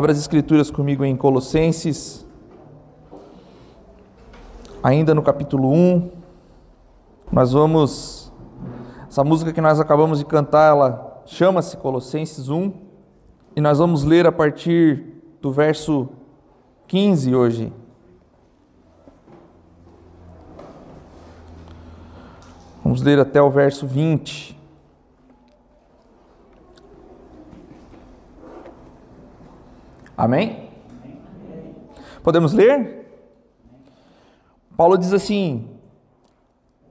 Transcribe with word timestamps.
Abra 0.00 0.12
as 0.12 0.18
escrituras 0.18 0.70
comigo 0.70 1.04
em 1.04 1.14
Colossenses, 1.14 2.26
ainda 4.82 5.14
no 5.14 5.22
capítulo 5.22 5.70
1. 5.70 6.10
Nós 7.30 7.52
vamos. 7.52 8.32
Essa 9.06 9.22
música 9.22 9.52
que 9.52 9.60
nós 9.60 9.78
acabamos 9.78 10.18
de 10.18 10.24
cantar, 10.24 10.70
ela 10.70 11.22
chama-se 11.26 11.76
Colossenses 11.76 12.48
1. 12.48 12.72
E 13.54 13.60
nós 13.60 13.76
vamos 13.76 14.02
ler 14.02 14.26
a 14.26 14.32
partir 14.32 15.22
do 15.38 15.52
verso 15.52 16.08
15 16.88 17.34
hoje. 17.34 17.70
Vamos 22.82 23.02
ler 23.02 23.18
até 23.18 23.42
o 23.42 23.50
verso 23.50 23.86
20. 23.86 24.58
Amém? 30.20 30.68
Podemos 32.22 32.52
ler? 32.52 33.10
Paulo 34.76 34.98
diz 34.98 35.14
assim: 35.14 35.66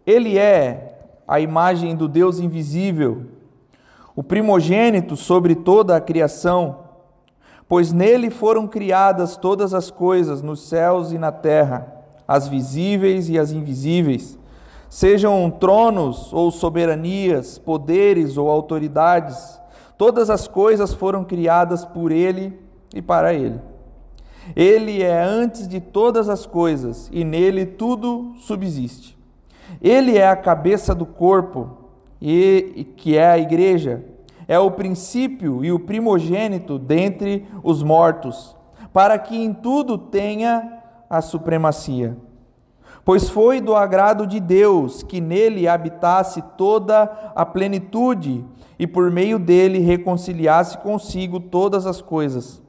Ele 0.04 0.36
é 0.36 0.98
a 1.28 1.40
imagem 1.40 1.96
do 1.96 2.08
Deus 2.08 2.40
invisível, 2.40 3.28
o 4.16 4.24
primogênito 4.24 5.16
sobre 5.16 5.54
toda 5.54 5.96
a 5.96 6.02
criação, 6.02 6.80
pois 7.68 7.94
nele 7.94 8.32
foram 8.32 8.68
criadas 8.68 9.38
todas 9.38 9.76
as 9.76 9.92
coisas 9.92 10.42
nos 10.42 10.68
céus 10.68 11.12
e 11.12 11.20
na 11.20 11.32
terra, 11.32 11.86
as 12.28 12.48
visíveis 12.48 13.30
e 13.30 13.38
as 13.38 13.52
invisíveis, 13.52 14.40
sejam 14.90 15.52
tronos 15.52 16.34
ou 16.34 16.50
soberanias, 16.50 17.60
poderes 17.60 18.38
ou 18.38 18.50
autoridades, 18.50 19.62
todas 20.00 20.32
as 20.32 20.48
coisas 20.48 20.96
foram 20.96 21.24
criadas 21.24 21.86
por 21.86 22.12
ele 22.12 22.68
e 22.94 23.02
para 23.02 23.34
Ele. 23.34 23.60
Ele 24.56 25.04
é 25.04 25.22
antes 25.22 25.68
de 25.68 25.80
todas 25.80 26.30
as 26.30 26.46
coisas 26.46 27.10
e 27.12 27.24
nele 27.24 27.66
tudo 27.66 28.34
subsiste. 28.40 29.18
Ele 29.82 30.18
é 30.18 30.28
a 30.28 30.36
cabeça 30.36 30.96
do 30.96 31.06
corpo, 31.06 31.78
e 32.22 32.88
que 32.98 33.18
é 33.18 33.30
a 33.30 33.38
igreja. 33.38 34.04
É 34.48 34.58
o 34.58 34.72
princípio 34.72 35.64
e 35.64 35.72
o 35.72 35.80
primogênito 35.80 36.80
dentre 36.80 37.48
os 37.64 37.84
mortos, 37.84 38.56
para 38.92 39.18
que 39.20 39.38
em 39.38 39.54
tudo 39.54 39.98
tenha 39.98 40.82
a 41.10 41.22
supremacia. 41.22 42.18
Pois 43.06 43.30
foi 43.30 43.62
do 43.62 43.76
agrado 43.76 44.28
de 44.28 44.40
Deus 44.40 45.04
que 45.04 45.22
nele 45.22 45.68
habitasse 45.68 46.42
toda 46.58 47.04
a 47.36 47.46
plenitude 47.46 48.44
e 48.78 48.86
por 48.86 49.10
meio 49.12 49.40
dele 49.40 49.80
reconciliasse 49.80 50.78
consigo 50.80 51.40
todas 51.40 51.86
as 51.86 52.02
coisas 52.02 52.62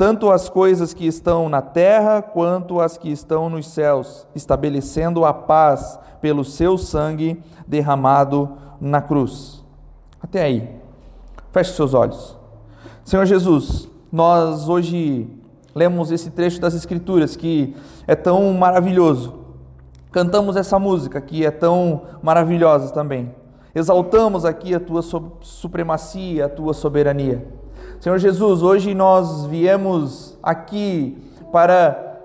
tanto 0.00 0.30
as 0.30 0.48
coisas 0.48 0.94
que 0.94 1.06
estão 1.06 1.50
na 1.50 1.60
terra 1.60 2.22
quanto 2.22 2.80
as 2.80 2.96
que 2.96 3.10
estão 3.10 3.50
nos 3.50 3.68
céus, 3.68 4.26
estabelecendo 4.34 5.26
a 5.26 5.34
paz 5.34 5.98
pelo 6.22 6.42
seu 6.42 6.78
sangue 6.78 7.38
derramado 7.66 8.48
na 8.80 9.02
cruz. 9.02 9.62
Até 10.18 10.42
aí. 10.42 10.74
Feche 11.52 11.74
seus 11.74 11.92
olhos. 11.92 12.34
Senhor 13.04 13.26
Jesus, 13.26 13.90
nós 14.10 14.70
hoje 14.70 15.28
lemos 15.74 16.10
esse 16.10 16.30
trecho 16.30 16.62
das 16.62 16.72
Escrituras 16.72 17.36
que 17.36 17.76
é 18.06 18.14
tão 18.14 18.54
maravilhoso. 18.54 19.34
Cantamos 20.10 20.56
essa 20.56 20.78
música 20.78 21.20
que 21.20 21.44
é 21.44 21.50
tão 21.50 22.04
maravilhosa 22.22 22.90
também. 22.90 23.34
Exaltamos 23.74 24.46
aqui 24.46 24.74
a 24.74 24.80
tua 24.80 25.02
supremacia, 25.42 26.46
a 26.46 26.48
tua 26.48 26.72
soberania. 26.72 27.59
Senhor 28.00 28.16
Jesus, 28.16 28.62
hoje 28.62 28.94
nós 28.94 29.44
viemos 29.44 30.38
aqui 30.42 31.18
para 31.52 32.18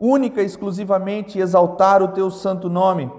única 0.00 0.40
e 0.40 0.46
exclusivamente 0.46 1.38
exaltar 1.38 2.02
o 2.02 2.08
teu 2.08 2.30
santo 2.30 2.70
nome. 2.70 3.12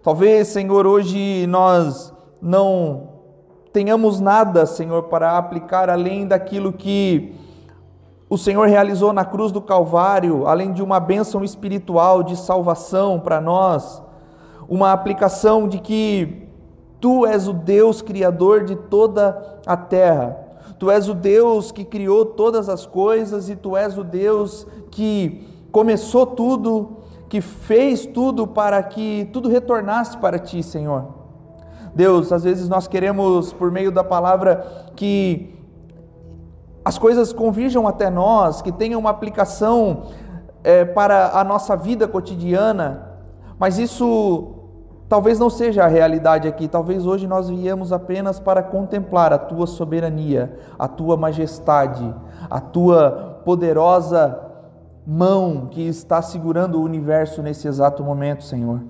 Talvez, 0.00 0.46
Senhor, 0.46 0.86
hoje 0.86 1.44
nós 1.48 2.14
não 2.40 3.08
tenhamos 3.72 4.20
nada, 4.20 4.64
Senhor, 4.64 5.08
para 5.08 5.36
aplicar 5.36 5.90
além 5.90 6.24
daquilo 6.24 6.72
que 6.72 7.34
o 8.30 8.38
Senhor 8.38 8.68
realizou 8.68 9.12
na 9.12 9.24
cruz 9.24 9.50
do 9.50 9.60
Calvário, 9.60 10.46
além 10.46 10.72
de 10.72 10.84
uma 10.84 11.00
bênção 11.00 11.42
espiritual 11.42 12.22
de 12.22 12.36
salvação 12.36 13.18
para 13.18 13.40
nós, 13.40 14.00
uma 14.68 14.92
aplicação 14.92 15.66
de 15.66 15.80
que 15.80 16.46
Tu 17.00 17.26
és 17.26 17.48
o 17.48 17.52
Deus 17.52 18.02
criador 18.02 18.62
de 18.62 18.76
toda 18.76 19.60
a 19.66 19.76
terra. 19.76 20.47
Tu 20.78 20.90
és 20.90 21.08
o 21.08 21.14
Deus 21.14 21.72
que 21.72 21.84
criou 21.84 22.24
todas 22.24 22.68
as 22.68 22.86
coisas 22.86 23.48
e 23.48 23.56
tu 23.56 23.76
és 23.76 23.98
o 23.98 24.04
Deus 24.04 24.66
que 24.90 25.46
começou 25.72 26.24
tudo, 26.24 26.98
que 27.28 27.40
fez 27.40 28.06
tudo 28.06 28.46
para 28.46 28.82
que 28.82 29.28
tudo 29.32 29.48
retornasse 29.48 30.16
para 30.16 30.38
ti, 30.38 30.62
Senhor. 30.62 31.18
Deus, 31.94 32.32
às 32.32 32.44
vezes 32.44 32.68
nós 32.68 32.86
queremos, 32.86 33.52
por 33.52 33.72
meio 33.72 33.90
da 33.90 34.04
palavra, 34.04 34.92
que 34.94 35.54
as 36.84 36.96
coisas 36.96 37.32
convirjam 37.32 37.86
até 37.86 38.08
nós, 38.08 38.62
que 38.62 38.70
tenham 38.70 39.00
uma 39.00 39.10
aplicação 39.10 40.04
é, 40.62 40.84
para 40.84 41.38
a 41.38 41.44
nossa 41.44 41.76
vida 41.76 42.06
cotidiana, 42.06 43.16
mas 43.58 43.78
isso 43.78 44.57
Talvez 45.08 45.38
não 45.38 45.48
seja 45.48 45.84
a 45.84 45.88
realidade 45.88 46.46
aqui, 46.46 46.68
talvez 46.68 47.06
hoje 47.06 47.26
nós 47.26 47.48
viemos 47.48 47.94
apenas 47.94 48.38
para 48.38 48.62
contemplar 48.62 49.32
a 49.32 49.38
tua 49.38 49.66
soberania, 49.66 50.58
a 50.78 50.86
tua 50.86 51.16
majestade, 51.16 52.14
a 52.50 52.60
tua 52.60 53.40
poderosa 53.42 54.38
mão 55.06 55.66
que 55.70 55.80
está 55.80 56.20
segurando 56.20 56.78
o 56.78 56.82
universo 56.84 57.40
nesse 57.40 57.66
exato 57.66 58.04
momento, 58.04 58.44
Senhor. 58.44 58.82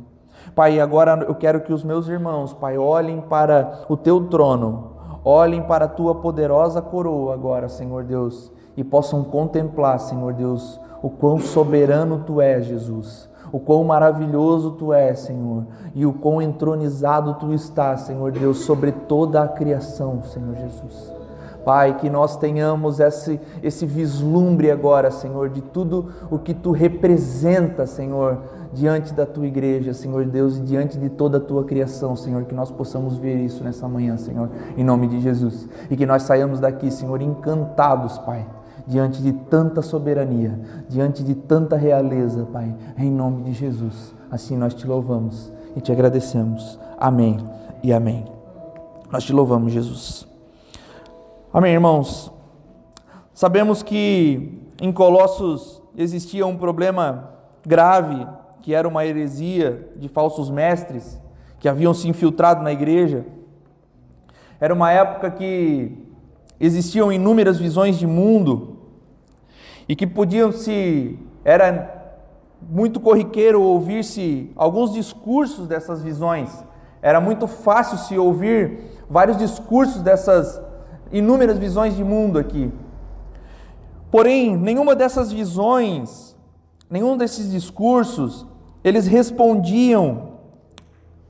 Pai, 0.56 0.80
agora 0.80 1.24
eu 1.28 1.36
quero 1.36 1.60
que 1.60 1.72
os 1.72 1.84
meus 1.84 2.08
irmãos, 2.08 2.52
Pai, 2.52 2.76
olhem 2.76 3.20
para 3.20 3.84
o 3.88 3.96
teu 3.96 4.26
trono, 4.26 4.96
olhem 5.24 5.62
para 5.62 5.84
a 5.84 5.88
tua 5.88 6.16
poderosa 6.16 6.82
coroa 6.82 7.32
agora, 7.32 7.68
Senhor 7.68 8.02
Deus, 8.02 8.50
e 8.76 8.82
possam 8.82 9.22
contemplar, 9.22 10.00
Senhor 10.00 10.32
Deus, 10.32 10.80
o 11.00 11.10
quão 11.10 11.38
soberano 11.38 12.24
tu 12.26 12.40
és, 12.40 12.66
Jesus 12.66 13.28
o 13.53 13.59
quão 13.59 13.84
maravilhoso 13.84 14.72
tu 14.72 14.92
és, 14.92 15.20
Senhor, 15.20 15.64
e 15.94 16.04
o 16.04 16.12
quão 16.12 16.41
entronizado 16.41 17.34
tu 17.34 17.53
estás, 17.53 18.03
Senhor 18.03 18.32
Deus, 18.32 18.59
sobre 18.60 18.92
toda 18.92 19.42
a 19.42 19.48
criação, 19.48 20.22
Senhor 20.22 20.54
Jesus. 20.54 21.12
Pai, 21.64 21.98
que 21.98 22.09
nós 22.09 22.36
tenhamos 22.36 22.98
esse, 22.98 23.38
esse 23.62 23.84
vislumbre 23.84 24.70
agora, 24.70 25.10
Senhor, 25.10 25.50
de 25.50 25.60
tudo 25.60 26.09
o 26.31 26.38
que 26.38 26.54
tu 26.54 26.70
representa, 26.70 27.84
Senhor, 27.84 28.38
diante 28.72 29.12
da 29.12 29.26
tua 29.26 29.47
igreja, 29.47 29.92
Senhor 29.92 30.25
Deus, 30.25 30.56
e 30.56 30.62
diante 30.62 30.97
de 30.97 31.10
toda 31.10 31.38
a 31.38 31.41
tua 31.41 31.65
criação, 31.65 32.16
Senhor, 32.16 32.44
que 32.44 32.54
nós 32.54 32.70
possamos 32.70 33.19
ver 33.19 33.36
isso 33.36 33.62
nessa 33.62 33.86
manhã, 33.86 34.16
Senhor, 34.16 34.48
em 34.76 34.84
nome 34.84 35.09
de 35.09 35.20
Jesus. 35.20 35.69
E 35.91 35.97
que 35.97 36.06
nós 36.06 36.22
saiamos 36.22 36.60
daqui, 36.60 36.91
Senhor, 36.91 37.20
encantados, 37.20 38.16
Pai 38.18 38.47
diante 38.88 39.22
de 39.22 39.32
tanta 39.32 39.82
soberania, 39.82 40.58
diante 40.88 41.22
de 41.22 41.34
tanta 41.34 41.76
realeza, 41.76 42.48
Pai, 42.50 42.74
em 42.96 43.10
nome 43.10 43.42
de 43.42 43.52
Jesus. 43.52 44.14
Assim 44.30 44.56
nós 44.56 44.72
te 44.72 44.86
louvamos 44.86 45.52
e 45.76 45.80
te 45.80 45.92
agradecemos. 45.92 46.80
Amém 46.96 47.36
e 47.82 47.92
amém. 47.92 48.24
Nós 49.12 49.24
te 49.24 49.32
louvamos, 49.32 49.72
Jesus. 49.74 50.26
Amém, 51.52 51.74
irmãos. 51.74 52.32
Sabemos 53.34 53.82
que 53.82 54.58
em 54.80 54.90
Colossos 54.90 55.82
existia 55.94 56.46
um 56.46 56.56
problema 56.56 57.30
grave, 57.66 58.26
que 58.62 58.72
era 58.72 58.88
uma 58.88 59.04
heresia 59.04 59.92
de 59.96 60.08
falsos 60.08 60.48
mestres 60.48 61.20
que 61.60 61.68
haviam 61.68 61.92
se 61.92 62.08
infiltrado 62.08 62.62
na 62.62 62.72
igreja. 62.72 63.26
Era 64.58 64.72
uma 64.72 64.90
época 64.90 65.30
que 65.30 66.08
existiam 66.58 67.12
inúmeras 67.12 67.58
visões 67.58 67.98
de 67.98 68.06
mundo, 68.06 68.78
e 69.88 69.96
que 69.96 70.06
podiam 70.06 70.52
se 70.52 71.18
era 71.44 71.98
muito 72.60 73.00
corriqueiro 73.00 73.62
ouvir-se 73.62 74.52
alguns 74.54 74.92
discursos 74.92 75.66
dessas 75.66 76.02
visões. 76.02 76.50
Era 77.00 77.20
muito 77.20 77.46
fácil 77.46 77.96
se 77.96 78.18
ouvir 78.18 78.80
vários 79.08 79.36
discursos 79.36 80.02
dessas 80.02 80.60
inúmeras 81.10 81.58
visões 81.58 81.96
de 81.96 82.04
mundo 82.04 82.38
aqui. 82.38 82.70
Porém, 84.10 84.56
nenhuma 84.56 84.94
dessas 84.94 85.32
visões, 85.32 86.36
nenhum 86.90 87.16
desses 87.16 87.50
discursos, 87.50 88.46
eles 88.82 89.06
respondiam 89.06 90.38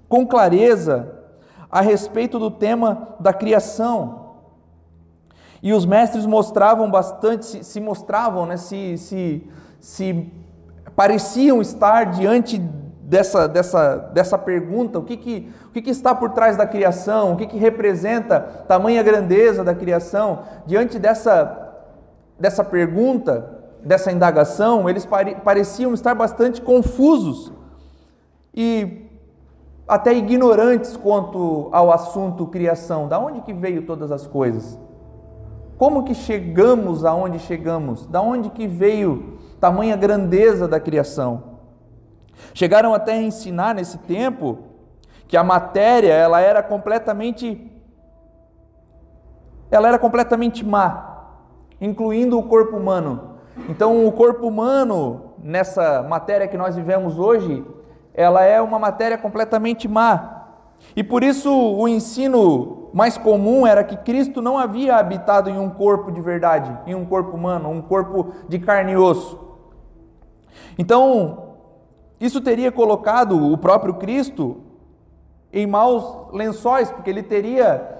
com 0.08 0.26
clareza 0.26 1.14
a 1.70 1.81
respeito 1.81 2.38
do 2.38 2.50
tema 2.50 3.16
da 3.20 3.32
criação. 3.32 4.18
E 5.62 5.72
os 5.72 5.84
mestres 5.84 6.25
mostravam 6.25 6.90
bastante, 6.90 7.64
se, 7.64 7.81
mostravam, 7.81 8.46
né, 8.46 8.56
se, 8.56 8.96
se, 8.96 9.50
se 9.81 10.32
pareciam 10.94 11.60
estar 11.60 12.05
diante 12.05 12.58
dessa, 12.58 13.49
dessa, 13.49 13.96
dessa 14.12 14.38
pergunta: 14.38 14.99
o, 14.99 15.02
que, 15.02 15.16
que, 15.16 15.52
o 15.66 15.70
que, 15.70 15.82
que 15.82 15.90
está 15.90 16.14
por 16.14 16.31
trás 16.31 16.56
da 16.56 16.66
criação, 16.66 17.32
o 17.32 17.37
que, 17.37 17.46
que 17.46 17.58
representa 17.58 18.40
tamanha 18.69 19.02
grandeza 19.02 19.64
da 19.64 19.75
criação, 19.75 20.40
diante 20.66 20.99
dessa, 20.99 21.75
dessa 22.38 22.62
pergunta, 22.62 23.58
dessa 23.82 24.12
indagação, 24.12 24.88
eles 24.88 25.06
pareciam 25.44 25.94
estar 25.94 26.14
bastante 26.14 26.60
confusos 26.60 27.52
e 28.55 29.06
até 29.87 30.12
ignorantes 30.12 30.96
quanto 30.96 31.69
ao 31.72 31.90
assunto 31.90 32.46
criação. 32.46 33.08
Da 33.08 33.19
onde 33.19 33.40
que 33.40 33.52
veio 33.52 33.82
todas 33.87 34.12
as 34.12 34.26
coisas? 34.26 34.78
Como 35.79 36.03
que 36.03 36.13
chegamos 36.13 37.05
aonde 37.05 37.39
chegamos? 37.39 38.05
Da 38.07 38.21
onde 38.21 38.51
que 38.51 38.67
veio 38.67 39.39
tamanha 39.61 39.97
grandeza 39.97 40.67
da 40.67 40.81
criação? 40.81 41.59
Chegaram 42.53 42.93
até 42.93 43.13
a 43.13 43.23
ensinar 43.23 43.77
nesse 43.77 43.97
tempo 43.99 44.59
que 45.29 45.37
a 45.37 45.45
matéria 45.45 46.13
ela 46.13 46.41
era 46.41 46.63
completamente 46.63 47.73
ela 49.71 49.87
era 49.87 49.99
completamente 49.99 50.65
má, 50.65 51.27
incluindo 51.81 52.39
o 52.39 52.43
corpo 52.43 52.77
humano. 52.77 53.37
Então, 53.69 54.07
o 54.07 54.13
corpo 54.13 54.49
humano 54.49 55.35
nessa 55.43 56.03
matéria 56.03 56.49
que 56.49 56.57
nós 56.57 56.75
vivemos 56.75 57.19
hoje, 57.19 57.65
ela 58.15 58.43
é 58.43 58.61
uma 58.63 58.79
matéria 58.79 59.19
completamente 59.19 59.87
má. 59.87 60.47
E 60.97 61.05
por 61.05 61.23
isso 61.23 61.53
o 61.53 61.87
ensino 61.87 62.78
mais 62.93 63.19
comum 63.19 63.67
era 63.67 63.85
que 63.85 63.96
Cristo 63.96 64.40
não 64.40 64.58
havia 64.58 64.96
habitado 64.96 65.50
em 65.50 65.58
um 65.58 65.70
corpo 65.70 66.11
de 66.11 66.20
verdade, 66.20 66.76
em 66.87 66.94
um 66.94 67.05
corpo 67.05 67.37
humano, 67.37 67.69
um 67.70 67.82
corpo 67.82 68.32
de 68.49 68.58
carne 68.58 68.93
e 68.93 68.96
osso. 68.96 69.38
Então, 70.79 71.55
isso 72.20 72.40
teria 72.40 72.73
colocado 72.73 73.52
o 73.52 73.56
próprio 73.58 73.94
Cristo 73.94 74.62
em 75.52 75.67
maus 75.67 76.32
lençóis, 76.32 76.90
porque 76.90 77.11
ele 77.11 77.23
teria 77.23 77.96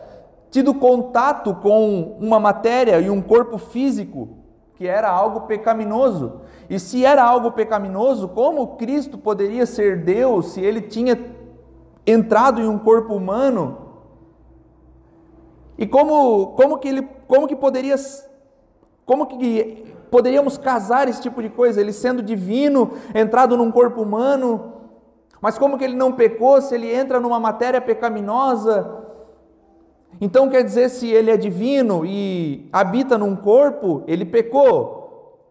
tido 0.51 0.75
contato 0.75 1.55
com 1.57 2.17
uma 2.21 2.41
matéria 2.41 3.01
e 3.01 3.11
um 3.11 3.21
corpo 3.21 3.59
físico 3.59 4.39
que 4.75 4.87
era 4.87 5.11
algo 5.11 5.43
pecaminoso. 5.43 6.41
E 6.71 6.79
se 6.79 7.05
era 7.05 7.25
algo 7.25 7.51
pecaminoso, 7.51 8.29
como 8.29 8.77
Cristo 8.77 9.19
poderia 9.19 9.67
ser 9.67 10.05
Deus 10.05 10.53
se 10.53 10.61
ele 10.61 10.81
tinha 10.81 11.19
entrado 12.07 12.61
em 12.61 12.69
um 12.69 12.79
corpo 12.79 13.15
humano? 13.15 13.88
E 15.79 15.87
como, 15.87 16.49
como 16.49 16.79
que 16.79 16.89
ele 16.89 17.09
como 17.29 17.47
que 17.47 17.55
poderia 17.55 17.95
como 19.07 19.27
que 19.27 19.85
poderíamos 20.11 20.59
casar 20.59 21.09
esse 21.09 21.23
tipo 21.23 21.41
de 21.41 21.49
coisa, 21.49 21.81
ele 21.81 21.93
sendo 21.93 22.21
divino, 22.21 22.93
entrado 23.15 23.57
num 23.57 23.71
corpo 23.71 24.03
humano? 24.03 24.73
Mas 25.41 25.57
como 25.57 25.79
que 25.79 25.85
ele 25.85 25.95
não 25.95 26.13
pecou 26.13 26.61
se 26.61 26.75
ele 26.75 26.93
entra 26.93 27.21
numa 27.21 27.39
matéria 27.39 27.81
pecaminosa? 27.81 29.05
Então 30.21 30.49
quer 30.49 30.65
dizer, 30.65 30.89
se 30.89 31.09
ele 31.09 31.31
é 31.31 31.37
divino 31.37 32.05
e 32.05 32.69
habita 32.73 33.17
num 33.17 33.37
corpo, 33.37 34.03
ele 34.09 34.25
pecou. 34.25 34.98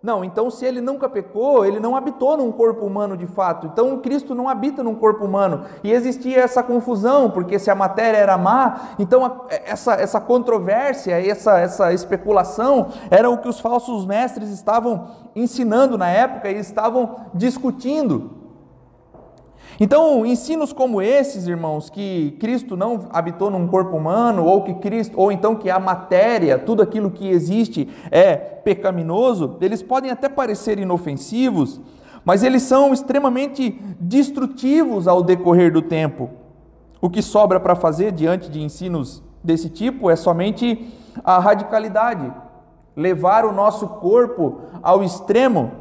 Não, 0.08 0.24
então 0.24 0.50
se 0.50 0.66
ele 0.66 0.80
nunca 0.80 1.10
pecou, 1.10 1.66
ele 1.66 1.82
não 1.82 1.94
habitou 1.94 2.38
num 2.38 2.50
corpo 2.50 2.86
humano 2.86 3.18
de 3.18 3.28
fato. 3.28 3.68
Então 3.68 4.00
Cristo 4.00 4.34
não 4.34 4.48
habita 4.48 4.82
num 4.82 4.96
corpo 4.96 5.26
humano. 5.26 5.66
E 5.84 5.92
existia 5.92 6.40
essa 6.40 6.64
confusão, 6.64 7.30
porque 7.30 7.60
se 7.60 7.70
a 7.70 7.76
matéria 7.76 8.18
era 8.18 8.38
má, 8.38 8.92
então 8.98 9.42
essa, 9.66 9.96
essa 9.96 10.22
controvérsia, 10.22 11.20
essa, 11.20 11.60
essa 11.60 11.92
especulação 11.92 12.88
era 13.12 13.30
o 13.30 13.38
que 13.38 13.50
os 13.50 13.60
falsos 13.60 14.06
mestres 14.06 14.50
estavam 14.50 15.10
ensinando 15.36 15.98
na 15.98 16.08
época 16.08 16.50
e 16.50 16.58
estavam 16.58 17.28
discutindo. 17.34 18.37
Então, 19.80 20.26
ensinos 20.26 20.74
como 20.74 21.02
esses, 21.02 21.48
irmãos, 21.48 21.90
que 21.90 22.36
Cristo 22.40 22.76
não 22.76 23.08
habitou 23.12 23.52
num 23.52 23.68
corpo 23.68 23.96
humano, 23.96 24.44
ou 24.44 24.64
que 24.64 24.74
Cristo, 24.76 25.20
ou 25.20 25.32
então 25.32 25.56
que 25.56 25.70
a 25.70 25.80
matéria, 25.80 26.58
tudo 26.58 26.82
aquilo 26.82 27.12
que 27.12 27.30
existe 27.30 27.88
é 28.10 28.36
pecaminoso, 28.36 29.56
eles 29.62 29.84
podem 29.84 30.10
até 30.10 30.28
parecer 30.28 30.80
inofensivos, 30.80 31.80
mas 32.26 32.44
eles 32.44 32.64
são 32.64 32.92
extremamente 32.92 33.80
destrutivos 34.00 35.08
ao 35.08 35.22
decorrer 35.22 35.72
do 35.72 35.82
tempo. 35.82 36.30
O 37.00 37.10
que 37.10 37.22
sobra 37.22 37.60
para 37.60 37.76
fazer 37.76 38.12
diante 38.12 38.50
de 38.50 38.62
ensinos 38.62 39.24
desse 39.44 39.70
tipo 39.70 40.10
é 40.10 40.16
somente 40.16 40.92
a 41.24 41.38
radicalidade, 41.38 42.34
levar 42.96 43.46
o 43.46 43.52
nosso 43.52 43.88
corpo 43.88 44.62
ao 44.82 45.04
extremo. 45.04 45.72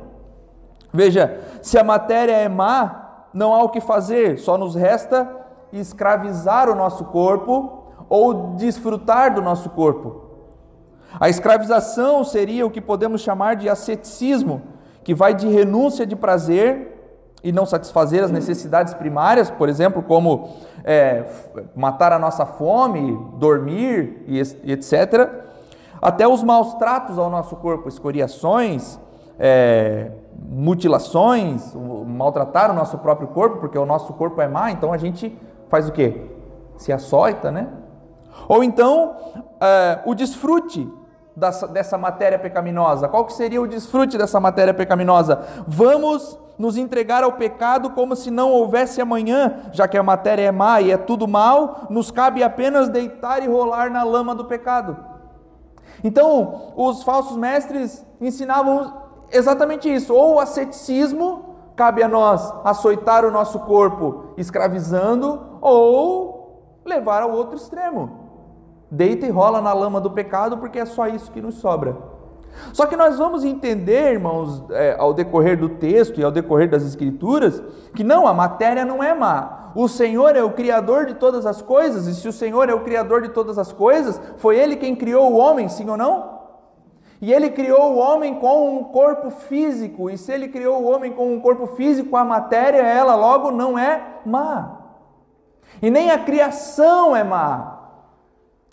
Veja, 0.93 1.41
se 1.63 1.79
a 1.79 1.83
matéria 1.83 2.33
é 2.33 2.49
má, 2.49 3.06
não 3.37 3.55
há 3.55 3.62
o 3.62 3.69
que 3.69 3.83
fazer, 3.83 4.38
só 4.38 4.56
nos 4.56 4.75
resta 4.75 5.29
escravizar 5.71 6.71
o 6.71 6.75
nosso 6.75 7.05
corpo 7.05 7.93
ou 8.09 8.55
desfrutar 8.56 9.35
do 9.35 9.43
nosso 9.43 9.69
corpo. 9.69 10.23
A 11.21 11.29
escravização 11.29 12.25
seria 12.25 12.65
o 12.65 12.71
que 12.71 12.81
podemos 12.81 13.21
chamar 13.21 13.56
de 13.56 13.69
asceticismo, 13.69 14.62
que 15.05 15.15
vai 15.15 15.35
de 15.35 15.47
renúncia 15.49 16.06
de 16.06 16.17
prazer 16.17 16.94
e 17.44 17.53
não 17.53 17.67
satisfazer 17.67 18.25
as 18.25 18.31
necessidades 18.31 18.94
primárias, 18.94 19.50
por 19.50 19.69
exemplo, 19.69 20.03
como 20.03 20.56
é, 20.83 21.27
matar 21.77 22.15
a 22.15 22.19
nossa 22.19 22.47
fome, 22.47 23.19
dormir 23.35 24.25
e 24.27 24.41
etc., 24.73 25.44
até 26.00 26.27
os 26.27 26.43
maus 26.43 26.73
tratos 26.75 27.19
ao 27.19 27.29
nosso 27.29 27.55
corpo, 27.56 27.87
escoriações, 27.87 28.99
é, 29.38 30.11
mutilações, 30.38 31.75
maltratar 32.06 32.71
o 32.71 32.75
nosso 32.75 32.99
próprio 32.99 33.29
corpo, 33.29 33.59
porque 33.59 33.79
o 33.79 33.87
nosso 33.87 34.12
corpo 34.15 34.41
é 34.41 34.49
má, 34.49 34.71
então 34.71 34.93
a 34.93 34.99
gente 34.99 35.37
faz 35.69 35.88
o 35.88 35.93
quê? 35.93 36.31
Se 36.77 36.93
açoita, 36.93 37.50
né? 37.50 37.69
Ou 38.49 38.62
então 38.62 39.17
é, 39.61 40.00
o 40.05 40.15
desfrute 40.15 40.88
dessa, 41.35 41.67
dessa 41.67 41.99
matéria 41.99 42.38
pecaminosa. 42.38 43.09
Qual 43.09 43.25
que 43.25 43.33
seria 43.33 43.61
o 43.61 43.66
desfrute 43.66 44.16
dessa 44.16 44.40
matéria 44.40 44.73
pecaminosa? 44.73 45.45
Vamos 45.66 46.38
nos 46.59 46.76
entregar 46.76 47.23
ao 47.23 47.33
pecado 47.33 47.90
como 47.90 48.16
se 48.16 48.31
não 48.31 48.50
houvesse 48.50 49.00
amanhã, 49.00 49.61
já 49.73 49.87
que 49.87 49.99
a 49.99 50.02
matéria 50.02 50.45
é 50.45 50.52
má 50.52 50.81
e 50.81 50.90
é 50.90 50.97
tudo 50.97 51.28
mal, 51.28 51.87
nos 51.90 52.11
cabe 52.11 52.43
apenas 52.43 52.88
deitar 52.88 53.43
e 53.43 53.47
rolar 53.47 53.90
na 53.90 54.02
lama 54.02 54.35
do 54.35 54.47
pecado. 54.47 54.97
Então, 56.02 56.73
os 56.76 57.02
falsos 57.02 57.37
mestres 57.37 58.05
ensinavam 58.21 59.06
exatamente 59.30 59.92
isso. 59.92 60.14
Ou 60.14 60.35
o 60.35 60.40
asceticismo, 60.40 61.56
cabe 61.75 62.02
a 62.02 62.09
nós 62.09 62.52
açoitar 62.64 63.25
o 63.25 63.30
nosso 63.30 63.61
corpo 63.61 64.35
escravizando, 64.37 65.40
ou 65.61 66.80
levar 66.85 67.23
ao 67.23 67.33
outro 67.33 67.56
extremo. 67.56 68.26
Deita 68.90 69.26
e 69.26 69.30
rola 69.30 69.61
na 69.61 69.73
lama 69.73 70.00
do 70.00 70.11
pecado, 70.11 70.59
porque 70.59 70.78
é 70.78 70.85
só 70.85 71.06
isso 71.09 71.30
que 71.30 71.42
nos 71.42 71.56
sobra. 71.56 71.97
Só 72.73 72.87
que 72.87 72.97
nós 72.97 73.18
vamos 73.18 73.45
entender, 73.45 74.12
irmãos, 74.12 74.64
é, 74.71 74.97
ao 74.99 75.12
decorrer 75.12 75.59
do 75.59 75.68
texto 75.68 76.21
e 76.21 76.25
ao 76.25 76.30
decorrer 76.30 76.71
das 76.71 76.85
Escrituras, 76.85 77.62
que 77.95 78.02
não, 78.02 78.26
a 78.26 78.33
matéria 78.33 78.85
não 78.85 79.02
é 79.02 79.14
má. 79.14 79.73
O 79.75 79.88
Senhor 79.88 80.35
é 80.37 80.42
o 80.42 80.52
Criador 80.52 81.04
de 81.04 81.14
todas 81.14 81.45
as 81.45 81.61
coisas, 81.61 82.06
e 82.06 82.14
se 82.14 82.26
o 82.26 82.33
Senhor 82.33 82.68
é 82.71 82.75
o 82.75 82.80
Criador 82.80 83.23
de 83.23 83.28
todas 83.28 83.59
as 83.59 83.73
coisas, 83.73 84.21
foi 84.38 84.59
Ele 84.59 84.76
quem 84.76 84.97
criou 84.97 85.33
o 85.33 85.37
homem, 85.37 85.68
sim 85.68 85.88
ou 85.90 85.97
não? 85.97 86.36
E 87.20 87.32
ele 87.32 87.50
criou 87.50 87.94
o 87.94 87.99
homem 87.99 88.35
com 88.35 88.76
um 88.76 88.85
corpo 88.85 89.30
físico, 89.30 90.11
e 90.11 90.18
se 90.18 90.30
ele 90.32 90.49
criou 90.49 90.82
o 90.82 90.90
homem 90.90 91.12
com 91.12 91.32
um 91.32 91.40
corpo 91.40 91.66
físico, 91.68 92.16
a 92.16 92.25
matéria, 92.25 92.82
ela 92.82 93.14
logo 93.14 93.50
não 93.50 93.78
é 93.78 94.02
má. 94.25 94.80
E 95.80 95.90
nem 95.90 96.11
a 96.11 96.18
criação 96.18 97.16
é 97.16 97.25
má, 97.25 97.76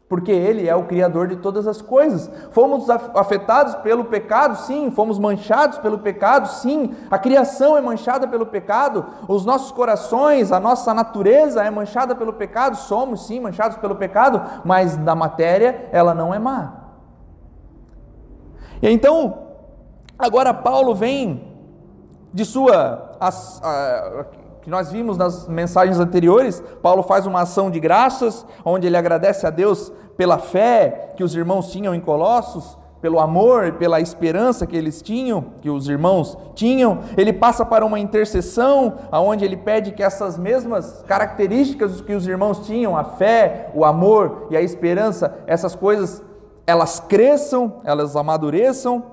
porque 0.09 0.31
ele 0.31 0.67
é 0.67 0.75
o 0.75 0.85
criador 0.85 1.27
de 1.27 1.37
todas 1.37 1.67
as 1.67 1.81
coisas. 1.81 2.29
Fomos 2.51 2.89
afetados 2.89 3.75
pelo 3.75 4.05
pecado, 4.05 4.57
sim, 4.57 4.91
fomos 4.91 5.17
manchados 5.17 5.77
pelo 5.77 5.99
pecado, 5.99 6.47
sim. 6.47 6.93
A 7.09 7.17
criação 7.17 7.77
é 7.77 7.81
manchada 7.81 8.27
pelo 8.27 8.45
pecado, 8.45 9.05
os 9.27 9.45
nossos 9.45 9.71
corações, 9.71 10.51
a 10.51 10.59
nossa 10.59 10.93
natureza 10.93 11.63
é 11.63 11.71
manchada 11.71 12.13
pelo 12.13 12.33
pecado, 12.33 12.75
somos 12.75 13.25
sim 13.25 13.39
manchados 13.39 13.77
pelo 13.77 13.95
pecado, 13.95 14.41
mas 14.65 14.97
da 14.97 15.15
matéria 15.15 15.89
ela 15.93 16.13
não 16.13 16.33
é 16.33 16.39
má. 16.39 16.82
E 18.83 18.89
então, 18.89 19.37
agora 20.19 20.53
Paulo 20.53 20.93
vem 20.93 21.41
de 22.33 22.43
sua. 22.43 23.15
As, 23.17 23.61
a, 23.63 24.25
que 24.61 24.69
nós 24.69 24.91
vimos 24.91 25.17
nas 25.17 25.47
mensagens 25.47 25.99
anteriores, 25.99 26.61
Paulo 26.81 27.01
faz 27.01 27.25
uma 27.25 27.41
ação 27.41 27.71
de 27.71 27.79
graças, 27.79 28.45
onde 28.65 28.85
ele 28.85 28.97
agradece 28.97 29.47
a 29.47 29.49
Deus 29.49 29.91
pela 30.17 30.37
fé 30.37 31.13
que 31.15 31.23
os 31.23 31.33
irmãos 31.33 31.71
tinham 31.71 31.95
em 31.95 31.99
Colossos, 32.01 32.77
pelo 33.01 33.21
amor 33.21 33.67
e 33.67 33.71
pela 33.71 34.01
esperança 34.01 34.67
que 34.67 34.75
eles 34.75 35.01
tinham, 35.01 35.45
que 35.61 35.69
os 35.69 35.87
irmãos 35.87 36.37
tinham. 36.53 36.99
Ele 37.15 37.31
passa 37.31 37.65
para 37.65 37.85
uma 37.85 37.99
intercessão, 37.99 38.95
aonde 39.11 39.45
ele 39.45 39.57
pede 39.57 39.93
que 39.93 40.03
essas 40.03 40.37
mesmas 40.37 41.03
características 41.07 42.01
que 42.01 42.13
os 42.13 42.27
irmãos 42.27 42.65
tinham, 42.65 42.97
a 42.97 43.05
fé, 43.05 43.69
o 43.73 43.85
amor 43.85 44.47
e 44.49 44.57
a 44.57 44.61
esperança, 44.61 45.37
essas 45.47 45.73
coisas 45.73 46.21
elas 46.65 46.99
cresçam, 46.99 47.81
elas 47.83 48.15
amadureçam. 48.15 49.03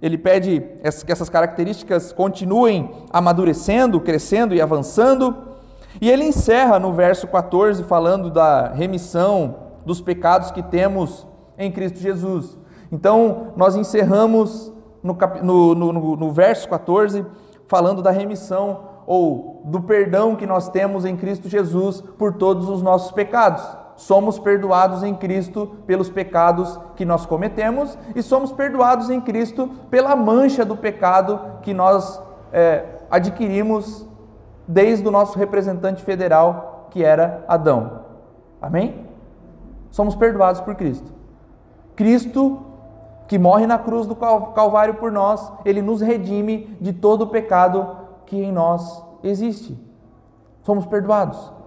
Ele 0.00 0.16
pede 0.16 0.60
que 1.04 1.12
essas 1.12 1.28
características 1.28 2.12
continuem 2.12 2.90
amadurecendo, 3.12 4.00
crescendo 4.00 4.54
e 4.54 4.60
avançando. 4.60 5.36
E 6.00 6.10
ele 6.10 6.24
encerra 6.24 6.78
no 6.78 6.92
verso 6.92 7.26
14 7.26 7.82
falando 7.84 8.30
da 8.30 8.68
remissão 8.68 9.56
dos 9.84 10.00
pecados 10.00 10.50
que 10.50 10.62
temos 10.62 11.26
em 11.56 11.72
Cristo 11.72 11.98
Jesus. 11.98 12.56
Então, 12.92 13.52
nós 13.56 13.74
encerramos 13.74 14.72
no, 15.02 15.14
cap... 15.14 15.42
no, 15.42 15.74
no, 15.74 16.16
no 16.16 16.32
verso 16.32 16.68
14 16.68 17.26
falando 17.66 18.02
da 18.02 18.10
remissão 18.10 18.88
ou 19.06 19.62
do 19.64 19.80
perdão 19.80 20.36
que 20.36 20.46
nós 20.46 20.68
temos 20.68 21.04
em 21.04 21.16
Cristo 21.16 21.48
Jesus 21.48 22.00
por 22.00 22.34
todos 22.34 22.68
os 22.68 22.82
nossos 22.82 23.10
pecados. 23.10 23.64
Somos 23.98 24.38
perdoados 24.38 25.02
em 25.02 25.12
Cristo 25.12 25.74
pelos 25.84 26.08
pecados 26.08 26.78
que 26.94 27.04
nós 27.04 27.26
cometemos 27.26 27.98
e 28.14 28.22
somos 28.22 28.52
perdoados 28.52 29.10
em 29.10 29.20
Cristo 29.20 29.68
pela 29.90 30.14
mancha 30.14 30.64
do 30.64 30.76
pecado 30.76 31.40
que 31.62 31.74
nós 31.74 32.22
é, 32.52 32.84
adquirimos 33.10 34.06
desde 34.68 35.08
o 35.08 35.10
nosso 35.10 35.36
representante 35.36 36.00
federal, 36.04 36.86
que 36.92 37.02
era 37.02 37.44
Adão. 37.48 38.02
Amém? 38.62 39.04
Somos 39.90 40.14
perdoados 40.14 40.60
por 40.60 40.76
Cristo. 40.76 41.12
Cristo, 41.96 42.60
que 43.26 43.36
morre 43.36 43.66
na 43.66 43.78
cruz 43.78 44.06
do 44.06 44.14
Calvário 44.14 44.94
por 44.94 45.10
nós, 45.10 45.52
ele 45.64 45.82
nos 45.82 46.00
redime 46.00 46.76
de 46.80 46.92
todo 46.92 47.22
o 47.22 47.26
pecado 47.26 47.96
que 48.26 48.40
em 48.40 48.52
nós 48.52 49.04
existe. 49.24 49.76
Somos 50.62 50.86
perdoados. 50.86 51.57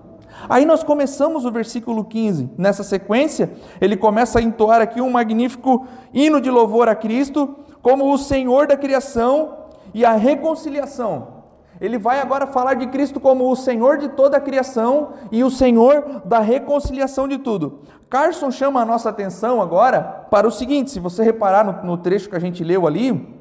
Aí 0.50 0.65
nós 0.65 0.83
começamos 0.83 1.45
o 1.45 1.51
versículo 1.51 2.03
15. 2.03 2.50
Nessa 2.57 2.83
sequência, 2.83 3.51
ele 3.79 3.95
começa 3.95 4.39
a 4.39 4.41
entoar 4.41 4.81
aqui 4.81 5.01
um 5.01 5.09
magnífico 5.09 5.85
hino 6.13 6.41
de 6.41 6.50
louvor 6.50 6.89
a 6.89 6.95
Cristo 6.95 7.55
como 7.81 8.11
o 8.13 8.17
Senhor 8.17 8.67
da 8.67 8.77
criação 8.77 9.57
e 9.93 10.05
a 10.05 10.13
reconciliação. 10.13 11.41
Ele 11.79 11.97
vai 11.97 12.19
agora 12.19 12.45
falar 12.45 12.75
de 12.75 12.88
Cristo 12.88 13.19
como 13.19 13.50
o 13.50 13.55
Senhor 13.55 13.97
de 13.97 14.09
toda 14.09 14.38
a 14.38 14.41
criação 14.41 15.13
e 15.31 15.43
o 15.43 15.50
Senhor 15.50 16.21
da 16.23 16.39
reconciliação 16.39 17.27
de 17.27 17.39
tudo. 17.39 17.79
Carson 18.07 18.51
chama 18.51 18.81
a 18.81 18.85
nossa 18.85 19.09
atenção 19.09 19.59
agora 19.59 20.27
para 20.29 20.47
o 20.47 20.51
seguinte: 20.51 20.91
se 20.91 21.00
você 21.00 21.23
reparar 21.23 21.65
no, 21.65 21.83
no 21.83 21.97
trecho 21.97 22.29
que 22.29 22.35
a 22.35 22.39
gente 22.39 22.63
leu 22.63 22.85
ali, 22.85 23.35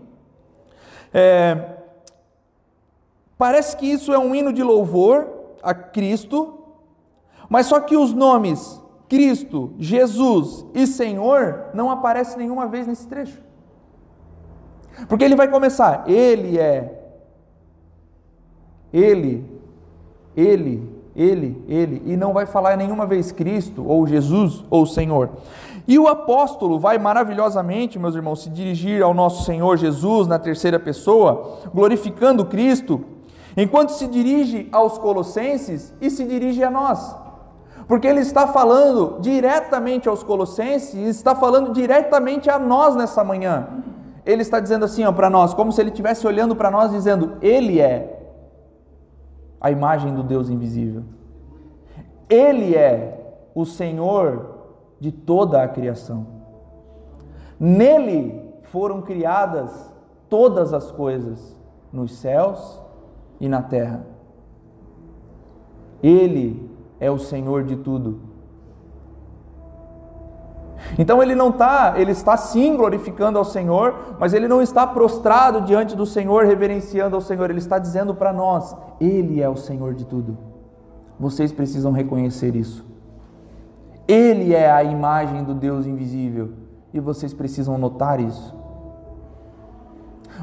é, 1.12 1.76
parece 3.36 3.76
que 3.76 3.84
isso 3.84 4.12
é 4.12 4.18
um 4.18 4.34
hino 4.34 4.52
de 4.52 4.62
louvor 4.62 5.28
a 5.62 5.74
Cristo, 5.74 6.59
mas 7.50 7.66
só 7.66 7.80
que 7.80 7.96
os 7.96 8.14
nomes 8.14 8.80
Cristo, 9.08 9.74
Jesus 9.76 10.64
e 10.72 10.86
Senhor 10.86 11.66
não 11.74 11.90
aparecem 11.90 12.38
nenhuma 12.38 12.68
vez 12.68 12.86
nesse 12.86 13.06
trecho. 13.08 13.42
Porque 15.08 15.24
ele 15.24 15.34
vai 15.36 15.48
começar, 15.48 16.04
Ele 16.06 16.58
é 16.58 16.96
ele, 18.92 19.44
ele, 20.36 20.88
ele, 21.14 21.64
ele, 21.68 22.02
e 22.06 22.16
não 22.16 22.32
vai 22.32 22.44
falar 22.44 22.76
nenhuma 22.76 23.06
vez 23.06 23.30
Cristo, 23.30 23.84
ou 23.86 24.06
Jesus, 24.06 24.64
ou 24.68 24.84
Senhor. 24.84 25.30
E 25.86 25.98
o 25.98 26.08
apóstolo 26.08 26.78
vai 26.78 26.98
maravilhosamente, 26.98 27.98
meus 27.98 28.14
irmãos, 28.14 28.42
se 28.42 28.50
dirigir 28.50 29.02
ao 29.02 29.14
nosso 29.14 29.44
Senhor 29.44 29.76
Jesus 29.76 30.26
na 30.26 30.38
terceira 30.38 30.78
pessoa, 30.78 31.58
glorificando 31.72 32.44
Cristo, 32.44 33.04
enquanto 33.56 33.90
se 33.90 34.06
dirige 34.06 34.68
aos 34.72 34.98
Colossenses 34.98 35.94
e 36.00 36.10
se 36.10 36.24
dirige 36.24 36.62
a 36.64 36.70
nós. 36.70 37.16
Porque 37.90 38.06
ele 38.06 38.20
está 38.20 38.46
falando 38.46 39.18
diretamente 39.18 40.08
aos 40.08 40.22
Colossenses 40.22 40.94
está 40.94 41.34
falando 41.34 41.72
diretamente 41.72 42.48
a 42.48 42.56
nós 42.56 42.94
nessa 42.94 43.24
manhã. 43.24 43.66
Ele 44.24 44.42
está 44.42 44.60
dizendo 44.60 44.84
assim 44.84 45.02
para 45.12 45.28
nós, 45.28 45.52
como 45.54 45.72
se 45.72 45.80
ele 45.80 45.90
estivesse 45.90 46.24
olhando 46.24 46.54
para 46.54 46.70
nós, 46.70 46.92
dizendo: 46.92 47.32
Ele 47.42 47.80
é 47.80 48.36
a 49.60 49.72
imagem 49.72 50.14
do 50.14 50.22
Deus 50.22 50.48
invisível. 50.48 51.02
Ele 52.28 52.76
é 52.76 53.34
o 53.56 53.66
Senhor 53.66 54.58
de 55.00 55.10
toda 55.10 55.60
a 55.60 55.66
criação. 55.66 56.28
Nele 57.58 58.54
foram 58.62 59.02
criadas 59.02 59.92
todas 60.28 60.72
as 60.72 60.92
coisas, 60.92 61.58
nos 61.92 62.16
céus 62.18 62.80
e 63.40 63.48
na 63.48 63.62
terra. 63.62 64.06
Ele 66.00 66.69
é 67.00 67.10
o 67.10 67.18
Senhor 67.18 67.64
de 67.64 67.76
tudo. 67.76 68.20
Então 70.98 71.22
ele 71.22 71.34
não 71.34 71.50
está, 71.50 71.94
ele 71.96 72.12
está 72.12 72.36
sim 72.36 72.76
glorificando 72.76 73.38
ao 73.38 73.44
Senhor, 73.44 74.16
mas 74.18 74.32
ele 74.32 74.48
não 74.48 74.60
está 74.60 74.86
prostrado 74.86 75.62
diante 75.62 75.96
do 75.96 76.06
Senhor, 76.06 76.44
reverenciando 76.44 77.14
ao 77.14 77.22
Senhor, 77.22 77.50
ele 77.50 77.58
está 77.58 77.78
dizendo 77.78 78.14
para 78.14 78.32
nós: 78.32 78.74
Ele 79.00 79.40
é 79.40 79.48
o 79.48 79.56
Senhor 79.56 79.94
de 79.94 80.04
tudo. 80.04 80.36
Vocês 81.18 81.52
precisam 81.52 81.92
reconhecer 81.92 82.56
isso. 82.56 82.84
Ele 84.08 84.54
é 84.54 84.70
a 84.70 84.82
imagem 84.82 85.44
do 85.44 85.54
Deus 85.54 85.86
invisível 85.86 86.50
e 86.92 86.98
vocês 86.98 87.32
precisam 87.32 87.78
notar 87.78 88.18
isso. 88.18 88.58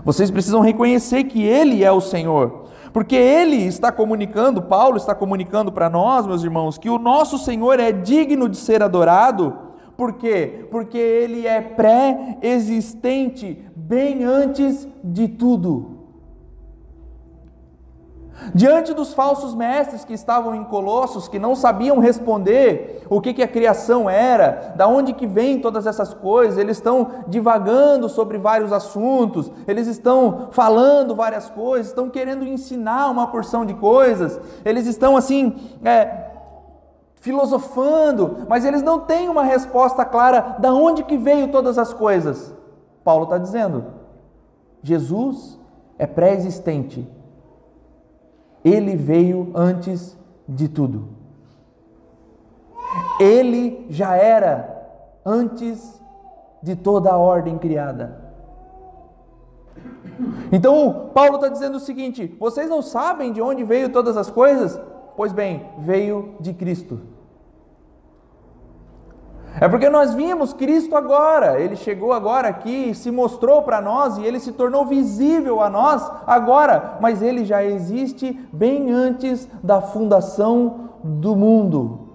Vocês 0.05 0.31
precisam 0.31 0.61
reconhecer 0.61 1.25
que 1.25 1.43
Ele 1.43 1.83
é 1.83 1.91
o 1.91 1.99
Senhor, 1.99 2.66
porque 2.91 3.15
Ele 3.15 3.65
está 3.65 3.91
comunicando, 3.91 4.61
Paulo 4.61 4.97
está 4.97 5.15
comunicando 5.15 5.71
para 5.71 5.89
nós, 5.89 6.27
meus 6.27 6.43
irmãos, 6.43 6.77
que 6.77 6.89
o 6.89 6.97
nosso 6.97 7.37
Senhor 7.37 7.79
é 7.79 7.91
digno 7.91 8.47
de 8.47 8.57
ser 8.57 8.83
adorado 8.83 9.67
por 9.97 10.13
quê? 10.13 10.67
Porque 10.69 10.97
ele 10.97 11.47
é 11.47 11.59
pré-existente, 11.59 13.65
bem 13.75 14.23
antes 14.23 14.87
de 15.03 15.27
tudo. 15.27 15.96
Diante 18.53 18.93
dos 18.93 19.13
falsos 19.13 19.55
mestres 19.55 20.05
que 20.05 20.13
estavam 20.13 20.53
em 20.53 20.63
Colossos, 20.63 21.27
que 21.27 21.39
não 21.39 21.55
sabiam 21.55 21.99
responder 21.99 23.03
o 23.09 23.19
que, 23.19 23.33
que 23.33 23.41
a 23.41 23.47
criação 23.47 24.09
era, 24.09 24.73
da 24.75 24.87
onde 24.87 25.13
que 25.13 25.25
vem 25.25 25.59
todas 25.59 25.87
essas 25.87 26.13
coisas, 26.13 26.57
eles 26.57 26.77
estão 26.77 27.23
divagando 27.27 28.07
sobre 28.07 28.37
vários 28.37 28.71
assuntos, 28.71 29.51
eles 29.67 29.87
estão 29.87 30.49
falando 30.51 31.15
várias 31.15 31.49
coisas, 31.49 31.87
estão 31.87 32.09
querendo 32.09 32.45
ensinar 32.45 33.09
uma 33.09 33.27
porção 33.27 33.65
de 33.65 33.73
coisas, 33.73 34.39
eles 34.63 34.85
estão 34.85 35.17
assim, 35.17 35.55
é, 35.83 36.27
filosofando, 37.15 38.45
mas 38.47 38.63
eles 38.63 38.83
não 38.83 38.99
têm 38.99 39.29
uma 39.29 39.43
resposta 39.43 40.05
clara 40.05 40.57
da 40.59 40.71
onde 40.73 41.03
que 41.03 41.17
veio 41.17 41.51
todas 41.51 41.77
as 41.77 41.91
coisas. 41.91 42.55
Paulo 43.03 43.23
está 43.23 43.37
dizendo: 43.37 43.85
Jesus 44.83 45.59
é 45.97 46.05
pré-existente. 46.05 47.16
Ele 48.67 48.97
veio 48.97 49.51
antes 49.55 50.17
de 50.45 50.67
tudo. 50.67 51.07
Ele 53.17 53.85
já 53.89 54.15
era 54.17 54.85
antes 55.25 56.01
de 56.61 56.75
toda 56.75 57.11
a 57.11 57.17
ordem 57.17 57.57
criada. 57.57 58.27
Então, 60.51 61.11
Paulo 61.13 61.35
está 61.35 61.47
dizendo 61.47 61.75
o 61.77 61.79
seguinte: 61.79 62.35
vocês 62.37 62.69
não 62.69 62.81
sabem 62.81 63.31
de 63.31 63.41
onde 63.41 63.63
veio 63.63 63.89
todas 63.89 64.17
as 64.17 64.29
coisas? 64.29 64.79
Pois 65.15 65.31
bem, 65.31 65.65
veio 65.79 66.35
de 66.41 66.53
Cristo. 66.53 66.99
É 69.59 69.67
porque 69.67 69.89
nós 69.89 70.13
vimos 70.13 70.53
Cristo 70.53 70.95
agora, 70.95 71.59
ele 71.59 71.75
chegou 71.75 72.13
agora 72.13 72.47
aqui, 72.47 72.93
se 72.93 73.09
mostrou 73.09 73.63
para 73.63 73.81
nós 73.81 74.17
e 74.17 74.23
ele 74.23 74.39
se 74.39 74.51
tornou 74.51 74.85
visível 74.85 75.61
a 75.61 75.69
nós 75.69 76.09
agora, 76.27 76.97
mas 77.01 77.21
ele 77.23 77.43
já 77.43 77.63
existe 77.63 78.39
bem 78.53 78.91
antes 78.91 79.49
da 79.63 79.81
fundação 79.81 80.89
do 81.03 81.35
mundo. 81.35 82.07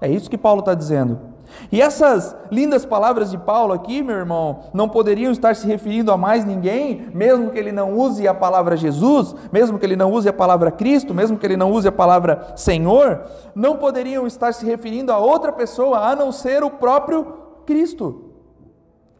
É 0.00 0.08
isso 0.08 0.30
que 0.30 0.38
Paulo 0.38 0.60
está 0.60 0.74
dizendo. 0.74 1.33
E 1.70 1.80
essas 1.80 2.36
lindas 2.50 2.84
palavras 2.84 3.30
de 3.30 3.38
Paulo 3.38 3.72
aqui, 3.72 4.02
meu 4.02 4.16
irmão, 4.16 4.60
não 4.72 4.88
poderiam 4.88 5.32
estar 5.32 5.56
se 5.56 5.66
referindo 5.66 6.12
a 6.12 6.16
mais 6.16 6.44
ninguém, 6.44 7.08
mesmo 7.12 7.50
que 7.50 7.58
ele 7.58 7.72
não 7.72 7.94
use 7.94 8.26
a 8.28 8.34
palavra 8.34 8.76
Jesus, 8.76 9.34
mesmo 9.52 9.78
que 9.78 9.86
ele 9.86 9.96
não 9.96 10.12
use 10.12 10.28
a 10.28 10.32
palavra 10.32 10.70
Cristo, 10.70 11.14
mesmo 11.14 11.38
que 11.38 11.46
ele 11.46 11.56
não 11.56 11.72
use 11.72 11.88
a 11.88 11.92
palavra 11.92 12.52
Senhor, 12.56 13.22
não 13.54 13.76
poderiam 13.76 14.26
estar 14.26 14.52
se 14.52 14.64
referindo 14.64 15.12
a 15.12 15.18
outra 15.18 15.52
pessoa 15.52 15.98
a 15.98 16.14
não 16.14 16.30
ser 16.30 16.62
o 16.62 16.70
próprio 16.70 17.24
Cristo, 17.66 18.32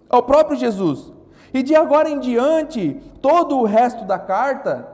ao 0.08 0.22
próprio 0.22 0.56
Jesus. 0.56 1.12
E 1.52 1.62
de 1.62 1.74
agora 1.74 2.10
em 2.10 2.18
diante, 2.18 3.00
todo 3.22 3.58
o 3.58 3.64
resto 3.64 4.04
da 4.04 4.18
carta, 4.18 4.88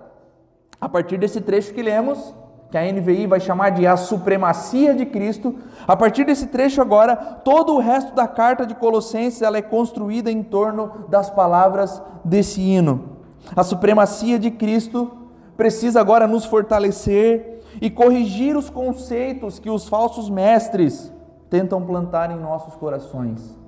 a 0.80 0.88
partir 0.88 1.18
desse 1.18 1.40
trecho 1.40 1.72
que 1.72 1.82
lemos, 1.82 2.34
que 2.70 2.78
a 2.78 2.92
NVI 2.92 3.26
vai 3.26 3.40
chamar 3.40 3.70
de 3.70 3.86
a 3.86 3.96
supremacia 3.96 4.94
de 4.94 5.04
Cristo. 5.04 5.56
A 5.88 5.96
partir 5.96 6.24
desse 6.24 6.46
trecho 6.46 6.80
agora, 6.80 7.16
todo 7.16 7.74
o 7.74 7.80
resto 7.80 8.14
da 8.14 8.28
carta 8.28 8.64
de 8.64 8.74
Colossenses 8.74 9.42
ela 9.42 9.58
é 9.58 9.62
construída 9.62 10.30
em 10.30 10.42
torno 10.42 11.06
das 11.08 11.28
palavras 11.28 12.00
desse 12.24 12.60
hino. 12.60 13.16
A 13.56 13.64
supremacia 13.64 14.38
de 14.38 14.50
Cristo 14.50 15.10
precisa 15.56 16.00
agora 16.00 16.28
nos 16.28 16.44
fortalecer 16.44 17.60
e 17.80 17.90
corrigir 17.90 18.56
os 18.56 18.70
conceitos 18.70 19.58
que 19.58 19.68
os 19.68 19.88
falsos 19.88 20.30
mestres 20.30 21.12
tentam 21.48 21.82
plantar 21.82 22.30
em 22.30 22.38
nossos 22.38 22.74
corações. 22.76 23.58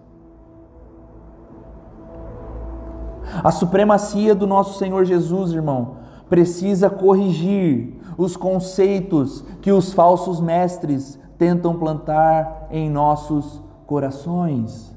A 3.43 3.51
supremacia 3.51 4.35
do 4.35 4.47
nosso 4.47 4.79
Senhor 4.79 5.05
Jesus, 5.05 5.53
irmão, 5.53 5.97
precisa 6.29 6.89
corrigir 6.89 8.01
os 8.17 8.37
conceitos 8.37 9.43
que 9.61 9.73
os 9.73 9.93
falsos 9.93 10.41
mestres 10.41 11.19
tentam 11.39 11.79
plantar 11.79 12.69
em 12.71 12.89
nossos 12.89 13.63
corações. 13.87 14.97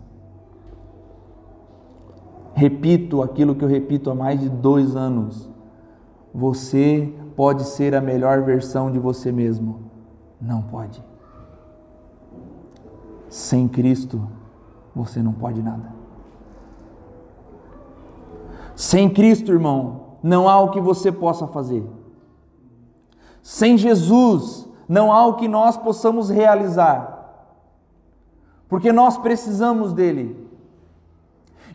Repito 2.54 3.22
aquilo 3.22 3.56
que 3.56 3.64
eu 3.64 3.68
repito 3.68 4.10
há 4.10 4.16
mais 4.16 4.40
de 4.40 4.48
dois 4.48 4.96
anos. 4.96 5.50
Você 6.34 7.14
pode 7.36 7.66
ser 7.66 7.94
a 7.94 8.02
melhor 8.02 8.44
versão 8.44 8.92
de 8.92 9.00
você 9.00 9.32
mesmo. 9.32 9.92
Não 10.40 10.62
pode. 10.62 11.04
Sem 13.28 13.68
Cristo, 13.68 14.22
você 14.96 15.22
não 15.22 15.34
pode 15.34 15.62
nada. 15.62 15.94
Sem 18.76 19.10
Cristo, 19.10 19.52
irmão, 19.52 20.02
não 20.22 20.48
há 20.48 20.60
o 20.60 20.72
que 20.72 20.80
você 20.80 21.12
possa 21.12 21.48
fazer. 21.48 21.86
Sem 23.46 23.78
Jesus, 23.78 24.68
não 24.90 25.14
há 25.14 25.24
o 25.28 25.36
que 25.36 25.48
nós 25.48 25.78
possamos 25.78 26.32
realizar. 26.32 27.30
Porque 28.68 28.92
nós 28.92 29.20
precisamos 29.20 29.94
dele. 29.94 30.50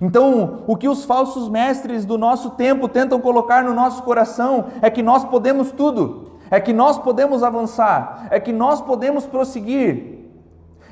Então, 0.01 0.65
o 0.67 0.77
que 0.77 0.89
os 0.89 1.05
falsos 1.05 1.49
mestres 1.49 2.05
do 2.05 2.19
nosso 2.19 2.51
tempo 2.51 2.89
tentam 2.89 3.21
colocar 3.21 3.63
no 3.63 3.73
nosso 3.73 4.03
coração 4.03 4.65
é 4.83 4.91
que 4.91 5.01
nós 5.01 5.25
podemos 5.25 5.71
tudo, 5.71 6.33
é 6.51 6.59
que 6.59 6.73
nós 6.73 6.99
podemos 6.99 7.41
avançar, 7.45 8.27
é 8.33 8.41
que 8.41 8.53
nós 8.53 8.81
podemos 8.81 9.25
prosseguir. 9.25 10.19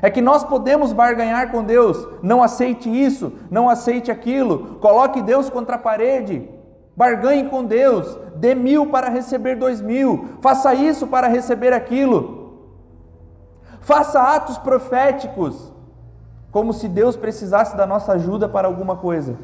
É 0.00 0.08
que 0.08 0.20
nós 0.20 0.44
podemos 0.44 0.92
barganhar 0.92 1.50
com 1.50 1.64
Deus. 1.64 2.06
Não 2.22 2.40
aceite 2.40 2.88
isso, 2.88 3.32
não 3.50 3.68
aceite 3.68 4.12
aquilo. 4.12 4.76
Coloque 4.76 5.20
Deus 5.20 5.50
contra 5.50 5.74
a 5.74 5.80
parede. 5.80 6.48
Barganhe 6.98 7.48
com 7.48 7.64
Deus. 7.64 8.18
Dê 8.34 8.56
mil 8.56 8.86
para 8.86 9.08
receber 9.08 9.54
dois 9.54 9.80
mil. 9.80 10.30
Faça 10.40 10.74
isso 10.74 11.06
para 11.06 11.28
receber 11.28 11.72
aquilo. 11.72 12.58
Faça 13.80 14.20
atos 14.20 14.58
proféticos, 14.58 15.72
como 16.50 16.72
se 16.72 16.88
Deus 16.88 17.16
precisasse 17.16 17.76
da 17.76 17.86
nossa 17.86 18.14
ajuda 18.14 18.48
para 18.48 18.66
alguma 18.66 18.96
coisa. 18.96 19.36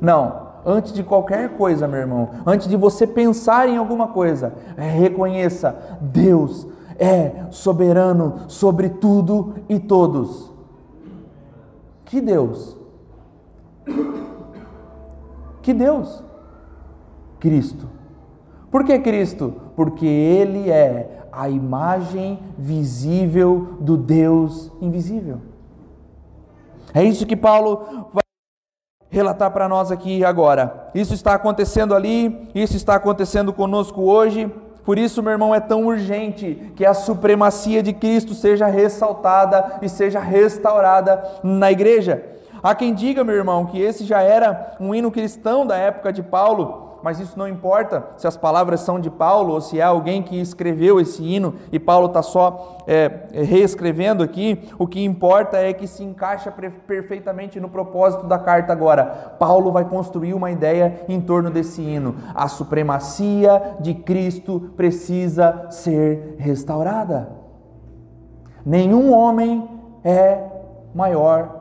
Não, 0.00 0.46
antes 0.64 0.92
de 0.92 1.02
qualquer 1.02 1.56
coisa, 1.56 1.88
meu 1.88 1.98
irmão, 1.98 2.30
antes 2.46 2.68
de 2.68 2.76
você 2.76 3.04
pensar 3.04 3.68
em 3.68 3.78
alguma 3.78 4.06
coisa, 4.06 4.54
reconheça: 4.76 5.74
Deus 6.00 6.68
é 7.00 7.46
soberano 7.50 8.42
sobre 8.46 8.90
tudo 8.90 9.56
e 9.68 9.80
todos. 9.80 10.52
Que 12.04 12.20
Deus? 12.20 12.76
Que 15.66 15.74
Deus? 15.74 16.22
Cristo. 17.40 17.90
Por 18.70 18.84
que 18.84 18.96
Cristo? 19.00 19.52
Porque 19.74 20.06
Ele 20.06 20.70
é 20.70 21.22
a 21.32 21.48
imagem 21.48 22.38
visível 22.56 23.76
do 23.80 23.96
Deus 23.96 24.70
invisível. 24.80 25.40
É 26.94 27.02
isso 27.02 27.26
que 27.26 27.34
Paulo 27.34 27.84
vai 28.12 28.22
relatar 29.10 29.50
para 29.50 29.68
nós 29.68 29.90
aqui 29.90 30.24
agora. 30.24 30.88
Isso 30.94 31.14
está 31.14 31.34
acontecendo 31.34 31.96
ali, 31.96 32.48
isso 32.54 32.76
está 32.76 32.94
acontecendo 32.94 33.52
conosco 33.52 34.02
hoje. 34.02 34.48
Por 34.84 34.96
isso, 34.96 35.20
meu 35.20 35.32
irmão, 35.32 35.52
é 35.52 35.58
tão 35.58 35.84
urgente 35.84 36.72
que 36.76 36.86
a 36.86 36.94
supremacia 36.94 37.82
de 37.82 37.92
Cristo 37.92 38.34
seja 38.34 38.68
ressaltada 38.68 39.80
e 39.82 39.88
seja 39.88 40.20
restaurada 40.20 41.24
na 41.42 41.72
igreja. 41.72 42.36
Há 42.62 42.74
quem 42.74 42.94
diga, 42.94 43.24
meu 43.24 43.34
irmão, 43.34 43.66
que 43.66 43.80
esse 43.80 44.04
já 44.04 44.20
era 44.20 44.76
um 44.80 44.94
hino 44.94 45.10
cristão 45.10 45.66
da 45.66 45.76
época 45.76 46.12
de 46.12 46.22
Paulo, 46.22 46.86
mas 47.02 47.20
isso 47.20 47.38
não 47.38 47.46
importa 47.46 48.04
se 48.16 48.26
as 48.26 48.36
palavras 48.36 48.80
são 48.80 48.98
de 48.98 49.10
Paulo 49.10 49.54
ou 49.54 49.60
se 49.60 49.78
é 49.78 49.82
alguém 49.84 50.22
que 50.22 50.40
escreveu 50.40 50.98
esse 50.98 51.22
hino 51.22 51.54
e 51.70 51.78
Paulo 51.78 52.06
está 52.06 52.20
só 52.20 52.78
é, 52.84 53.28
reescrevendo 53.32 54.24
aqui. 54.24 54.68
O 54.76 54.88
que 54.88 55.04
importa 55.04 55.56
é 55.56 55.72
que 55.72 55.86
se 55.86 56.02
encaixa 56.02 56.52
perfeitamente 56.86 57.60
no 57.60 57.68
propósito 57.68 58.26
da 58.26 58.40
carta 58.40 58.72
agora. 58.72 59.36
Paulo 59.38 59.70
vai 59.70 59.84
construir 59.84 60.34
uma 60.34 60.50
ideia 60.50 61.04
em 61.08 61.20
torno 61.20 61.48
desse 61.48 61.80
hino. 61.80 62.16
A 62.34 62.48
supremacia 62.48 63.76
de 63.78 63.94
Cristo 63.94 64.72
precisa 64.76 65.66
ser 65.70 66.34
restaurada. 66.38 67.28
Nenhum 68.64 69.12
homem 69.14 69.68
é 70.02 70.42
maior 70.92 71.55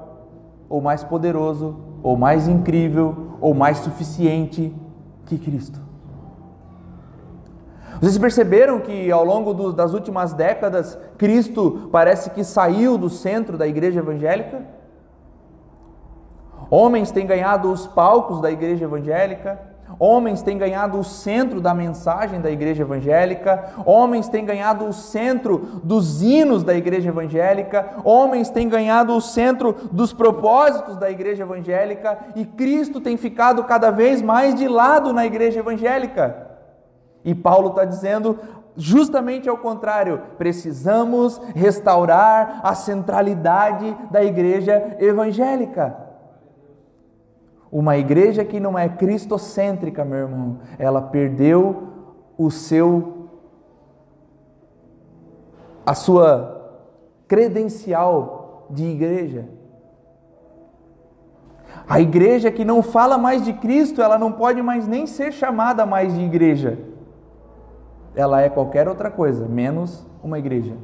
ou 0.69 0.82
mais 0.82 1.04
poderoso 1.04 1.75
ou 2.01 2.15
mais 2.15 2.47
incrível 2.47 3.38
ou 3.41 3.54
mais 3.54 3.80
suficiente 3.80 4.73
que 5.25 5.38
Cristo. 5.38 5.80
Vocês 7.99 8.17
perceberam 8.17 8.80
que 8.80 9.10
ao 9.12 9.23
longo 9.23 9.54
do, 9.54 9.71
das 9.71 9.93
últimas 9.93 10.34
décadas, 10.34 10.97
Cristo 11.17 11.89
parece 11.91 12.30
que 12.30 12.43
saiu 12.43 12.97
do 12.97 13.10
centro 13.10 13.58
da 13.58 13.67
igreja 13.67 13.99
evangélica? 13.99 14.63
Homens 16.69 17.12
têm 17.12 17.25
ganhado 17.25 17.71
os 17.71 17.88
palcos 17.88 18.41
da 18.41 18.51
igreja 18.51 18.86
evangélica, 18.86 19.60
Homens 19.97 20.41
têm 20.41 20.58
ganhado 20.58 20.99
o 20.99 21.03
centro 21.03 21.62
da 21.62 21.73
mensagem 21.73 22.41
da 22.41 22.51
igreja 22.51 22.84
evangélica, 22.84 23.73
homens 23.86 24.27
têm 24.27 24.45
ganhado 24.45 24.86
o 24.86 24.93
centro 24.93 25.81
dos 25.84 26.21
hinos 26.21 26.63
da 26.63 26.75
igreja 26.75 27.10
evangélica, 27.10 27.95
homens 28.03 28.49
têm 28.49 28.67
ganhado 28.67 29.13
o 29.15 29.21
centro 29.21 29.75
dos 29.91 30.12
propósitos 30.12 30.97
da 30.97 31.10
igreja 31.10 31.43
evangélica 31.43 32.17
e 32.36 32.45
Cristo 32.45 32.99
tem 32.99 33.17
ficado 33.17 33.63
cada 33.63 33.91
vez 33.91 34.21
mais 34.21 34.55
de 34.55 34.67
lado 34.67 35.13
na 35.13 35.25
igreja 35.25 35.60
evangélica. 35.60 36.45
E 37.23 37.34
Paulo 37.34 37.69
está 37.69 37.86
dizendo 37.86 38.38
justamente 38.77 39.47
ao 39.47 39.58
contrário, 39.58 40.21
precisamos 40.38 41.39
restaurar 41.55 42.60
a 42.63 42.75
centralidade 42.75 43.95
da 44.12 44.23
igreja 44.23 44.97
evangélica. 44.99 46.05
Uma 47.75 47.97
igreja 47.97 48.45
que 48.45 48.57
não 48.57 48.79
é 48.79 48.88
cristocêntrica, 48.88 50.05
meu 50.05 50.19
irmão, 50.19 50.59
ela 50.79 51.01
perdeu 51.01 51.89
o 52.38 52.49
seu 52.49 53.27
a 55.85 55.93
sua 55.93 56.79
credencial 57.27 58.65
de 58.69 58.85
igreja. 58.85 59.49
A 61.85 61.99
igreja 61.99 62.49
que 62.49 62.63
não 62.63 62.81
fala 62.81 63.17
mais 63.17 63.43
de 63.43 63.51
Cristo, 63.51 64.01
ela 64.01 64.17
não 64.17 64.31
pode 64.31 64.61
mais 64.61 64.88
nem 64.88 65.05
ser 65.05 65.33
chamada 65.33 65.85
mais 65.85 66.15
de 66.15 66.21
igreja. 66.21 66.79
Ela 68.15 68.39
é 68.41 68.47
qualquer 68.47 68.88
outra 68.88 69.11
coisa, 69.11 69.49
menos 69.49 70.07
uma 70.23 70.39
igreja. 70.39 70.77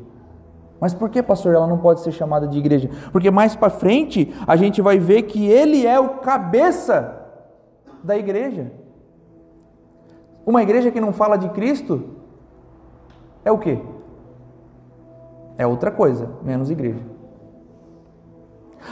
Mas 0.81 0.95
por 0.95 1.11
que, 1.11 1.21
pastor, 1.21 1.53
ela 1.53 1.67
não 1.67 1.77
pode 1.77 2.01
ser 2.01 2.11
chamada 2.11 2.47
de 2.47 2.57
igreja? 2.57 2.89
Porque 3.11 3.29
mais 3.29 3.55
para 3.55 3.69
frente 3.69 4.33
a 4.47 4.55
gente 4.55 4.81
vai 4.81 4.97
ver 4.97 5.21
que 5.23 5.45
ele 5.45 5.85
é 5.85 5.99
o 5.99 6.17
cabeça 6.17 7.21
da 8.03 8.17
igreja. 8.17 8.71
Uma 10.43 10.63
igreja 10.63 10.89
que 10.89 10.99
não 10.99 11.13
fala 11.13 11.37
de 11.37 11.49
Cristo 11.49 12.17
é 13.45 13.51
o 13.51 13.59
quê? 13.59 13.79
É 15.55 15.67
outra 15.67 15.91
coisa, 15.91 16.27
menos 16.41 16.71
igreja. 16.71 17.05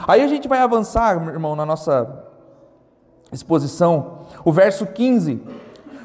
Aí 0.08 0.22
a 0.22 0.28
gente 0.28 0.48
vai 0.48 0.60
avançar, 0.60 1.16
irmão, 1.28 1.56
na 1.56 1.66
nossa 1.66 2.24
exposição. 3.32 4.20
O 4.46 4.52
verso 4.52 4.86
15 4.86 5.42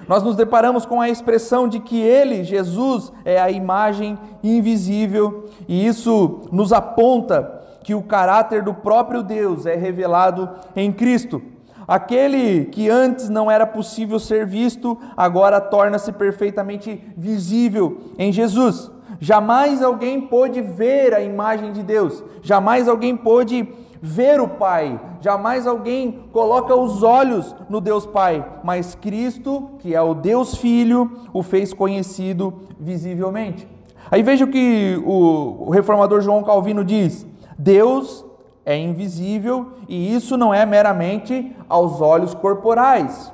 nós 0.09 0.23
nos 0.23 0.37
deparamos 0.37 0.85
com 0.85 1.01
a 1.01 1.09
expressão 1.09 1.69
de 1.69 1.81
que 1.81 2.01
Ele, 2.01 2.45
Jesus, 2.45 3.13
é 3.25 3.41
a 3.41 3.51
imagem 3.51 4.19
invisível, 4.43 5.47
e 5.67 5.87
isso 5.87 6.43
nos 6.53 6.73
aponta 6.73 7.63
que 7.83 7.95
o 7.95 8.03
caráter 8.03 8.63
do 8.63 8.75
próprio 8.75 9.23
Deus 9.23 9.67
é 9.67 9.75
revelado 9.75 10.49
em 10.75 10.91
Cristo. 10.91 11.43
Aquele 11.87 12.65
que 12.67 12.89
antes 12.89 13.29
não 13.29 13.51
era 13.51 13.67
possível 13.67 14.19
ser 14.19 14.47
visto, 14.47 14.99
agora 15.17 15.61
torna-se 15.61 16.11
perfeitamente 16.13 17.03
visível 17.17 17.99
em 18.19 18.33
Jesus. 18.33 18.91
Jamais 19.21 19.83
alguém 19.83 20.21
pôde 20.21 20.61
ver 20.61 21.15
a 21.15 21.21
imagem 21.21 21.73
de 21.73 21.83
Deus, 21.83 22.25
jamais 22.43 22.89
alguém 22.89 23.17
pôde 23.17 23.69
ver 24.05 24.39
o 24.39 24.47
Pai. 24.47 25.01
Jamais 25.23 25.67
alguém 25.67 26.27
coloca 26.31 26.77
os 26.77 27.03
olhos 27.03 27.57
no 27.71 27.81
Deus 27.81 28.05
Pai, 28.05 28.45
mas 28.63 28.95
Cristo, 28.95 29.71
que 29.79 29.95
é 29.95 30.03
o 30.03 30.13
Deus 30.13 30.57
Filho, 30.57 31.11
o 31.33 31.43
fez 31.43 31.73
conhecido 31.73 32.53
visivelmente. 32.79 33.67
Aí 34.11 34.23
veja 34.23 34.45
o 34.45 34.51
que 34.51 35.03
o 35.07 35.71
reformador 35.71 36.21
João 36.21 36.43
Calvino 36.43 36.85
diz: 36.85 37.27
Deus 37.59 38.23
é 38.63 38.77
invisível 38.77 39.73
e 39.89 40.15
isso 40.15 40.37
não 40.37 40.53
é 40.53 40.67
meramente 40.67 41.57
aos 41.67 42.03
olhos 42.03 42.35
corporais, 42.35 43.33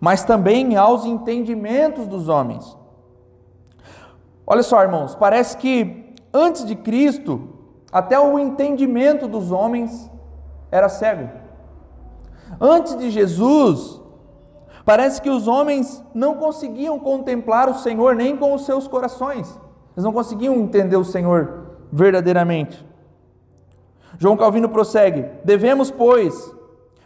mas 0.00 0.22
também 0.22 0.76
aos 0.76 1.04
entendimentos 1.04 2.06
dos 2.06 2.28
homens. 2.28 2.78
Olha 4.46 4.62
só, 4.62 4.80
irmãos, 4.80 5.16
parece 5.16 5.56
que 5.56 6.14
antes 6.32 6.64
de 6.64 6.76
Cristo, 6.76 7.55
até 7.92 8.18
o 8.18 8.38
entendimento 8.38 9.28
dos 9.28 9.50
homens 9.50 10.10
era 10.70 10.88
cego. 10.88 11.28
Antes 12.60 12.96
de 12.96 13.10
Jesus, 13.10 14.00
parece 14.84 15.20
que 15.20 15.30
os 15.30 15.48
homens 15.48 16.02
não 16.14 16.34
conseguiam 16.34 16.98
contemplar 16.98 17.68
o 17.68 17.74
Senhor 17.74 18.14
nem 18.14 18.36
com 18.36 18.54
os 18.54 18.64
seus 18.64 18.86
corações. 18.86 19.48
Eles 19.94 20.04
não 20.04 20.12
conseguiam 20.12 20.54
entender 20.56 20.96
o 20.96 21.04
Senhor 21.04 21.66
verdadeiramente. 21.92 22.84
João 24.18 24.36
Calvino 24.36 24.68
prossegue: 24.68 25.24
Devemos, 25.44 25.90
pois, 25.90 26.54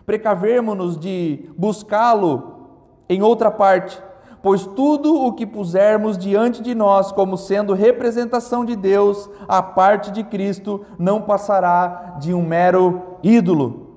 precavermos-nos 0.04 0.98
de 0.98 1.48
buscá-lo 1.56 2.68
em 3.08 3.22
outra 3.22 3.50
parte, 3.50 4.00
pois 4.42 4.66
tudo 4.66 5.14
o 5.14 5.32
que 5.32 5.46
pusermos 5.46 6.16
diante 6.16 6.62
de 6.62 6.74
nós 6.74 7.12
como 7.12 7.36
sendo 7.36 7.74
representação 7.74 8.64
de 8.64 8.76
Deus, 8.76 9.28
a 9.46 9.62
parte 9.62 10.10
de 10.10 10.24
Cristo, 10.24 10.84
não 10.98 11.20
passará 11.22 12.16
de 12.18 12.32
um 12.32 12.42
mero 12.42 13.18
ídolo. 13.22 13.90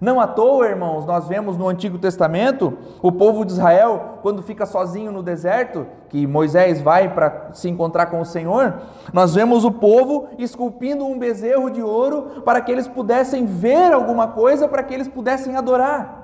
Não 0.00 0.20
à 0.20 0.26
toa, 0.26 0.66
irmãos, 0.66 1.06
nós 1.06 1.26
vemos 1.28 1.56
no 1.56 1.68
Antigo 1.68 1.98
Testamento 1.98 2.76
o 3.00 3.12
povo 3.12 3.44
de 3.44 3.52
Israel, 3.52 4.18
quando 4.22 4.42
fica 4.42 4.66
sozinho 4.66 5.12
no 5.12 5.22
deserto, 5.22 5.86
que 6.08 6.26
Moisés 6.26 6.82
vai 6.82 7.14
para 7.14 7.50
se 7.52 7.68
encontrar 7.68 8.06
com 8.06 8.20
o 8.20 8.24
Senhor, 8.24 8.74
nós 9.12 9.34
vemos 9.34 9.64
o 9.64 9.70
povo 9.70 10.28
esculpindo 10.38 11.06
um 11.06 11.18
bezerro 11.18 11.70
de 11.70 11.82
ouro 11.82 12.42
para 12.44 12.60
que 12.60 12.72
eles 12.72 12.88
pudessem 12.88 13.46
ver 13.46 13.92
alguma 13.92 14.28
coisa, 14.28 14.68
para 14.68 14.82
que 14.82 14.92
eles 14.92 15.08
pudessem 15.08 15.56
adorar. 15.56 16.23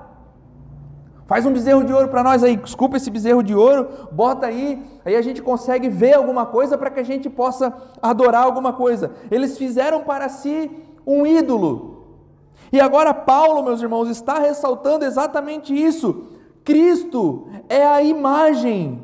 Faz 1.31 1.45
um 1.45 1.53
bezerro 1.53 1.85
de 1.85 1.93
ouro 1.93 2.09
para 2.09 2.23
nós 2.23 2.43
aí, 2.43 2.59
esculpa 2.61 2.97
esse 2.97 3.09
bezerro 3.09 3.41
de 3.41 3.55
ouro, 3.55 4.09
bota 4.11 4.47
aí, 4.47 4.83
aí 5.05 5.15
a 5.15 5.21
gente 5.21 5.41
consegue 5.41 5.87
ver 5.87 6.15
alguma 6.15 6.45
coisa 6.45 6.77
para 6.77 6.91
que 6.91 6.99
a 6.99 7.05
gente 7.05 7.29
possa 7.29 7.73
adorar 8.01 8.43
alguma 8.43 8.73
coisa. 8.73 9.11
Eles 9.31 9.57
fizeram 9.57 10.03
para 10.03 10.27
si 10.27 10.69
um 11.07 11.25
ídolo, 11.25 12.05
e 12.69 12.81
agora, 12.81 13.13
Paulo, 13.13 13.63
meus 13.63 13.81
irmãos, 13.81 14.09
está 14.09 14.39
ressaltando 14.39 15.05
exatamente 15.05 15.73
isso. 15.73 16.25
Cristo 16.65 17.47
é 17.69 17.85
a 17.85 18.03
imagem 18.03 19.01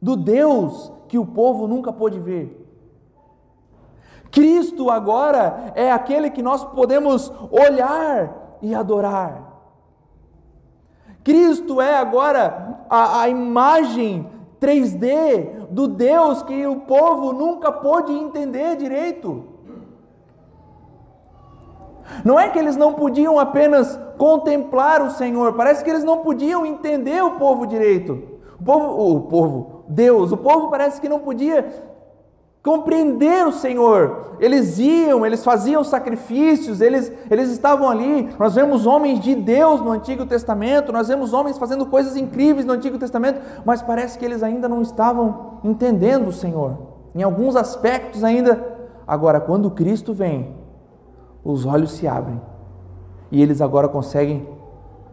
do 0.00 0.14
Deus 0.14 0.92
que 1.08 1.16
o 1.16 1.24
povo 1.24 1.66
nunca 1.66 1.90
pôde 1.90 2.18
ver. 2.18 2.68
Cristo 4.30 4.90
agora 4.90 5.72
é 5.74 5.90
aquele 5.90 6.28
que 6.28 6.42
nós 6.42 6.66
podemos 6.66 7.32
olhar 7.50 8.58
e 8.60 8.74
adorar. 8.74 9.55
Cristo 11.26 11.80
é 11.80 11.96
agora 11.96 12.84
a, 12.88 13.22
a 13.22 13.28
imagem 13.28 14.30
3D 14.60 15.66
do 15.68 15.88
Deus 15.88 16.40
que 16.42 16.64
o 16.68 16.76
povo 16.82 17.32
nunca 17.32 17.72
pôde 17.72 18.12
entender 18.12 18.76
direito. 18.76 19.44
Não 22.24 22.38
é 22.38 22.48
que 22.48 22.56
eles 22.56 22.76
não 22.76 22.92
podiam 22.92 23.40
apenas 23.40 23.98
contemplar 24.16 25.02
o 25.02 25.10
Senhor, 25.10 25.54
parece 25.54 25.82
que 25.82 25.90
eles 25.90 26.04
não 26.04 26.18
podiam 26.18 26.64
entender 26.64 27.20
o 27.24 27.32
povo 27.32 27.66
direito. 27.66 28.22
O 28.60 28.64
povo, 28.64 29.16
o 29.16 29.20
povo, 29.22 29.84
Deus, 29.88 30.30
o 30.30 30.36
povo 30.36 30.70
parece 30.70 31.00
que 31.00 31.08
não 31.08 31.18
podia 31.18 31.95
compreender 32.66 33.46
o 33.46 33.52
Senhor. 33.52 34.34
Eles 34.40 34.76
iam, 34.80 35.24
eles 35.24 35.44
faziam 35.44 35.84
sacrifícios, 35.84 36.80
eles, 36.80 37.12
eles 37.30 37.48
estavam 37.48 37.88
ali. 37.88 38.28
Nós 38.36 38.56
vemos 38.56 38.84
homens 38.84 39.20
de 39.20 39.36
Deus 39.36 39.80
no 39.80 39.92
Antigo 39.92 40.26
Testamento, 40.26 40.92
nós 40.92 41.06
vemos 41.06 41.32
homens 41.32 41.56
fazendo 41.56 41.86
coisas 41.86 42.16
incríveis 42.16 42.66
no 42.66 42.72
Antigo 42.72 42.98
Testamento, 42.98 43.40
mas 43.64 43.82
parece 43.82 44.18
que 44.18 44.24
eles 44.24 44.42
ainda 44.42 44.68
não 44.68 44.82
estavam 44.82 45.60
entendendo 45.62 46.26
o 46.26 46.32
Senhor. 46.32 46.76
Em 47.14 47.22
alguns 47.22 47.54
aspectos 47.54 48.24
ainda. 48.24 48.74
Agora, 49.06 49.38
quando 49.38 49.70
Cristo 49.70 50.12
vem, 50.12 50.52
os 51.44 51.64
olhos 51.64 51.92
se 51.92 52.08
abrem 52.08 52.40
e 53.30 53.40
eles 53.40 53.60
agora 53.60 53.86
conseguem. 53.86 54.44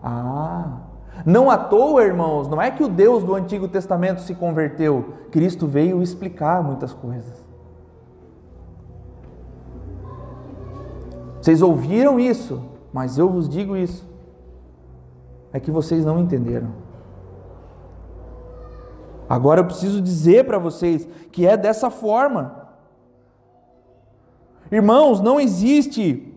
Ah! 0.04 0.80
Não 1.24 1.52
à 1.52 1.58
toa, 1.58 2.04
irmãos, 2.04 2.48
não 2.48 2.60
é 2.60 2.72
que 2.72 2.84
o 2.84 2.90
Deus 2.90 3.24
do 3.24 3.36
Antigo 3.36 3.68
Testamento 3.68 4.22
se 4.22 4.34
converteu, 4.34 5.14
Cristo 5.30 5.68
veio 5.68 6.02
explicar 6.02 6.64
muitas 6.64 6.92
coisas. 6.92 7.43
Vocês 11.44 11.62
ouviram 11.62 12.18
isso, 12.18 12.64
mas 12.94 13.18
eu 13.18 13.28
vos 13.28 13.50
digo 13.50 13.76
isso. 13.76 14.08
É 15.52 15.60
que 15.60 15.70
vocês 15.70 16.06
não 16.06 16.18
entenderam. 16.18 16.70
Agora 19.28 19.60
eu 19.60 19.66
preciso 19.66 20.02
dizer 20.02 20.46
para 20.46 20.58
vocês 20.58 21.06
que 21.34 21.46
é 21.46 21.58
dessa 21.58 21.90
forma. 21.90 22.70
Irmãos, 24.72 25.20
não 25.20 25.38
existe. 25.38 26.34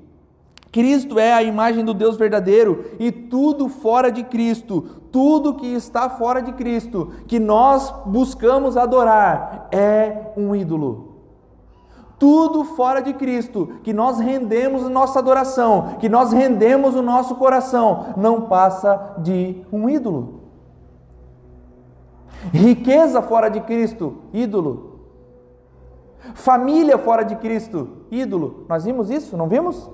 Cristo 0.72 1.20
é 1.20 1.32
a 1.32 1.40
imagem 1.40 1.84
do 1.84 1.94
Deus 1.94 2.16
verdadeiro 2.16 2.86
e 2.98 3.12
tudo 3.12 3.68
fora 3.68 4.10
de 4.10 4.24
Cristo, 4.24 4.82
tudo 5.12 5.54
que 5.54 5.68
está 5.68 6.10
fora 6.10 6.42
de 6.42 6.52
Cristo, 6.52 7.12
que 7.28 7.38
nós 7.38 7.94
buscamos 8.06 8.76
adorar, 8.76 9.68
é 9.70 10.32
um 10.36 10.52
ídolo. 10.52 11.15
Tudo 12.18 12.64
fora 12.64 13.00
de 13.00 13.12
Cristo, 13.12 13.78
que 13.82 13.92
nós 13.92 14.18
rendemos 14.18 14.88
nossa 14.88 15.18
adoração, 15.18 15.96
que 16.00 16.08
nós 16.08 16.32
rendemos 16.32 16.94
o 16.94 17.02
nosso 17.02 17.34
coração, 17.34 18.14
não 18.16 18.42
passa 18.42 19.16
de 19.18 19.62
um 19.70 19.88
ídolo. 19.88 20.40
Riqueza 22.52 23.20
fora 23.20 23.48
de 23.48 23.60
Cristo, 23.60 24.16
ídolo. 24.32 25.00
Família 26.34 26.96
fora 26.96 27.22
de 27.22 27.36
Cristo, 27.36 27.88
ídolo. 28.10 28.64
Nós 28.68 28.84
vimos 28.84 29.10
isso, 29.10 29.36
não 29.36 29.48
vimos? 29.48 29.90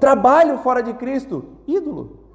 Trabalho 0.00 0.58
fora 0.58 0.82
de 0.82 0.94
Cristo, 0.94 1.44
ídolo. 1.66 2.25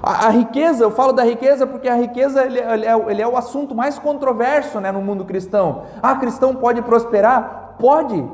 A, 0.00 0.26
a, 0.26 0.30
riqueza, 0.30 0.84
eu 0.84 0.90
falo 0.90 1.12
da 1.12 1.24
riqueza 1.24 1.66
porque 1.66 1.88
a 1.88 1.96
riqueza 1.96 2.44
ele, 2.44 2.58
ele, 2.58 2.86
é, 2.86 3.10
ele 3.10 3.22
é 3.22 3.26
o 3.26 3.36
assunto 3.36 3.74
mais 3.74 3.98
controverso 3.98 4.80
né, 4.80 4.92
no 4.92 5.02
mundo 5.02 5.24
cristão. 5.24 5.84
Ah, 6.00 6.14
cristão 6.16 6.54
pode 6.54 6.80
prosperar? 6.82 7.74
Pode. 7.78 8.24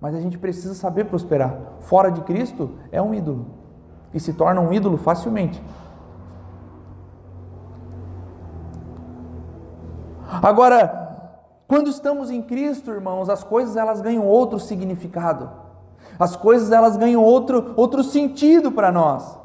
Mas 0.00 0.14
a 0.14 0.20
gente 0.20 0.38
precisa 0.38 0.74
saber 0.74 1.04
prosperar. 1.04 1.56
Fora 1.80 2.10
de 2.10 2.22
Cristo 2.22 2.72
é 2.90 3.02
um 3.02 3.12
ídolo. 3.12 3.46
E 4.14 4.20
se 4.20 4.32
torna 4.32 4.60
um 4.60 4.72
ídolo 4.72 4.96
facilmente. 4.96 5.62
Agora, 10.42 11.02
quando 11.68 11.88
estamos 11.88 12.30
em 12.30 12.42
Cristo, 12.42 12.90
irmãos, 12.90 13.28
as 13.28 13.44
coisas 13.44 13.76
elas 13.76 14.00
ganham 14.00 14.26
outro 14.26 14.58
significado. 14.58 15.50
As 16.18 16.36
coisas 16.36 16.70
elas 16.70 16.96
ganham 16.96 17.22
outro, 17.22 17.72
outro 17.76 18.02
sentido 18.02 18.72
para 18.72 18.90
nós. 18.92 19.41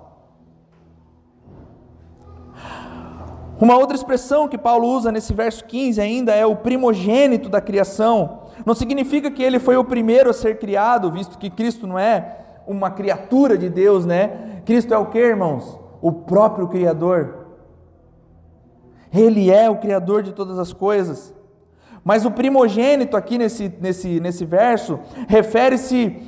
Uma 3.59 3.77
outra 3.77 3.95
expressão 3.95 4.47
que 4.47 4.57
Paulo 4.57 4.87
usa 4.87 5.11
nesse 5.11 5.33
verso 5.33 5.65
15 5.65 5.99
ainda 5.99 6.33
é 6.33 6.45
o 6.45 6.55
primogênito 6.55 7.49
da 7.49 7.59
criação. 7.59 8.43
Não 8.65 8.75
significa 8.75 9.31
que 9.31 9.41
ele 9.41 9.57
foi 9.57 9.77
o 9.77 9.83
primeiro 9.83 10.29
a 10.29 10.33
ser 10.33 10.59
criado, 10.59 11.11
visto 11.11 11.37
que 11.37 11.49
Cristo 11.49 11.87
não 11.87 11.97
é 11.97 12.37
uma 12.67 12.91
criatura 12.91 13.57
de 13.57 13.69
Deus, 13.69 14.05
né? 14.05 14.61
Cristo 14.65 14.93
é 14.93 14.97
o 14.97 15.07
que, 15.07 15.17
irmãos? 15.17 15.79
O 16.01 16.11
próprio 16.11 16.67
Criador. 16.67 17.47
Ele 19.11 19.49
é 19.49 19.69
o 19.69 19.77
Criador 19.77 20.21
de 20.21 20.33
todas 20.33 20.59
as 20.59 20.71
coisas. 20.71 21.33
Mas 22.03 22.25
o 22.25 22.31
primogênito 22.31 23.17
aqui 23.17 23.37
nesse, 23.37 23.73
nesse, 23.81 24.19
nesse 24.19 24.45
verso 24.45 24.99
refere-se 25.27 26.21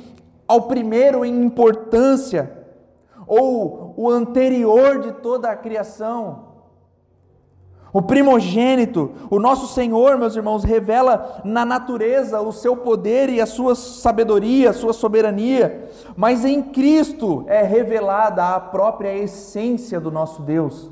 ao 0.48 0.62
primeiro 0.62 1.24
em 1.24 1.44
importância, 1.44 2.58
ou 3.24 3.94
o 3.96 4.10
anterior 4.10 4.98
de 4.98 5.12
toda 5.12 5.48
a 5.48 5.54
criação. 5.54 6.49
O 7.92 8.00
primogênito, 8.00 9.10
o 9.28 9.40
nosso 9.40 9.66
Senhor, 9.66 10.16
meus 10.16 10.36
irmãos, 10.36 10.62
revela 10.62 11.40
na 11.44 11.64
natureza 11.64 12.40
o 12.40 12.52
seu 12.52 12.76
poder 12.76 13.28
e 13.28 13.40
a 13.40 13.46
sua 13.46 13.74
sabedoria, 13.74 14.70
a 14.70 14.74
sua 14.74 14.92
soberania, 14.92 15.88
mas 16.16 16.44
em 16.44 16.62
Cristo 16.62 17.44
é 17.48 17.62
revelada 17.62 18.44
a 18.44 18.60
própria 18.60 19.16
essência 19.16 19.98
do 19.98 20.10
nosso 20.10 20.42
Deus. 20.42 20.90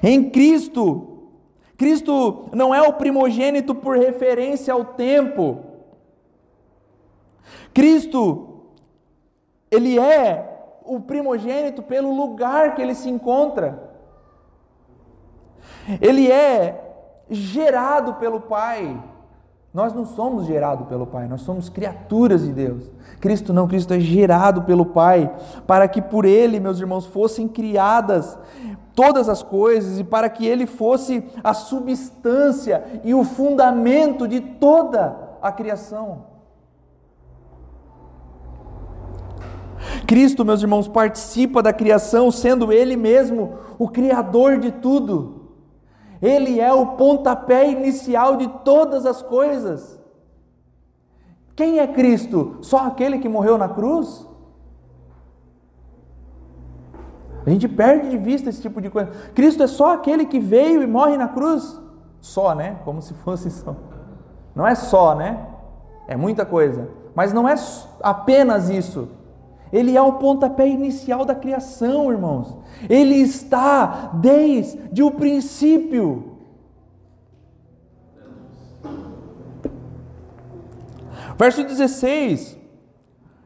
Em 0.00 0.30
Cristo, 0.30 1.28
Cristo 1.76 2.48
não 2.52 2.72
é 2.72 2.80
o 2.82 2.92
primogênito 2.92 3.74
por 3.74 3.96
referência 3.96 4.72
ao 4.72 4.84
tempo. 4.84 5.58
Cristo, 7.74 8.62
ele 9.70 9.98
é 9.98 10.78
o 10.84 11.00
primogênito 11.00 11.82
pelo 11.82 12.14
lugar 12.14 12.76
que 12.76 12.82
ele 12.82 12.94
se 12.94 13.10
encontra. 13.10 13.85
Ele 16.00 16.30
é 16.30 16.82
gerado 17.30 18.14
pelo 18.14 18.40
Pai. 18.40 19.02
Nós 19.72 19.92
não 19.92 20.06
somos 20.06 20.46
gerados 20.46 20.88
pelo 20.88 21.06
Pai, 21.06 21.28
nós 21.28 21.42
somos 21.42 21.68
criaturas 21.68 22.42
de 22.42 22.52
Deus. 22.52 22.90
Cristo 23.20 23.52
não, 23.52 23.68
Cristo 23.68 23.92
é 23.92 24.00
gerado 24.00 24.62
pelo 24.62 24.86
Pai, 24.86 25.30
para 25.66 25.86
que 25.86 26.00
por 26.00 26.24
Ele, 26.24 26.58
meus 26.58 26.80
irmãos, 26.80 27.06
fossem 27.06 27.46
criadas 27.46 28.38
todas 28.94 29.28
as 29.28 29.42
coisas 29.42 29.98
e 29.98 30.04
para 30.04 30.30
que 30.30 30.46
Ele 30.46 30.66
fosse 30.66 31.22
a 31.44 31.52
substância 31.52 32.82
e 33.04 33.14
o 33.14 33.22
fundamento 33.22 34.26
de 34.26 34.40
toda 34.40 35.14
a 35.42 35.52
criação. 35.52 36.24
Cristo, 40.06 40.44
meus 40.44 40.62
irmãos, 40.62 40.88
participa 40.88 41.62
da 41.62 41.72
criação, 41.72 42.30
sendo 42.30 42.72
Ele 42.72 42.96
mesmo 42.96 43.58
o 43.78 43.88
Criador 43.88 44.58
de 44.58 44.72
tudo. 44.72 45.35
Ele 46.20 46.60
é 46.60 46.72
o 46.72 46.96
pontapé 46.96 47.70
inicial 47.70 48.36
de 48.36 48.48
todas 48.64 49.04
as 49.04 49.22
coisas. 49.22 50.00
Quem 51.54 51.78
é 51.78 51.86
Cristo? 51.86 52.58
Só 52.60 52.86
aquele 52.86 53.18
que 53.18 53.28
morreu 53.28 53.56
na 53.56 53.68
cruz? 53.68 54.26
A 57.46 57.50
gente 57.50 57.68
perde 57.68 58.10
de 58.10 58.18
vista 58.18 58.50
esse 58.50 58.60
tipo 58.60 58.80
de 58.80 58.90
coisa. 58.90 59.10
Cristo 59.34 59.62
é 59.62 59.66
só 59.66 59.94
aquele 59.94 60.26
que 60.26 60.40
veio 60.40 60.82
e 60.82 60.86
morre 60.86 61.16
na 61.16 61.28
cruz? 61.28 61.80
Só, 62.20 62.54
né? 62.54 62.78
Como 62.84 63.00
se 63.00 63.14
fosse 63.14 63.50
só. 63.50 63.76
Não 64.54 64.66
é 64.66 64.74
só, 64.74 65.14
né? 65.14 65.46
É 66.08 66.16
muita 66.16 66.44
coisa. 66.44 66.88
Mas 67.14 67.32
não 67.32 67.48
é 67.48 67.54
apenas 68.02 68.68
isso. 68.68 69.08
Ele 69.76 69.94
é 69.94 70.00
o 70.00 70.14
pontapé 70.14 70.66
inicial 70.66 71.26
da 71.26 71.34
criação, 71.34 72.10
irmãos. 72.10 72.56
Ele 72.88 73.16
está 73.16 74.10
desde 74.14 75.02
o 75.02 75.10
princípio. 75.10 76.38
Verso 81.38 81.62
16, 81.62 82.58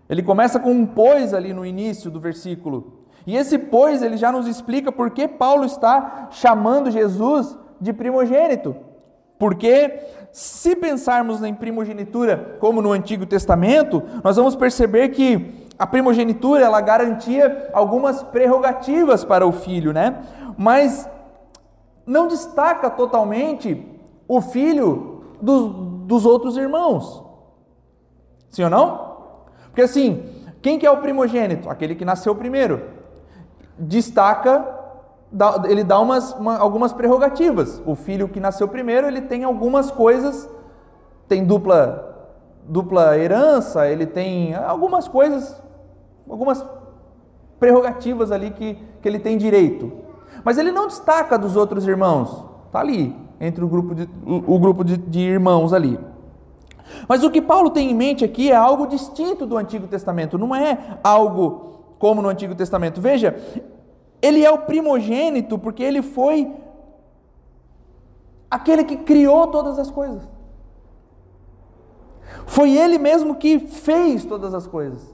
ele 0.09 0.23
começa 0.23 0.61
com 0.61 0.71
um 0.71 0.87
pois 0.87 1.35
ali 1.35 1.53
no 1.53 1.67
início 1.67 2.09
do 2.13 2.21
versículo. 2.21 3.01
E 3.27 3.37
esse 3.37 3.59
pois, 3.59 4.01
ele 4.01 4.17
já 4.17 4.31
nos 4.31 4.47
explica 4.47 4.93
por 4.93 5.11
que 5.11 5.27
Paulo 5.27 5.65
está 5.65 6.29
chamando 6.31 6.93
Jesus 6.93 7.59
de 7.81 7.93
primogênito. 7.93 8.77
Porque 9.37 9.99
se 10.31 10.77
pensarmos 10.77 11.43
em 11.43 11.53
primogenitura 11.53 12.57
como 12.61 12.81
no 12.81 12.93
Antigo 12.93 13.27
Testamento, 13.27 14.01
nós 14.23 14.37
vamos 14.37 14.55
perceber 14.55 15.09
que 15.09 15.60
a 15.81 15.87
primogenitura 15.87 16.63
ela 16.63 16.79
garantia 16.83 17.71
algumas 17.73 18.23
prerrogativas 18.23 19.25
para 19.25 19.47
o 19.47 19.51
filho, 19.51 19.95
né? 19.95 20.23
Mas 20.59 21.09
não 22.05 22.29
destaca 22.29 22.91
totalmente 22.91 23.83
o 24.29 24.43
filho 24.43 25.25
dos, 25.41 25.73
dos 26.07 26.27
outros 26.27 26.59
irmãos. 26.59 27.25
Sim 28.51 28.65
ou 28.65 28.69
não? 28.69 29.17
Porque 29.69 29.81
assim, 29.81 30.23
quem 30.61 30.79
que 30.79 30.85
é 30.85 30.91
o 30.91 30.99
primogênito? 30.99 31.71
Aquele 31.71 31.95
que 31.95 32.05
nasceu 32.05 32.35
primeiro. 32.35 32.83
Destaca, 33.79 34.63
ele 35.67 35.83
dá 35.83 35.99
umas, 35.99 36.35
uma, 36.35 36.59
algumas 36.59 36.93
prerrogativas. 36.93 37.81
O 37.87 37.95
filho 37.95 38.29
que 38.29 38.39
nasceu 38.39 38.69
primeiro, 38.69 39.07
ele 39.07 39.23
tem 39.23 39.45
algumas 39.45 39.91
coisas, 39.91 40.47
tem 41.27 41.43
dupla, 41.43 42.37
dupla 42.67 43.17
herança, 43.17 43.89
ele 43.89 44.05
tem 44.05 44.55
algumas 44.55 45.09
coisas 45.09 45.70
algumas 46.31 46.65
prerrogativas 47.59 48.31
ali 48.33 48.51
que, 48.51 48.79
que 49.03 49.09
ele 49.09 49.19
tem 49.19 49.37
direito. 49.37 49.93
Mas 50.45 50.57
ele 50.57 50.73
não 50.73 50.87
destaca 50.87 51.39
dos 51.39 51.57
outros 51.57 51.87
irmãos. 51.87 52.49
Está 52.67 52.81
ali, 52.81 53.15
entre 53.41 53.65
o 53.65 53.69
grupo, 53.69 53.95
de, 53.95 54.09
o, 54.25 54.55
o 54.55 54.59
grupo 54.59 54.85
de, 54.85 54.97
de 54.97 55.21
irmãos 55.21 55.73
ali. 55.73 55.99
Mas 57.09 57.23
o 57.23 57.31
que 57.31 57.43
Paulo 57.43 57.71
tem 57.71 57.91
em 57.91 57.95
mente 57.95 58.25
aqui 58.25 58.51
é 58.51 58.57
algo 58.57 58.87
distinto 58.87 59.47
do 59.47 59.57
Antigo 59.57 59.87
Testamento, 59.87 60.39
não 60.39 60.55
é 60.55 60.99
algo 61.05 61.71
como 61.99 62.23
no 62.23 62.29
Antigo 62.29 62.55
Testamento. 62.55 63.01
Veja, 63.01 63.39
ele 64.23 64.45
é 64.45 64.51
o 64.51 64.59
primogênito 64.59 65.59
porque 65.59 65.83
ele 65.83 66.03
foi 66.03 66.53
aquele 68.51 68.85
que 68.85 68.97
criou 68.97 69.47
todas 69.49 69.79
as 69.79 69.91
coisas. 69.91 70.27
Foi 72.47 72.77
ele 72.77 72.99
mesmo 72.99 73.37
que 73.37 73.59
fez 73.59 74.25
todas 74.25 74.55
as 74.55 74.67
coisas. 74.67 75.10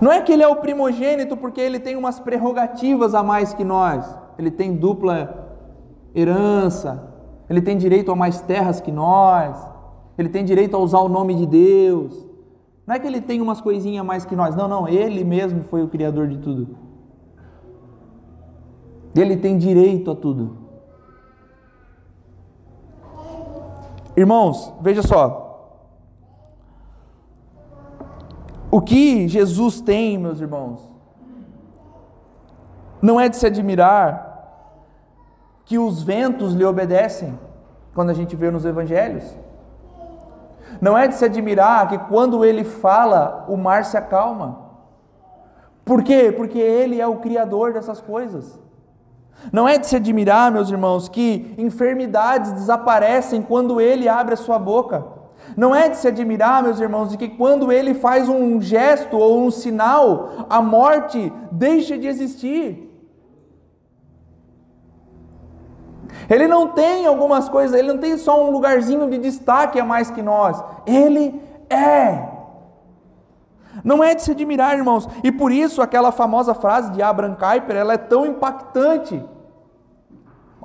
Não 0.00 0.12
é 0.12 0.20
que 0.20 0.32
ele 0.32 0.42
é 0.42 0.48
o 0.48 0.56
primogênito 0.56 1.36
porque 1.36 1.60
ele 1.60 1.78
tem 1.78 1.96
umas 1.96 2.18
prerrogativas 2.18 3.14
a 3.14 3.22
mais 3.22 3.54
que 3.54 3.64
nós. 3.64 4.06
Ele 4.38 4.50
tem 4.50 4.74
dupla 4.74 5.46
herança, 6.14 7.12
ele 7.48 7.60
tem 7.60 7.76
direito 7.76 8.10
a 8.10 8.16
mais 8.16 8.40
terras 8.40 8.80
que 8.80 8.90
nós, 8.90 9.56
ele 10.18 10.28
tem 10.28 10.44
direito 10.44 10.74
a 10.74 10.78
usar 10.78 11.00
o 11.00 11.08
nome 11.08 11.34
de 11.34 11.46
Deus. 11.46 12.26
Não 12.86 12.94
é 12.94 12.98
que 12.98 13.06
ele 13.06 13.20
tem 13.20 13.40
umas 13.40 13.60
coisinhas 13.60 14.00
a 14.00 14.04
mais 14.04 14.24
que 14.24 14.36
nós. 14.36 14.54
Não, 14.54 14.68
não, 14.68 14.88
ele 14.88 15.24
mesmo 15.24 15.62
foi 15.64 15.82
o 15.82 15.88
criador 15.88 16.28
de 16.28 16.38
tudo. 16.38 16.76
Ele 19.14 19.36
tem 19.36 19.58
direito 19.58 20.10
a 20.10 20.14
tudo. 20.14 20.58
Irmãos, 24.16 24.72
veja 24.80 25.02
só. 25.02 25.45
O 28.76 28.82
que 28.82 29.26
Jesus 29.26 29.80
tem, 29.80 30.18
meus 30.18 30.38
irmãos, 30.38 30.78
não 33.00 33.18
é 33.18 33.26
de 33.26 33.38
se 33.38 33.46
admirar 33.46 34.12
que 35.64 35.78
os 35.78 36.02
ventos 36.02 36.52
lhe 36.52 36.62
obedecem, 36.62 37.38
quando 37.94 38.10
a 38.10 38.12
gente 38.12 38.36
vê 38.36 38.50
nos 38.50 38.66
evangelhos. 38.66 39.24
Não 40.78 40.96
é 40.96 41.08
de 41.08 41.14
se 41.14 41.24
admirar 41.24 41.88
que 41.88 41.96
quando 41.96 42.44
ele 42.44 42.64
fala, 42.64 43.46
o 43.48 43.56
mar 43.56 43.82
se 43.82 43.96
acalma. 43.96 44.58
Por 45.82 46.02
quê? 46.02 46.30
Porque 46.30 46.58
ele 46.58 47.00
é 47.00 47.06
o 47.06 47.16
criador 47.16 47.72
dessas 47.72 48.02
coisas. 48.02 48.60
Não 49.50 49.66
é 49.66 49.78
de 49.78 49.86
se 49.86 49.96
admirar, 49.96 50.52
meus 50.52 50.68
irmãos, 50.68 51.08
que 51.08 51.54
enfermidades 51.56 52.52
desaparecem 52.52 53.40
quando 53.40 53.80
ele 53.80 54.06
abre 54.06 54.34
a 54.34 54.36
sua 54.36 54.58
boca. 54.58 55.15
Não 55.56 55.74
é 55.74 55.88
de 55.88 55.96
se 55.96 56.08
admirar, 56.08 56.62
meus 56.62 56.80
irmãos, 56.80 57.10
de 57.10 57.16
que 57.16 57.28
quando 57.28 57.70
ele 57.70 57.94
faz 57.94 58.28
um 58.28 58.60
gesto 58.60 59.16
ou 59.16 59.44
um 59.44 59.50
sinal, 59.50 60.46
a 60.48 60.62
morte 60.62 61.32
deixa 61.52 61.98
de 61.98 62.06
existir. 62.06 62.86
Ele 66.28 66.48
não 66.48 66.68
tem 66.68 67.06
algumas 67.06 67.48
coisas, 67.48 67.78
ele 67.78 67.92
não 67.92 67.98
tem 67.98 68.16
só 68.16 68.44
um 68.44 68.50
lugarzinho 68.50 69.08
de 69.08 69.18
destaque 69.18 69.78
a 69.78 69.84
mais 69.84 70.10
que 70.10 70.22
nós. 70.22 70.62
Ele 70.86 71.40
é. 71.70 72.28
Não 73.84 74.02
é 74.02 74.14
de 74.14 74.22
se 74.22 74.30
admirar, 74.30 74.76
irmãos. 74.76 75.08
E 75.22 75.30
por 75.30 75.52
isso 75.52 75.82
aquela 75.82 76.10
famosa 76.10 76.54
frase 76.54 76.90
de 76.92 77.02
Abraham 77.02 77.36
Kuyper, 77.36 77.76
ela 77.76 77.94
é 77.94 77.98
tão 77.98 78.26
impactante. 78.26 79.22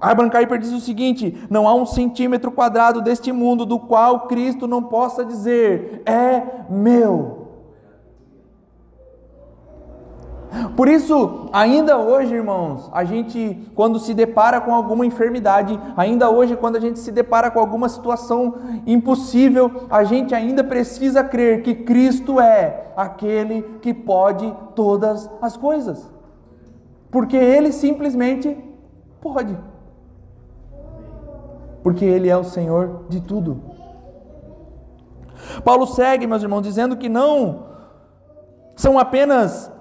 Abraham 0.01 0.31
Kuyper 0.31 0.57
diz 0.57 0.73
o 0.73 0.79
seguinte: 0.79 1.37
não 1.49 1.67
há 1.67 1.75
um 1.75 1.85
centímetro 1.85 2.51
quadrado 2.51 3.01
deste 3.01 3.31
mundo 3.31 3.65
do 3.65 3.77
qual 3.77 4.21
Cristo 4.21 4.67
não 4.67 4.81
possa 4.81 5.23
dizer, 5.23 6.01
é 6.05 6.41
meu. 6.69 7.39
Por 10.75 10.89
isso, 10.89 11.49
ainda 11.53 11.97
hoje, 11.97 12.33
irmãos, 12.33 12.89
a 12.91 13.05
gente, 13.05 13.71
quando 13.73 13.99
se 13.99 14.13
depara 14.13 14.59
com 14.59 14.75
alguma 14.75 15.05
enfermidade, 15.05 15.79
ainda 15.95 16.29
hoje, 16.29 16.57
quando 16.57 16.75
a 16.75 16.79
gente 16.79 16.99
se 16.99 17.09
depara 17.09 17.49
com 17.49 17.59
alguma 17.59 17.87
situação 17.87 18.55
impossível, 18.85 19.87
a 19.89 20.03
gente 20.03 20.35
ainda 20.35 20.61
precisa 20.61 21.23
crer 21.23 21.63
que 21.63 21.73
Cristo 21.73 22.37
é 22.37 22.87
aquele 22.97 23.61
que 23.81 23.93
pode 23.93 24.53
todas 24.75 25.29
as 25.41 25.55
coisas. 25.55 26.11
Porque 27.09 27.37
Ele 27.37 27.71
simplesmente 27.71 28.57
pode 29.21 29.57
porque 31.83 32.05
Ele 32.05 32.29
é 32.29 32.37
o 32.37 32.43
Senhor 32.43 33.05
de 33.09 33.19
tudo. 33.21 33.61
Paulo 35.63 35.87
segue, 35.87 36.27
meus 36.27 36.43
irmãos, 36.43 36.61
dizendo 36.61 36.95
que 36.95 37.09
não 37.09 37.71
são 38.75 38.97
apenas 38.97 39.71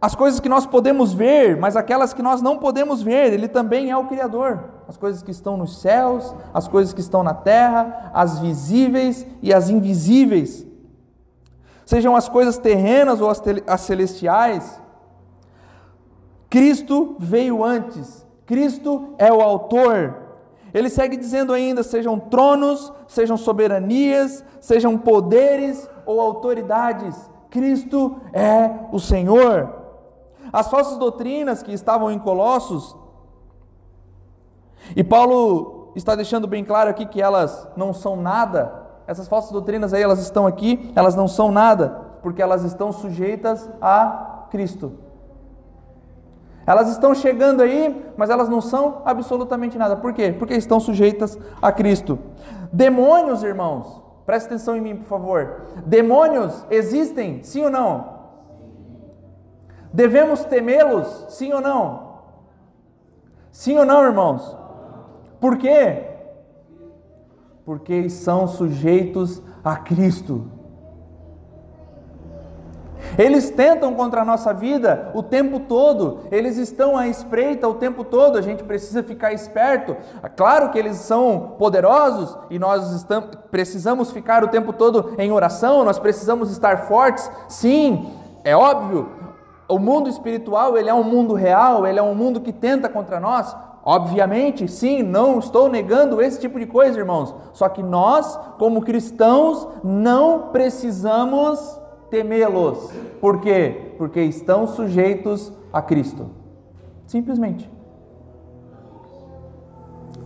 as 0.00 0.14
coisas 0.14 0.38
que 0.38 0.48
nós 0.48 0.64
podemos 0.64 1.12
ver, 1.12 1.56
mas 1.56 1.76
aquelas 1.76 2.14
que 2.14 2.22
nós 2.22 2.40
não 2.40 2.58
podemos 2.58 3.02
ver, 3.02 3.32
Ele 3.32 3.48
também 3.48 3.90
é 3.90 3.96
o 3.96 4.06
Criador. 4.06 4.64
As 4.86 4.96
coisas 4.96 5.22
que 5.22 5.30
estão 5.30 5.56
nos 5.56 5.80
céus, 5.80 6.34
as 6.54 6.68
coisas 6.68 6.92
que 6.92 7.00
estão 7.00 7.22
na 7.22 7.34
terra, 7.34 8.10
as 8.14 8.38
visíveis 8.38 9.26
e 9.42 9.52
as 9.52 9.68
invisíveis, 9.68 10.66
sejam 11.84 12.14
as 12.14 12.28
coisas 12.28 12.58
terrenas 12.58 13.20
ou 13.20 13.28
as, 13.28 13.42
as 13.66 13.80
celestiais. 13.80 14.80
Cristo 16.48 17.16
veio 17.18 17.64
antes, 17.64 18.26
Cristo 18.46 19.14
é 19.18 19.32
o 19.32 19.42
autor 19.42 20.27
ele 20.72 20.88
segue 20.88 21.16
dizendo 21.16 21.52
ainda: 21.52 21.82
sejam 21.82 22.18
tronos, 22.18 22.92
sejam 23.06 23.36
soberanias, 23.36 24.44
sejam 24.60 24.98
poderes 24.98 25.88
ou 26.04 26.20
autoridades, 26.20 27.30
Cristo 27.50 28.20
é 28.32 28.70
o 28.92 28.98
Senhor. 28.98 29.72
As 30.52 30.68
falsas 30.70 30.98
doutrinas 30.98 31.62
que 31.62 31.72
estavam 31.72 32.10
em 32.10 32.18
Colossos, 32.18 32.96
e 34.96 35.04
Paulo 35.04 35.92
está 35.94 36.14
deixando 36.14 36.46
bem 36.46 36.64
claro 36.64 36.90
aqui 36.90 37.04
que 37.04 37.20
elas 37.20 37.68
não 37.76 37.92
são 37.92 38.16
nada, 38.16 38.86
essas 39.06 39.28
falsas 39.28 39.50
doutrinas 39.50 39.92
aí, 39.92 40.02
elas 40.02 40.20
estão 40.20 40.46
aqui, 40.46 40.92
elas 40.94 41.14
não 41.14 41.26
são 41.26 41.50
nada, 41.50 41.88
porque 42.22 42.42
elas 42.42 42.64
estão 42.64 42.92
sujeitas 42.92 43.68
a 43.80 44.46
Cristo. 44.50 45.07
Elas 46.68 46.90
estão 46.90 47.14
chegando 47.14 47.62
aí, 47.62 48.12
mas 48.14 48.28
elas 48.28 48.46
não 48.46 48.60
são 48.60 49.00
absolutamente 49.06 49.78
nada. 49.78 49.96
Por 49.96 50.12
quê? 50.12 50.36
Porque 50.38 50.52
estão 50.52 50.78
sujeitas 50.78 51.38
a 51.62 51.72
Cristo. 51.72 52.18
Demônios, 52.70 53.42
irmãos, 53.42 54.02
preste 54.26 54.48
atenção 54.48 54.76
em 54.76 54.80
mim, 54.82 54.96
por 54.96 55.06
favor. 55.06 55.62
Demônios 55.86 56.66
existem, 56.68 57.42
sim 57.42 57.64
ou 57.64 57.70
não? 57.70 58.18
Devemos 59.94 60.44
temê-los, 60.44 61.24
sim 61.30 61.54
ou 61.54 61.62
não? 61.62 62.18
Sim 63.50 63.78
ou 63.78 63.86
não, 63.86 64.04
irmãos? 64.04 64.54
Por 65.40 65.56
quê? 65.56 66.04
Porque 67.64 68.10
são 68.10 68.46
sujeitos 68.46 69.42
a 69.64 69.74
Cristo. 69.74 70.57
Eles 73.16 73.50
tentam 73.50 73.94
contra 73.94 74.22
a 74.22 74.24
nossa 74.24 74.52
vida 74.52 75.10
o 75.14 75.22
tempo 75.22 75.60
todo, 75.60 76.20
eles 76.30 76.56
estão 76.56 76.96
à 76.96 77.08
espreita 77.08 77.68
o 77.68 77.74
tempo 77.74 78.04
todo, 78.04 78.36
a 78.36 78.42
gente 78.42 78.64
precisa 78.64 79.02
ficar 79.02 79.32
esperto. 79.32 79.96
Claro 80.36 80.70
que 80.70 80.78
eles 80.78 80.96
são 80.96 81.54
poderosos 81.58 82.36
e 82.50 82.58
nós 82.58 82.92
estamos, 82.92 83.30
precisamos 83.50 84.10
ficar 84.10 84.44
o 84.44 84.48
tempo 84.48 84.72
todo 84.72 85.14
em 85.18 85.32
oração, 85.32 85.84
nós 85.84 85.98
precisamos 85.98 86.50
estar 86.50 86.86
fortes, 86.86 87.30
sim, 87.48 88.12
é 88.44 88.56
óbvio. 88.56 89.08
O 89.68 89.78
mundo 89.78 90.08
espiritual, 90.08 90.78
ele 90.78 90.88
é 90.88 90.94
um 90.94 91.04
mundo 91.04 91.34
real, 91.34 91.86
ele 91.86 91.98
é 91.98 92.02
um 92.02 92.14
mundo 92.14 92.40
que 92.40 92.52
tenta 92.52 92.88
contra 92.88 93.20
nós, 93.20 93.54
Obviamente, 93.90 94.68
sim, 94.68 95.02
não 95.02 95.38
estou 95.38 95.66
negando 95.66 96.20
esse 96.20 96.38
tipo 96.38 96.58
de 96.58 96.66
coisa, 96.66 96.98
irmãos. 96.98 97.34
Só 97.54 97.70
que 97.70 97.82
nós, 97.82 98.38
como 98.58 98.82
cristãos, 98.82 99.66
não 99.82 100.50
precisamos 100.52 101.80
temê-los. 102.10 102.90
Por 103.20 103.40
quê? 103.40 103.94
Porque 103.98 104.20
estão 104.22 104.66
sujeitos 104.66 105.52
a 105.72 105.82
Cristo. 105.82 106.30
Simplesmente. 107.06 107.70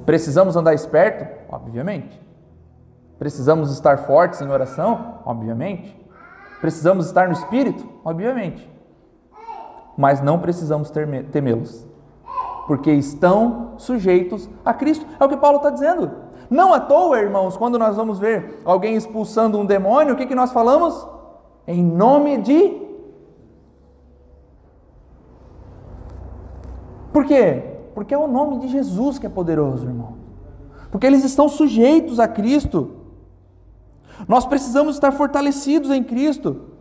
Precisamos 0.05 0.57
andar 0.57 0.75
esperto? 0.75 1.27
Obviamente. 1.51 2.21
Precisamos 3.19 3.71
estar 3.73 3.99
fortes 3.99 4.41
em 4.41 4.51
oração? 4.51 5.21
Obviamente. 5.25 5.97
Precisamos 6.61 7.07
estar 7.07 7.29
no 7.29 7.35
espírito? 7.35 7.87
Obviamente. 8.05 8.69
Mas 9.97 10.21
não 10.21 10.39
precisamos 10.39 10.91
temê-los. 11.31 11.87
Porque 12.67 12.93
estão 12.93 13.75
sujeitos 13.79 14.49
a 14.65 14.73
Cristo. 14.73 15.07
É 15.21 15.25
o 15.25 15.29
que 15.29 15.37
Paulo 15.37 15.59
está 15.59 15.71
dizendo. 15.71 16.11
Não 16.51 16.75
à 16.75 16.81
toa, 16.81 17.19
irmãos, 17.19 17.57
quando 17.57 17.79
nós 17.79 17.97
vamos 17.97 18.19
ver 18.19 18.61
alguém 18.65 18.95
expulsando 18.95 19.59
um 19.59 19.65
demônio, 19.65 20.15
o 20.15 20.17
que, 20.17 20.27
que 20.27 20.35
nós 20.35 20.53
falamos? 20.53 21.07
Em 21.67 21.83
nome 21.83 22.39
de. 22.39 22.83
Por 27.13 27.25
quê? 27.25 27.63
Porque 27.95 28.15
é 28.15 28.19
o 28.19 28.27
nome 28.27 28.59
de 28.59 28.69
Jesus 28.69 29.19
que 29.19 29.27
é 29.27 29.29
poderoso, 29.29 29.87
irmão. 29.87 30.15
Porque 30.91 31.07
eles 31.07 31.25
estão 31.25 31.49
sujeitos 31.49 32.19
a 32.19 32.27
Cristo. 32.27 32.91
Nós 34.27 34.45
precisamos 34.45 34.97
estar 34.97 35.13
fortalecidos 35.13 35.91
em 35.91 36.03
Cristo. 36.03 36.73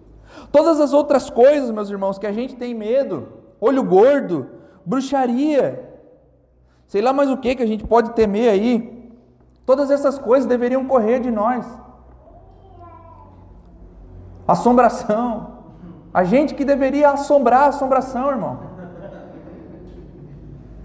Todas 0.51 0.79
as 0.79 0.93
outras 0.93 1.29
coisas, 1.29 1.71
meus 1.71 1.89
irmãos, 1.89 2.17
que 2.17 2.27
a 2.27 2.31
gente 2.31 2.55
tem 2.55 2.73
medo, 2.73 3.27
olho 3.59 3.83
gordo, 3.83 4.47
bruxaria, 4.85 5.89
sei 6.87 7.01
lá 7.01 7.13
mais 7.13 7.29
o 7.29 7.37
que 7.37 7.55
que 7.55 7.63
a 7.63 7.67
gente 7.67 7.85
pode 7.85 8.11
temer 8.13 8.49
aí, 8.49 9.11
todas 9.65 9.91
essas 9.91 10.17
coisas 10.17 10.47
deveriam 10.47 10.85
correr 10.85 11.19
de 11.19 11.31
nós 11.31 11.65
assombração. 14.47 15.62
A 16.13 16.23
gente 16.23 16.54
que 16.54 16.65
deveria 16.65 17.12
assombrar 17.12 17.63
a 17.63 17.67
assombração, 17.67 18.30
irmão. 18.30 18.60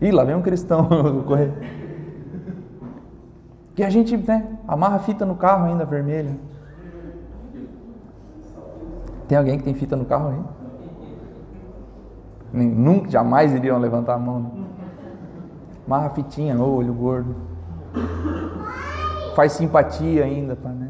Ih, 0.01 0.12
lá 0.12 0.25
vem 0.25 0.35
um 0.35 0.42
cristão 0.42 0.87
correr. 1.27 1.53
Que 3.75 3.83
a 3.83 3.90
gente 3.90 4.16
né, 4.16 4.47
amarra 4.66 4.99
fita 5.01 5.27
no 5.27 5.35
carro 5.35 5.66
ainda 5.66 5.85
vermelha. 5.85 6.37
Tem 9.29 9.37
alguém 9.37 9.59
que 9.59 9.64
tem 9.64 9.75
fita 9.75 9.97
no 9.97 10.05
carro 10.05 10.29
aí? 10.29 10.40
Nem, 12.53 12.69
nunca, 12.69 13.11
jamais 13.11 13.53
iriam 13.53 13.79
levantar 13.79 14.14
a 14.14 14.19
mão. 14.19 14.40
Né? 14.40 14.51
Amarra 15.87 16.11
fitinha, 16.11 16.57
oh, 16.59 16.77
olho 16.77 16.95
gordo. 16.95 17.35
Faz 19.35 19.53
simpatia 19.53 20.25
ainda, 20.25 20.55
né? 20.55 20.86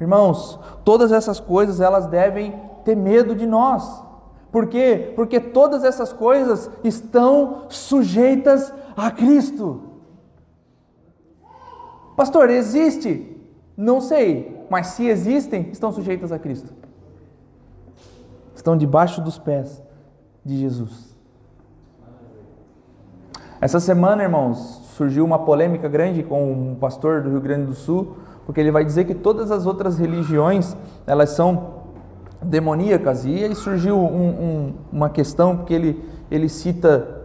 Irmãos, 0.00 0.58
todas 0.84 1.12
essas 1.12 1.40
coisas 1.40 1.80
elas 1.80 2.06
devem 2.06 2.60
ter 2.84 2.94
medo 2.94 3.34
de 3.34 3.46
nós. 3.46 4.04
Por 4.52 4.68
quê? 4.68 5.12
Porque 5.16 5.40
todas 5.40 5.84
essas 5.84 6.12
coisas 6.12 6.70
estão 6.84 7.64
sujeitas 7.68 8.72
a 8.96 9.10
Cristo. 9.10 9.82
Pastor, 12.16 12.48
existe? 12.50 13.36
Não 13.76 14.00
sei, 14.00 14.64
mas 14.70 14.88
se 14.88 15.06
existem, 15.06 15.68
estão 15.70 15.92
sujeitas 15.92 16.32
a 16.32 16.38
Cristo. 16.38 16.72
Estão 18.54 18.76
debaixo 18.76 19.20
dos 19.20 19.38
pés 19.38 19.82
de 20.44 20.56
Jesus. 20.56 21.14
Essa 23.60 23.80
semana, 23.80 24.22
irmãos, 24.22 24.58
surgiu 24.96 25.24
uma 25.24 25.38
polêmica 25.38 25.88
grande 25.88 26.22
com 26.22 26.52
um 26.52 26.74
pastor 26.74 27.22
do 27.22 27.30
Rio 27.30 27.40
Grande 27.40 27.66
do 27.66 27.74
Sul 27.74 28.16
porque 28.46 28.60
ele 28.60 28.70
vai 28.70 28.84
dizer 28.84 29.04
que 29.04 29.14
todas 29.14 29.50
as 29.50 29.66
outras 29.66 29.98
religiões 29.98 30.74
elas 31.06 31.30
são 31.30 31.74
demoníacas 32.40 33.24
e 33.24 33.44
aí 33.44 33.54
surgiu 33.54 33.98
um, 33.98 34.28
um, 34.28 34.74
uma 34.92 35.10
questão 35.10 35.56
porque 35.56 35.74
ele 35.74 36.16
ele 36.30 36.48
cita 36.48 37.24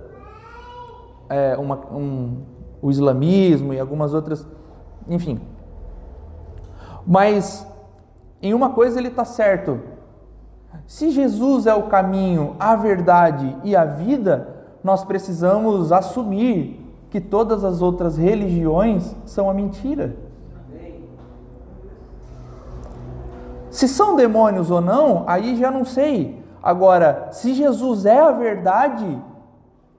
é, 1.30 1.58
uma, 1.58 1.76
um, 1.92 2.44
o 2.82 2.92
islamismo 2.92 3.74
e 3.74 3.80
algumas 3.80 4.14
outras, 4.14 4.46
enfim. 5.08 5.40
Mas 7.06 7.66
em 8.42 8.54
uma 8.54 8.72
coisa 8.72 9.00
ele 9.00 9.08
está 9.08 9.26
certo. 9.26 9.80
Se 10.86 11.12
Jesus 11.12 11.68
é 11.68 11.74
o 11.74 11.84
caminho, 11.84 12.56
a 12.60 12.76
verdade 12.76 13.56
e 13.64 13.76
a 13.76 13.86
vida, 13.86 14.66
nós 14.84 15.04
precisamos 15.04 15.92
assumir 15.92 16.80
que 17.10 17.20
todas 17.20 17.64
as 17.64 17.82
outras 17.82 18.18
religiões 18.18 19.16
são 19.26 19.50
a 19.50 19.54
mentira. 19.54 20.16
Se 23.72 23.88
são 23.88 24.16
demônios 24.16 24.70
ou 24.70 24.82
não, 24.82 25.24
aí 25.26 25.56
já 25.56 25.72
não 25.72 25.84
sei. 25.86 26.44
Agora, 26.62 27.30
se 27.32 27.54
Jesus 27.54 28.06
é 28.06 28.20
a 28.20 28.30
verdade, 28.32 29.20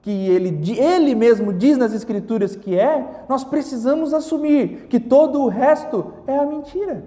que 0.03 0.11
ele, 0.11 0.61
ele 0.77 1.15
mesmo 1.15 1.51
diz 1.51 1.77
nas 1.77 1.93
Escrituras 1.93 2.55
que 2.55 2.77
é, 2.77 3.23
nós 3.27 3.43
precisamos 3.43 4.13
assumir 4.13 4.87
que 4.89 4.99
todo 4.99 5.41
o 5.41 5.47
resto 5.47 6.13
é 6.27 6.37
a 6.37 6.45
mentira. 6.45 7.03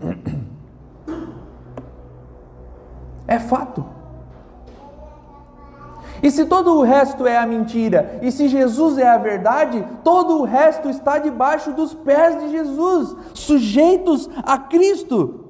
É 3.24 3.38
fato. 3.38 3.86
E 6.22 6.30
se 6.30 6.44
todo 6.44 6.78
o 6.78 6.82
resto 6.82 7.26
é 7.26 7.36
a 7.36 7.44
mentira, 7.44 8.20
e 8.22 8.30
se 8.30 8.46
Jesus 8.46 8.96
é 8.96 9.08
a 9.08 9.18
verdade, 9.18 9.84
todo 10.04 10.38
o 10.38 10.44
resto 10.44 10.88
está 10.88 11.18
debaixo 11.18 11.72
dos 11.72 11.92
pés 11.94 12.38
de 12.38 12.50
Jesus, 12.50 13.16
sujeitos 13.34 14.30
a 14.44 14.56
Cristo. 14.56 15.40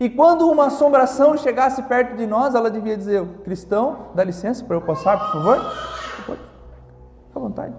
E 0.00 0.10
quando 0.10 0.50
uma 0.50 0.66
assombração 0.66 1.36
chegasse 1.36 1.80
perto 1.84 2.16
de 2.16 2.26
nós, 2.26 2.56
ela 2.56 2.68
devia 2.68 2.96
dizer: 2.96 3.24
Cristão, 3.44 4.08
dá 4.16 4.24
licença 4.24 4.64
para 4.64 4.76
eu 4.76 4.82
passar, 4.82 5.16
por 5.16 5.32
favor? 5.32 5.60
Fica 6.16 6.38
à 7.36 7.38
vontade. 7.38 7.74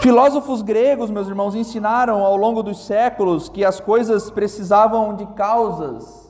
Filósofos 0.00 0.62
gregos, 0.62 1.10
meus 1.10 1.26
irmãos, 1.26 1.56
ensinaram 1.56 2.24
ao 2.24 2.36
longo 2.36 2.62
dos 2.62 2.86
séculos 2.86 3.48
que 3.48 3.64
as 3.64 3.80
coisas 3.80 4.30
precisavam 4.30 5.16
de 5.16 5.26
causas 5.26 6.27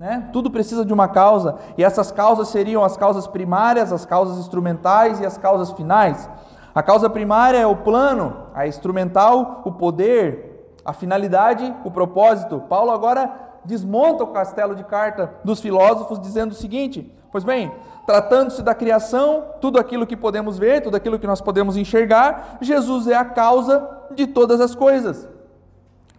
né? 0.00 0.30
Tudo 0.32 0.50
precisa 0.50 0.82
de 0.82 0.94
uma 0.94 1.08
causa, 1.08 1.56
e 1.76 1.84
essas 1.84 2.10
causas 2.10 2.48
seriam 2.48 2.82
as 2.82 2.96
causas 2.96 3.26
primárias, 3.26 3.92
as 3.92 4.06
causas 4.06 4.38
instrumentais 4.38 5.20
e 5.20 5.26
as 5.26 5.36
causas 5.36 5.72
finais. 5.72 6.26
A 6.74 6.82
causa 6.82 7.10
primária 7.10 7.58
é 7.58 7.66
o 7.66 7.76
plano, 7.76 8.46
a 8.54 8.66
instrumental, 8.66 9.60
o 9.62 9.72
poder, 9.72 10.74
a 10.86 10.94
finalidade, 10.94 11.74
o 11.84 11.90
propósito. 11.90 12.60
Paulo 12.60 12.90
agora 12.90 13.30
desmonta 13.62 14.24
o 14.24 14.28
castelo 14.28 14.74
de 14.74 14.84
carta 14.84 15.34
dos 15.44 15.60
filósofos, 15.60 16.18
dizendo 16.18 16.52
o 16.52 16.54
seguinte: 16.54 17.14
Pois 17.30 17.44
bem, 17.44 17.70
tratando-se 18.06 18.62
da 18.62 18.74
criação, 18.74 19.44
tudo 19.60 19.78
aquilo 19.78 20.06
que 20.06 20.16
podemos 20.16 20.56
ver, 20.56 20.80
tudo 20.80 20.96
aquilo 20.96 21.18
que 21.18 21.26
nós 21.26 21.42
podemos 21.42 21.76
enxergar, 21.76 22.56
Jesus 22.62 23.06
é 23.06 23.16
a 23.16 23.24
causa 23.26 23.86
de 24.12 24.26
todas 24.26 24.62
as 24.62 24.74
coisas. 24.74 25.28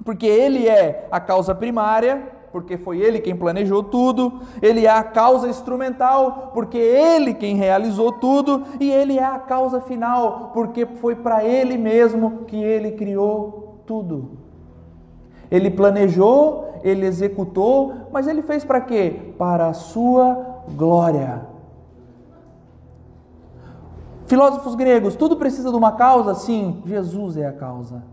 Porque 0.06 0.28
Ele 0.28 0.68
é 0.68 1.08
a 1.10 1.20
causa 1.20 1.56
primária, 1.56 2.41
porque 2.52 2.78
foi 2.78 3.00
ele 3.00 3.20
quem 3.20 3.36
planejou 3.36 3.82
tudo, 3.82 4.42
ele 4.62 4.86
é 4.86 4.90
a 4.90 5.04
causa 5.04 5.48
instrumental, 5.48 6.52
porque 6.54 6.78
ele 6.78 7.34
quem 7.34 7.56
realizou 7.56 8.12
tudo, 8.12 8.64
e 8.80 8.92
ele 8.92 9.18
é 9.18 9.24
a 9.24 9.40
causa 9.40 9.80
final, 9.80 10.52
porque 10.54 10.86
foi 10.86 11.16
para 11.16 11.44
ele 11.44 11.78
mesmo 11.78 12.46
que 12.46 12.58
ele 12.62 12.92
criou 12.92 13.82
tudo. 13.86 14.38
Ele 15.50 15.70
planejou, 15.70 16.70
ele 16.84 17.06
executou, 17.06 17.94
mas 18.12 18.28
ele 18.28 18.42
fez 18.42 18.64
para 18.64 18.82
quê? 18.82 19.34
Para 19.38 19.68
a 19.68 19.74
sua 19.74 20.64
glória. 20.76 21.50
Filósofos 24.28 24.76
gregos, 24.76 25.16
tudo 25.16 25.36
precisa 25.36 25.70
de 25.70 25.76
uma 25.76 25.92
causa? 25.92 26.34
Sim, 26.36 26.82
Jesus 26.86 27.36
é 27.36 27.46
a 27.46 27.52
causa. 27.52 28.04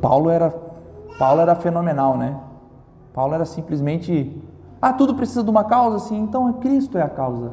Paulo 0.00 0.30
era 0.30 0.54
Paulo 1.18 1.40
era 1.40 1.54
fenomenal, 1.54 2.16
né? 2.16 2.36
Paulo 3.12 3.34
era 3.34 3.44
simplesmente 3.44 4.40
Ah, 4.82 4.92
tudo 4.92 5.14
precisa 5.14 5.42
de 5.42 5.50
uma 5.50 5.64
causa? 5.64 5.98
Sim, 6.00 6.22
então 6.22 6.52
Cristo 6.54 6.98
é 6.98 7.02
a 7.02 7.08
causa. 7.08 7.52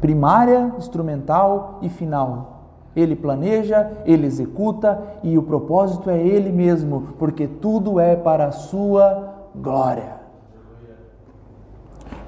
Primária, 0.00 0.74
instrumental 0.76 1.78
e 1.80 1.88
final. 1.88 2.54
Ele 2.94 3.14
planeja, 3.14 3.90
ele 4.04 4.26
executa 4.26 5.02
e 5.22 5.38
o 5.38 5.42
propósito 5.42 6.10
é 6.10 6.18
ele 6.18 6.50
mesmo, 6.50 7.14
porque 7.18 7.46
tudo 7.46 8.00
é 8.00 8.16
para 8.16 8.46
a 8.46 8.52
sua 8.52 9.34
glória. 9.54 10.16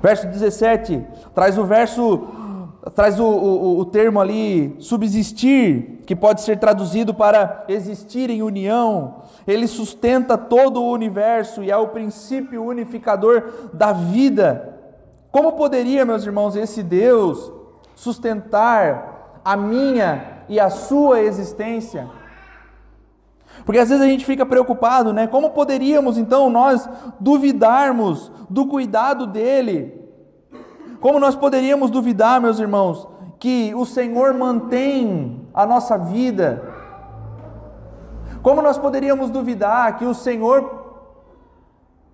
Verso 0.01 0.27
17 0.29 1.05
traz 1.35 1.59
o 1.59 1.65
verso 1.65 2.27
traz 2.95 3.19
o, 3.19 3.27
o, 3.27 3.79
o 3.81 3.85
termo 3.85 4.21
ali 4.21 4.77
subsistir, 4.79 5.98
que 6.09 6.17
pode 6.17 6.41
ser 6.41 6.59
traduzido 6.59 7.13
para 7.13 7.67
existir 7.69 8.31
em 8.31 8.43
união. 8.43 9.17
Ele 9.47 9.67
sustenta 9.67 10.39
todo 10.39 10.83
o 10.83 10.91
universo 10.91 11.63
e 11.63 11.71
é 11.71 11.77
o 11.77 11.89
princípio 11.89 12.65
unificador 12.65 13.69
da 13.75 13.93
vida. 13.93 14.75
Como 15.31 15.53
poderia, 15.53 16.07
meus 16.07 16.25
irmãos, 16.25 16.57
esse 16.57 16.83
Deus 16.83 17.53
sustentar 17.95 19.43
a 19.45 19.55
minha 19.55 20.45
e 20.49 20.59
a 20.59 20.71
sua 20.71 21.21
existência. 21.21 22.09
Porque 23.67 23.79
às 23.79 23.91
vezes 23.91 24.03
a 24.03 24.09
gente 24.09 24.25
fica 24.25 24.47
preocupado, 24.47 25.13
né? 25.13 25.27
Como 25.27 25.51
poderíamos 25.51 26.17
então 26.17 26.49
nós 26.49 26.89
duvidarmos 27.21 28.33
do 28.49 28.67
cuidado 28.67 29.27
dele? 29.27 30.09
Como 31.03 31.21
nós 31.21 31.37
poderíamos 31.37 31.91
duvidar, 31.91 32.41
meus 32.41 32.59
irmãos, 32.59 33.07
que 33.39 33.75
o 33.75 33.85
Senhor 33.85 34.35
mantém 34.35 35.47
a 35.55 35.65
nossa 35.65 35.97
vida? 35.97 36.63
Como 38.43 38.63
nós 38.63 38.79
poderíamos 38.79 39.31
duvidar 39.31 39.97
que 39.97 40.05
o 40.05 40.15
Senhor 40.15 40.77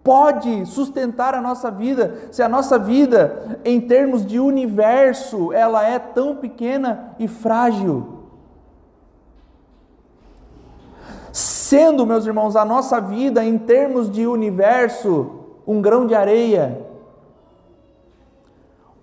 pode 0.03 0.66
sustentar 0.66 1.35
a 1.35 1.41
nossa 1.41 1.70
vida, 1.70 2.29
se 2.31 2.43
a 2.43 2.49
nossa 2.49 2.79
vida, 2.79 3.59
em 3.64 3.81
termos 3.81 4.25
de 4.25 4.39
universo, 4.39 5.53
ela 5.53 5.87
é 5.87 5.99
tão 5.99 6.37
pequena 6.37 7.14
e 7.18 7.27
frágil? 7.27 8.14
sendo, 11.35 12.07
meus 12.07 12.25
irmãos, 12.25 12.55
a 12.55 12.64
nossa 12.64 13.01
vida 13.01 13.45
em 13.45 13.59
termos 13.59 14.09
de 14.09 14.25
universo 14.25 15.41
um 15.66 15.83
grão 15.83 16.07
de 16.07 16.14
areia. 16.14 16.81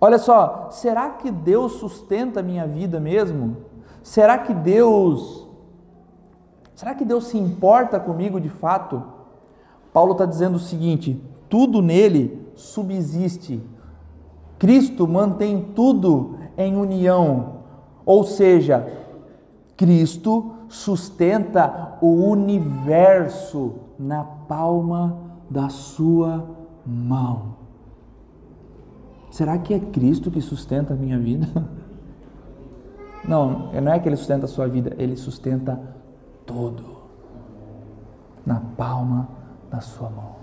Olha 0.04 0.18
só, 0.18 0.66
será 0.72 1.10
que 1.10 1.30
Deus 1.30 1.74
sustenta 1.74 2.40
a 2.40 2.42
minha 2.42 2.66
vida 2.66 2.98
mesmo? 2.98 3.58
Será 4.02 4.36
que 4.36 4.52
Deus 4.52 5.48
Será 6.74 6.92
que 6.96 7.04
Deus 7.04 7.26
se 7.28 7.38
importa 7.38 8.00
comigo 8.00 8.40
de 8.40 8.48
fato? 8.48 9.00
Paulo 9.92 10.10
está 10.10 10.26
dizendo 10.26 10.56
o 10.56 10.58
seguinte: 10.58 11.22
tudo 11.48 11.80
nele 11.80 12.50
subsiste. 12.56 13.62
Cristo 14.58 15.06
mantém 15.06 15.62
tudo 15.72 16.36
em 16.58 16.76
união. 16.76 17.58
Ou 18.04 18.24
seja, 18.24 18.84
Cristo 19.76 20.52
sustenta 20.68 21.96
o 22.00 22.28
universo 22.28 23.74
na 23.96 24.24
palma 24.24 25.16
da 25.48 25.68
sua 25.68 26.44
mão. 26.84 27.61
Será 29.32 29.56
que 29.56 29.72
é 29.72 29.80
Cristo 29.80 30.30
que 30.30 30.42
sustenta 30.42 30.92
a 30.92 30.96
minha 30.96 31.18
vida? 31.18 31.48
Não, 33.26 33.70
não 33.72 33.92
é 33.92 34.00
que 34.00 34.08
ele 34.08 34.16
sustenta 34.16 34.46
a 34.46 34.48
sua 34.48 34.66
vida, 34.66 34.96
ele 34.98 35.16
sustenta 35.16 35.80
todo 36.44 36.82
na 38.44 38.60
palma 38.76 39.28
da 39.70 39.80
sua 39.80 40.10
mão. 40.10 40.34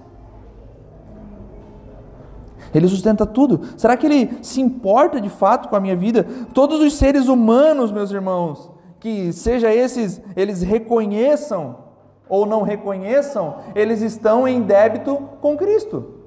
Ele 2.73 2.87
sustenta 2.87 3.25
tudo. 3.25 3.59
Será 3.75 3.97
que 3.97 4.07
ele 4.07 4.39
se 4.41 4.61
importa 4.61 5.19
de 5.19 5.27
fato 5.27 5.67
com 5.67 5.75
a 5.75 5.79
minha 5.81 5.95
vida? 5.97 6.25
Todos 6.53 6.79
os 6.79 6.93
seres 6.93 7.27
humanos, 7.27 7.91
meus 7.91 8.11
irmãos, 8.11 8.71
que 8.97 9.33
seja 9.33 9.75
esses, 9.75 10.21
eles 10.37 10.61
reconheçam 10.61 11.79
ou 12.29 12.45
não 12.45 12.61
reconheçam, 12.61 13.57
eles 13.75 14.01
estão 14.01 14.47
em 14.47 14.61
débito 14.61 15.17
com 15.41 15.57
Cristo. 15.57 16.18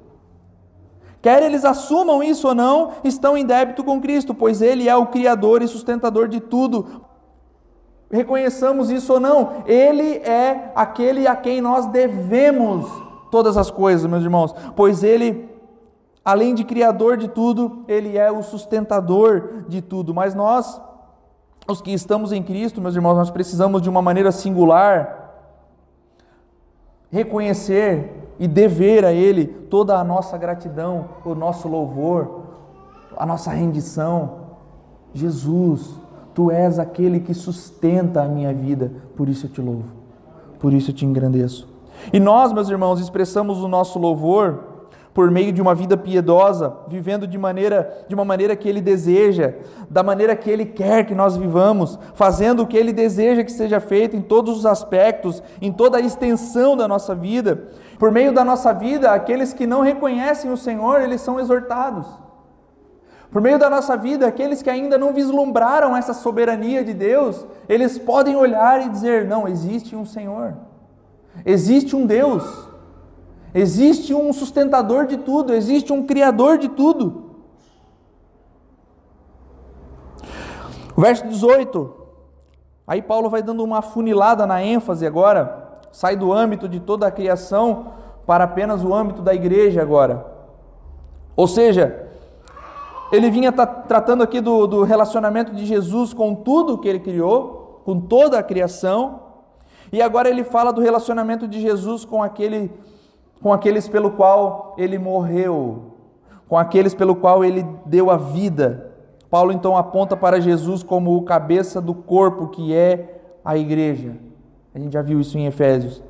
Quer 1.23 1.41
eles 1.45 1.65
assumam 1.65 2.21
isso 2.21 2.49
ou 2.49 2.55
não, 2.55 2.91
estão 3.05 3.39
em 3.39 3.47
débito 3.47 3.85
com 3.85 4.01
Cristo, 4.01 4.35
pois 4.35 4.61
Ele 4.61 4.89
é 4.89 4.97
o 4.97 5.07
Criador 5.07 5.63
e 5.63 5.69
sustentador 5.69 6.27
de 6.27 6.41
tudo. 6.41 7.05
Reconheçamos 8.11 8.91
isso 8.91 9.13
ou 9.13 9.21
não, 9.21 9.63
Ele 9.65 10.17
é 10.17 10.73
aquele 10.75 11.29
a 11.29 11.37
quem 11.37 11.61
nós 11.61 11.87
devemos 11.87 12.91
todas 13.31 13.57
as 13.57 13.71
coisas, 13.71 14.11
meus 14.11 14.25
irmãos, 14.25 14.53
pois 14.75 15.05
Ele, 15.05 15.49
além 16.25 16.57
de 16.57 16.65
Criador 16.65 17.17
de 17.17 17.29
tudo, 17.29 17.85
Ele 17.87 18.19
é 18.19 18.31
o 18.31 18.43
sustentador 18.43 19.65
de 19.69 19.81
tudo. 19.81 20.13
Mas 20.13 20.35
nós, 20.35 20.83
os 21.69 21.81
que 21.81 21.93
estamos 21.93 22.33
em 22.33 22.43
Cristo, 22.43 22.81
meus 22.81 22.97
irmãos, 22.97 23.15
nós 23.15 23.31
precisamos 23.31 23.81
de 23.81 23.89
uma 23.89 24.03
maneira 24.03 24.33
singular 24.33 25.21
reconhecer 27.13 28.22
e 28.39 28.49
dever 28.49 29.05
a 29.05 29.13
Ele 29.13 29.47
toda 29.47 29.99
a 29.99 30.05
nossa 30.05 30.37
gratidão, 30.37 31.07
o 31.25 31.35
nosso 31.35 31.69
louvor, 31.69 32.43
a 33.17 33.27
nossa 33.27 33.51
rendição. 33.51 34.43
Jesus, 35.15 36.01
Tu 36.35 36.51
és 36.51 36.79
aquele 36.79 37.21
que 37.21 37.35
sustenta 37.35 38.23
a 38.23 38.29
minha 38.29 38.55
vida, 38.55 38.91
por 39.17 39.29
isso 39.29 39.47
eu 39.47 39.51
te 39.51 39.61
louvo, 39.61 39.93
por 40.59 40.73
isso 40.73 40.91
eu 40.91 40.95
te 40.95 41.05
engrandeço. 41.05 41.69
E 42.13 42.19
nós, 42.19 42.53
meus 42.53 42.71
irmãos, 42.71 43.01
expressamos 43.01 43.63
o 43.63 43.69
nosso 43.69 43.99
louvor 43.99 44.72
por 45.15 45.31
meio 45.31 45.53
de 45.53 45.61
uma 45.61 45.75
vida 45.75 45.97
piedosa, 45.97 46.75
vivendo 46.89 47.27
de 47.27 47.37
maneira 47.37 48.05
de 48.09 48.15
uma 48.15 48.25
maneira 48.25 48.57
que 48.57 48.69
ele 48.69 48.81
deseja, 48.81 49.53
da 49.91 50.03
maneira 50.03 50.35
que 50.35 50.51
ele 50.51 50.65
quer 50.65 51.05
que 51.05 51.15
nós 51.15 51.37
vivamos, 51.37 51.99
fazendo 52.15 52.63
o 52.63 52.67
que 52.67 52.77
ele 52.77 52.93
deseja 52.93 53.45
que 53.45 53.53
seja 53.53 53.79
feito 53.79 54.17
em 54.17 54.23
todos 54.23 54.57
os 54.57 54.67
aspectos, 54.67 55.43
em 55.61 55.71
toda 55.71 55.99
a 55.99 56.01
extensão 56.01 56.77
da 56.77 56.89
nossa 56.89 57.15
vida. 57.15 57.69
Por 57.99 58.11
meio 58.11 58.33
da 58.33 58.45
nossa 58.45 58.73
vida, 58.73 59.13
aqueles 59.13 59.53
que 59.53 59.67
não 59.67 59.83
reconhecem 59.83 60.51
o 60.51 60.57
Senhor, 60.57 61.03
eles 61.03 61.21
são 61.21 61.39
exortados. 61.39 62.07
Por 63.31 63.41
meio 63.41 63.59
da 63.59 63.69
nossa 63.71 63.97
vida, 63.97 64.27
aqueles 64.27 64.63
que 64.63 64.69
ainda 64.69 64.99
não 64.99 65.13
vislumbraram 65.13 65.97
essa 65.97 66.13
soberania 66.13 66.85
de 66.85 66.93
Deus, 66.93 67.47
eles 67.69 67.99
podem 67.99 68.37
olhar 68.37 68.85
e 68.85 68.91
dizer: 68.91 69.27
não, 69.27 69.49
existe 69.49 69.97
um 69.97 70.05
Senhor, 70.05 70.55
existe 71.45 71.97
um 71.97 72.05
Deus 72.05 72.72
Existe 73.55 74.15
um 74.15 74.33
sustentador 74.33 75.07
de 75.07 75.19
tudo, 75.19 75.53
existe 75.53 75.93
um 75.93 76.07
criador 76.07 76.57
de 76.57 76.69
tudo. 76.69 77.33
O 80.97 81.01
verso 81.01 81.27
18. 81.27 82.03
Aí 82.87 83.03
Paulo 83.03 83.29
vai 83.29 83.43
dando 83.43 83.63
uma 83.63 83.83
funilada 83.83 84.47
na 84.47 84.63
ênfase 84.63 85.07
agora, 85.07 85.81
sai 85.91 86.17
do 86.17 86.33
âmbito 86.33 86.69
de 86.69 86.81
toda 86.81 87.07
a 87.07 87.11
criação 87.11 87.93
para 88.27 88.45
apenas 88.45 88.83
o 88.85 88.95
âmbito 88.95 89.23
da 89.23 89.35
igreja 89.35 89.83
agora. 89.83 90.27
Ou 91.37 91.47
seja, 91.47 92.09
ele 93.11 93.31
vinha 93.31 93.53
tratando 93.53 94.23
aqui 94.23 94.41
do, 94.41 94.67
do 94.67 94.83
relacionamento 94.83 95.55
de 95.55 95.67
Jesus 95.67 96.15
com 96.15 96.35
tudo 96.35 96.79
que 96.79 96.89
ele 96.89 97.01
criou, 97.01 97.83
com 97.85 98.01
toda 98.01 98.39
a 98.39 98.43
criação, 98.43 99.21
e 99.93 100.01
agora 100.01 100.29
ele 100.29 100.43
fala 100.43 100.73
do 100.73 100.81
relacionamento 100.81 101.47
de 101.47 101.61
Jesus 101.61 102.05
com 102.05 102.23
aquele 102.23 102.71
com 103.43 103.53
aqueles 103.53 103.89
pelo 103.89 104.13
qual 104.13 104.75
ele 104.79 104.99
morreu, 104.99 105.97
com 106.49 106.57
aqueles 106.57 106.95
pelo 106.95 107.17
qual 107.17 107.45
ele 107.45 107.67
deu 107.85 108.11
a 108.11 108.17
vida. 108.17 108.93
Paulo 109.29 109.53
então 109.53 109.77
aponta 109.77 110.17
para 110.17 110.41
Jesus 110.41 110.83
como 110.83 111.17
o 111.17 111.23
cabeça 111.23 111.81
do 111.81 111.95
corpo 111.95 112.49
que 112.49 112.75
é 112.75 113.21
a 113.45 113.57
igreja. 113.57 114.17
A 114.75 114.79
gente 114.79 114.93
já 114.93 115.03
viu 115.03 115.21
isso 115.21 115.37
em 115.37 115.47
Efésios. 115.47 116.03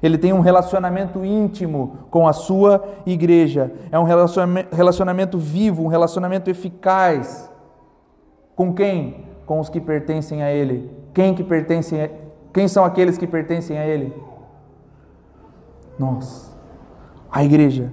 Ele 0.00 0.16
tem 0.16 0.32
um 0.32 0.40
relacionamento 0.40 1.24
íntimo 1.24 1.98
com 2.10 2.28
a 2.28 2.32
sua 2.32 2.84
igreja. 3.04 3.72
É 3.90 3.98
um 3.98 4.04
relacionamento 4.04 5.36
vivo, 5.36 5.82
um 5.82 5.88
relacionamento 5.88 6.48
eficaz. 6.48 7.50
Com 8.54 8.72
quem? 8.72 9.24
Com 9.44 9.58
os 9.58 9.68
que 9.68 9.80
pertencem 9.80 10.42
a 10.42 10.52
ele. 10.52 10.88
Quem 11.12 11.34
que 11.34 11.42
pertencem 11.42 12.02
a... 12.02 12.10
Quem 12.52 12.68
são 12.68 12.84
aqueles 12.84 13.18
que 13.18 13.26
pertencem 13.26 13.76
a 13.76 13.84
ele? 13.84 14.14
Nós 15.98 16.47
a 17.30 17.44
igreja. 17.44 17.92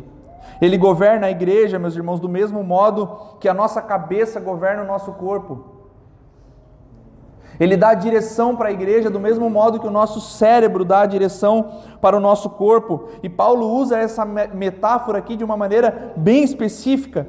Ele 0.62 0.78
governa 0.78 1.28
a 1.28 1.32
igreja, 1.32 1.78
meus 1.78 1.96
irmãos, 1.96 2.20
do 2.20 2.30
mesmo 2.30 2.64
modo 2.64 3.38
que 3.40 3.50
a 3.50 3.54
nossa 3.54 3.82
cabeça 3.82 4.40
governa 4.40 4.84
o 4.84 4.88
nosso 4.88 5.12
corpo. 5.14 5.76
Ele 7.60 7.78
dá 7.78 7.94
direção 7.94 8.56
para 8.56 8.70
a 8.70 8.72
igreja 8.72 9.10
do 9.10 9.20
mesmo 9.20 9.50
modo 9.50 9.80
que 9.80 9.88
o 9.88 9.92
nosso 9.92 10.20
cérebro 10.20 10.84
dá 10.84 11.02
a 11.02 11.06
direção 11.06 11.82
para 12.02 12.18
o 12.18 12.20
nosso 12.20 12.50
corpo. 12.50 13.10
E 13.24 13.30
Paulo 13.30 13.72
usa 13.72 13.98
essa 13.98 14.26
metáfora 14.26 15.20
aqui 15.20 15.36
de 15.36 15.44
uma 15.44 15.56
maneira 15.56 16.14
bem 16.18 16.44
específica. 16.44 17.28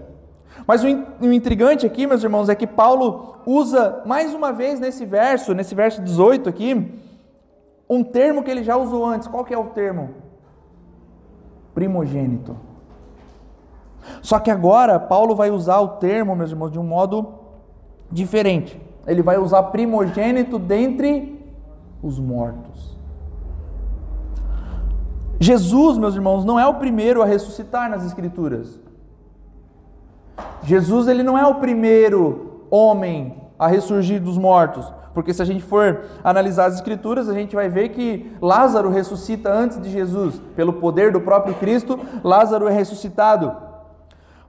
Mas 0.67 0.83
o 0.83 0.89
intrigante 1.33 1.87
aqui, 1.87 2.07
meus 2.07 2.25
irmãos, 2.25 2.49
é 2.49 2.55
que 2.55 2.67
Paulo 2.67 3.37
usa 3.47 4.03
mais 4.05 4.35
uma 4.35 4.53
vez 4.53 4.81
nesse 4.81 5.05
verso, 5.05 5.55
nesse 5.55 5.75
verso 5.75 6.03
18 6.03 6.49
aqui, 6.49 7.01
um 7.89 8.03
termo 8.03 8.43
que 8.43 8.51
ele 8.51 8.65
já 8.65 8.77
usou 8.77 9.05
antes. 9.05 9.29
Qual 9.29 9.45
que 9.45 9.55
é 9.55 9.59
o 9.59 9.67
termo? 9.67 10.26
Primogênito. 11.77 12.57
Só 14.23 14.39
que 14.39 14.51
agora 14.51 14.99
Paulo 14.99 15.37
vai 15.37 15.51
usar 15.51 15.79
o 15.81 15.89
termo, 15.89 16.35
meus 16.35 16.51
irmãos, 16.51 16.73
de 16.73 16.79
um 16.79 16.83
modo 16.83 17.35
diferente. 18.11 18.81
Ele 19.07 19.23
vai 19.23 19.37
usar 19.37 19.63
primogênito 19.65 20.59
dentre 20.59 21.39
os 22.03 22.19
mortos. 22.19 22.97
Jesus, 25.39 25.99
meus 25.99 26.15
irmãos, 26.15 26.47
não 26.47 26.59
é 26.59 26.67
o 26.67 26.75
primeiro 26.75 27.23
a 27.23 27.27
ressuscitar 27.27 27.91
nas 27.91 28.07
escrituras. 28.07 28.81
Jesus 30.63 31.09
ele 31.09 31.23
não 31.23 31.37
é 31.37 31.47
o 31.47 31.57
primeiro 31.57 32.63
homem 32.71 33.37
a 33.59 33.67
ressurgir 33.67 34.21
dos 34.21 34.37
mortos, 34.37 34.93
porque 35.15 35.33
se 35.33 35.41
a 35.41 35.45
gente 35.45 35.63
for 35.63 36.05
analisar 36.23 36.67
as 36.67 36.75
escrituras, 36.75 37.29
a 37.29 37.35
gente 37.35 37.55
vai 37.55 37.69
ver 37.69 37.89
que 37.91 38.37
Lázaro 38.41 38.91
ressuscita 38.91 39.51
antes 39.51 39.81
de 39.81 39.91
Jesus, 39.91 40.41
pelo 40.55 40.75
poder 40.75 41.11
do 41.11 41.21
próprio 41.21 41.55
Cristo, 41.55 41.99
Lázaro 42.23 42.69
é 42.69 42.73
ressuscitado. 42.73 43.65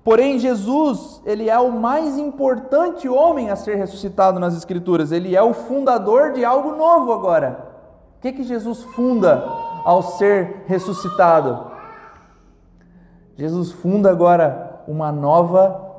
Porém, 0.07 0.39
Jesus, 0.39 1.21
ele 1.25 1.49
é 1.49 1.59
o 1.59 1.69
mais 1.69 2.17
importante 2.17 3.09
homem 3.09 3.49
a 3.49 3.57
ser 3.57 3.75
ressuscitado 3.75 4.39
nas 4.39 4.55
escrituras. 4.55 5.11
Ele 5.11 5.35
é 5.35 5.41
o 5.41 5.53
fundador 5.53 6.31
de 6.31 6.45
algo 6.45 6.77
novo 6.77 7.11
agora. 7.11 7.67
O 8.17 8.21
que 8.21 8.31
que 8.31 8.43
Jesus 8.43 8.83
funda 8.83 9.43
ao 9.83 10.01
ser 10.01 10.63
ressuscitado? 10.65 11.71
Jesus 13.35 13.73
funda 13.73 14.09
agora 14.09 14.81
uma 14.87 15.11
nova 15.11 15.93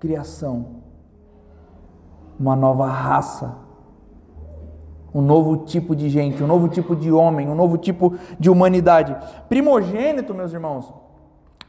criação, 0.00 0.81
uma 2.42 2.56
nova 2.56 2.88
raça, 2.88 3.54
um 5.14 5.22
novo 5.22 5.58
tipo 5.58 5.94
de 5.94 6.10
gente, 6.10 6.42
um 6.42 6.46
novo 6.46 6.68
tipo 6.68 6.96
de 6.96 7.12
homem, 7.12 7.48
um 7.48 7.54
novo 7.54 7.78
tipo 7.78 8.14
de 8.38 8.50
humanidade. 8.50 9.16
Primogênito, 9.48 10.34
meus 10.34 10.52
irmãos, 10.52 10.92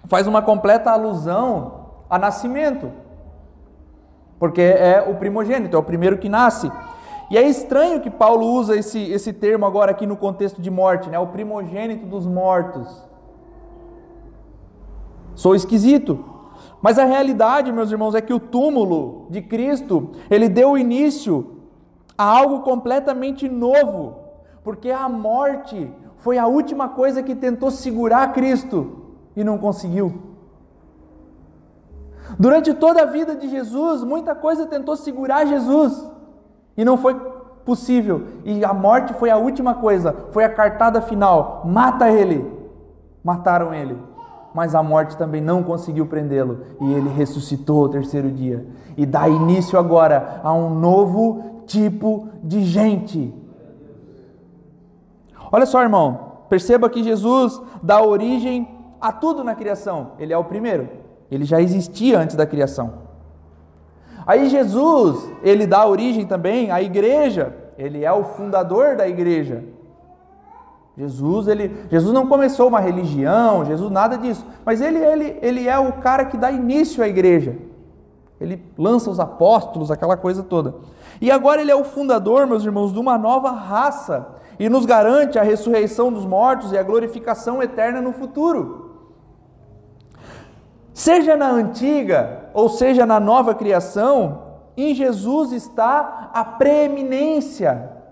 faz 0.05 0.25
uma 0.25 0.41
completa 0.41 0.89
alusão 0.89 1.89
a 2.09 2.17
nascimento, 2.17 2.91
porque 4.39 4.61
é 4.61 5.05
o 5.07 5.15
primogênito, 5.15 5.75
é 5.75 5.79
o 5.79 5.83
primeiro 5.83 6.17
que 6.17 6.27
nasce. 6.27 6.71
E 7.29 7.37
é 7.37 7.43
estranho 7.47 8.01
que 8.01 8.09
Paulo 8.09 8.47
usa 8.47 8.75
esse, 8.75 8.99
esse 8.99 9.31
termo 9.31 9.67
agora 9.67 9.91
aqui 9.91 10.07
no 10.07 10.17
contexto 10.17 10.59
de 10.59 10.71
morte, 10.71 11.07
né? 11.07 11.19
o 11.19 11.27
primogênito 11.27 12.07
dos 12.07 12.25
mortos. 12.25 13.07
Sou 15.35 15.53
esquisito. 15.53 16.32
Mas 16.83 16.99
a 16.99 17.05
realidade, 17.05 17.71
meus 17.71 17.89
irmãos, 17.89 18.13
é 18.13 18.19
que 18.19 18.33
o 18.33 18.39
túmulo 18.41 19.27
de 19.29 19.41
Cristo, 19.41 20.11
ele 20.29 20.49
deu 20.49 20.77
início 20.77 21.59
a 22.17 22.25
algo 22.25 22.59
completamente 22.59 23.47
novo, 23.47 24.17
porque 24.65 24.91
a 24.91 25.07
morte 25.07 25.89
foi 26.17 26.37
a 26.37 26.45
última 26.45 26.89
coisa 26.89 27.23
que 27.23 27.35
tentou 27.35 27.71
segurar 27.71 28.33
Cristo 28.33 28.97
e 29.33 29.45
não 29.45 29.57
conseguiu. 29.57 30.13
Durante 32.37 32.73
toda 32.73 33.03
a 33.03 33.05
vida 33.05 33.33
de 33.33 33.47
Jesus, 33.47 34.03
muita 34.03 34.35
coisa 34.35 34.65
tentou 34.65 34.97
segurar 34.97 35.45
Jesus 35.45 36.05
e 36.75 36.83
não 36.83 36.97
foi 36.97 37.15
possível. 37.63 38.27
E 38.43 38.65
a 38.65 38.73
morte 38.73 39.13
foi 39.13 39.29
a 39.29 39.37
última 39.37 39.75
coisa, 39.75 40.13
foi 40.31 40.43
a 40.43 40.53
cartada 40.53 40.99
final: 41.01 41.61
mata 41.65 42.11
ele. 42.11 42.45
Mataram 43.23 43.73
ele 43.73 44.12
mas 44.53 44.75
a 44.75 44.83
morte 44.83 45.17
também 45.17 45.41
não 45.41 45.63
conseguiu 45.63 46.05
prendê-lo 46.05 46.59
e 46.79 46.93
ele 46.93 47.09
ressuscitou 47.09 47.83
ao 47.83 47.89
terceiro 47.89 48.29
dia. 48.31 48.65
E 48.95 49.05
dá 49.05 49.27
início 49.27 49.79
agora 49.79 50.41
a 50.43 50.53
um 50.53 50.69
novo 50.79 51.63
tipo 51.65 52.29
de 52.43 52.63
gente. 52.63 53.33
Olha 55.51 55.65
só, 55.65 55.81
irmão, 55.81 56.33
perceba 56.49 56.89
que 56.89 57.03
Jesus 57.03 57.61
dá 57.81 58.01
origem 58.01 58.67
a 59.01 59.11
tudo 59.11 59.43
na 59.43 59.55
criação. 59.55 60.11
Ele 60.19 60.33
é 60.33 60.37
o 60.37 60.43
primeiro. 60.43 60.87
Ele 61.29 61.45
já 61.45 61.59
existia 61.59 62.19
antes 62.19 62.35
da 62.35 62.45
criação. 62.45 63.03
Aí 64.25 64.49
Jesus, 64.49 65.29
ele 65.41 65.67
dá 65.67 65.85
origem 65.85 66.25
também 66.25 66.71
à 66.71 66.81
igreja. 66.81 67.55
Ele 67.77 68.05
é 68.05 68.11
o 68.11 68.23
fundador 68.23 68.95
da 68.95 69.07
igreja. 69.07 69.63
Jesus, 70.97 71.47
ele, 71.47 71.85
Jesus 71.89 72.13
não 72.13 72.27
começou 72.27 72.67
uma 72.67 72.79
religião, 72.79 73.65
Jesus 73.65 73.91
nada 73.91 74.17
disso, 74.17 74.45
mas 74.63 74.79
ele, 74.79 74.99
ele, 74.99 75.39
ele 75.41 75.67
é 75.67 75.77
o 75.77 75.93
cara 75.93 76.25
que 76.25 76.37
dá 76.37 76.51
início 76.51 77.03
à 77.03 77.07
igreja. 77.07 77.57
Ele 78.39 78.63
lança 78.77 79.09
os 79.09 79.19
apóstolos, 79.19 79.89
aquela 79.89 80.15
coisa 80.17 80.43
toda. 80.43 80.75
E 81.19 81.31
agora 81.31 81.61
ele 81.61 81.71
é 81.71 81.75
o 81.75 81.83
fundador, 81.83 82.45
meus 82.45 82.63
irmãos, 82.63 82.93
de 82.93 82.99
uma 82.99 83.17
nova 83.17 83.51
raça 83.51 84.27
e 84.59 84.69
nos 84.69 84.85
garante 84.85 85.39
a 85.39 85.43
ressurreição 85.43 86.11
dos 86.11 86.25
mortos 86.25 86.71
e 86.71 86.77
a 86.77 86.83
glorificação 86.83 87.61
eterna 87.63 88.01
no 88.01 88.13
futuro. 88.13 88.91
Seja 90.93 91.35
na 91.35 91.49
antiga 91.49 92.49
ou 92.53 92.69
seja 92.69 93.05
na 93.05 93.19
nova 93.19 93.55
criação, 93.55 94.43
em 94.77 94.93
Jesus 94.93 95.51
está 95.51 96.29
a 96.33 96.43
preeminência 96.43 98.02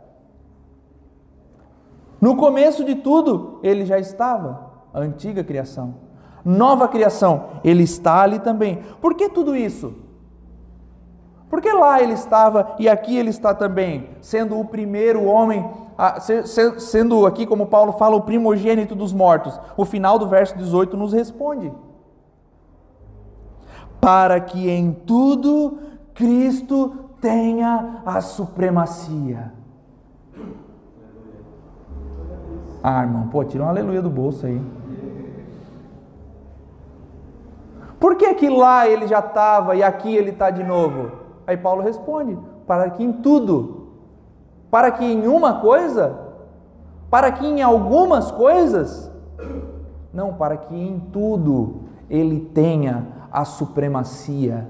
no 2.21 2.35
começo 2.35 2.85
de 2.85 2.93
tudo, 2.93 3.59
ele 3.63 3.83
já 3.83 3.97
estava, 3.97 4.71
a 4.93 4.99
antiga 4.99 5.43
criação. 5.43 5.95
Nova 6.45 6.87
criação, 6.87 7.45
ele 7.63 7.81
está 7.81 8.21
ali 8.21 8.37
também. 8.37 8.83
Por 9.01 9.15
que 9.15 9.27
tudo 9.27 9.55
isso? 9.55 9.95
Porque 11.49 11.71
lá 11.73 12.01
ele 12.01 12.13
estava 12.13 12.75
e 12.79 12.87
aqui 12.87 13.17
ele 13.17 13.31
está 13.31 13.55
também, 13.55 14.09
sendo 14.21 14.57
o 14.59 14.65
primeiro 14.65 15.25
homem, 15.25 15.67
sendo 16.77 17.25
aqui, 17.25 17.45
como 17.45 17.65
Paulo 17.65 17.93
fala, 17.93 18.15
o 18.15 18.21
primogênito 18.21 18.95
dos 18.95 19.11
mortos. 19.11 19.59
O 19.75 19.83
final 19.83 20.19
do 20.19 20.27
verso 20.27 20.55
18 20.57 20.95
nos 20.95 21.13
responde: 21.13 21.73
Para 23.99 24.39
que 24.39 24.69
em 24.69 24.93
tudo 24.93 25.79
Cristo 26.13 27.09
tenha 27.19 28.01
a 28.05 28.21
supremacia. 28.21 29.51
Ah, 32.83 33.03
irmão, 33.03 33.27
pô, 33.27 33.43
tira 33.43 33.63
um 33.63 33.69
aleluia 33.69 34.01
do 34.01 34.09
bolso 34.09 34.45
aí. 34.45 34.61
Por 37.99 38.15
que 38.15 38.33
que 38.33 38.49
lá 38.49 38.87
ele 38.87 39.07
já 39.07 39.19
estava 39.19 39.75
e 39.75 39.83
aqui 39.83 40.15
ele 40.15 40.31
está 40.31 40.49
de 40.49 40.63
novo? 40.63 41.11
Aí 41.45 41.55
Paulo 41.55 41.83
responde: 41.83 42.37
para 42.65 42.89
que 42.89 43.03
em 43.03 43.13
tudo, 43.13 43.89
para 44.71 44.89
que 44.89 45.05
em 45.05 45.27
uma 45.27 45.61
coisa, 45.61 46.17
para 47.11 47.31
que 47.31 47.45
em 47.45 47.61
algumas 47.61 48.31
coisas, 48.31 49.11
não, 50.11 50.33
para 50.33 50.57
que 50.57 50.75
em 50.75 50.99
tudo 51.11 51.81
ele 52.09 52.39
tenha 52.39 53.05
a 53.31 53.45
supremacia 53.45 54.67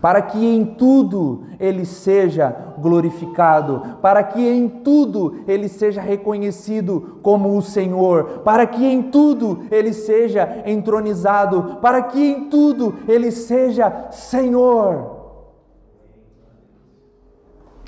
para 0.00 0.22
que 0.22 0.44
em 0.44 0.64
tudo 0.64 1.44
ele 1.58 1.84
seja 1.84 2.54
glorificado, 2.78 3.98
para 4.02 4.22
que 4.22 4.46
em 4.46 4.68
tudo 4.68 5.36
ele 5.46 5.68
seja 5.68 6.00
reconhecido 6.00 7.18
como 7.22 7.56
o 7.56 7.62
Senhor, 7.62 8.40
para 8.44 8.66
que 8.66 8.84
em 8.84 9.02
tudo 9.02 9.60
ele 9.70 9.92
seja 9.92 10.62
entronizado, 10.66 11.78
para 11.80 12.02
que 12.02 12.22
em 12.22 12.48
tudo 12.48 12.94
ele 13.08 13.30
seja 13.30 14.08
Senhor. 14.10 15.22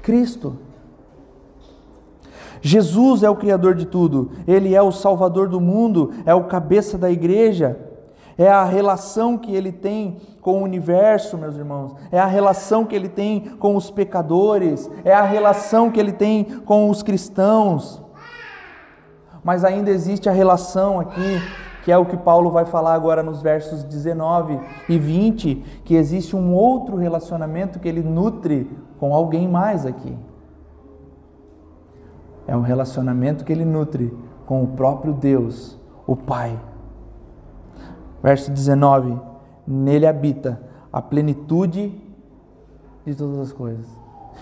Cristo. 0.03 0.57
Jesus 2.63 3.23
é 3.23 3.31
o 3.31 3.37
Criador 3.37 3.75
de 3.75 3.87
tudo, 3.87 4.31
Ele 4.47 4.75
é 4.75 4.83
o 4.83 4.91
Salvador 4.91 5.49
do 5.49 5.61
mundo, 5.61 6.13
é 6.25 6.35
o 6.35 6.45
cabeça 6.45 6.99
da 6.99 7.11
igreja 7.11 7.86
é 8.39 8.49
a 8.49 8.65
relação 8.65 9.39
que 9.39 9.55
ele 9.55 9.73
tem 9.73 10.19
com 10.41 10.61
o 10.61 10.63
universo, 10.63 11.39
meus 11.39 11.57
irmãos, 11.57 11.95
é 12.13 12.19
a 12.19 12.27
relação 12.27 12.85
que 12.85 12.95
ele 12.95 13.09
tem 13.09 13.41
com 13.59 13.75
os 13.75 13.91
pecadores, 13.91 14.91
é 15.05 15.15
a 15.15 15.23
relação 15.23 15.91
que 15.91 15.99
ele 15.99 16.13
tem 16.13 16.45
com 16.45 16.91
os 16.91 17.03
cristãos. 17.03 18.03
Mas 19.43 19.65
ainda 19.65 19.91
existe 19.91 20.29
a 20.29 20.33
relação 20.33 21.01
aqui, 21.01 21.41
que 21.85 21.91
é 21.91 21.97
o 21.97 22.05
que 22.05 22.17
Paulo 22.17 22.51
vai 22.51 22.65
falar 22.65 22.95
agora 22.95 23.23
nos 23.23 23.41
versos 23.41 23.83
19 23.85 24.61
e 24.89 24.99
20, 24.99 25.55
que 25.85 25.95
existe 25.95 26.37
um 26.37 26.53
outro 26.53 26.97
relacionamento 26.97 27.79
que 27.79 27.89
ele 27.89 28.03
nutre 28.03 28.71
com 28.99 29.15
alguém 29.15 29.49
mais 29.49 29.87
aqui. 29.87 30.17
É 32.47 32.57
um 32.57 32.61
relacionamento 32.61 33.45
que 33.45 33.53
ele 33.53 33.65
nutre 33.65 34.17
com 34.47 34.63
o 34.63 34.69
próprio 34.69 35.13
Deus, 35.13 35.79
o 36.07 36.15
Pai. 36.15 36.57
Verso 38.23 38.51
19: 38.51 39.19
Nele 39.67 40.07
habita 40.07 40.61
a 40.93 41.03
plenitude 41.03 41.93
de 43.05 43.15
todas 43.15 43.39
as 43.39 43.53
coisas. 43.53 43.87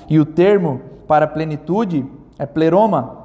E 0.09 0.19
o 0.19 0.25
termo 0.25 0.81
para 1.07 1.27
plenitude 1.27 2.07
é 2.39 2.47
pleroma. 2.47 3.25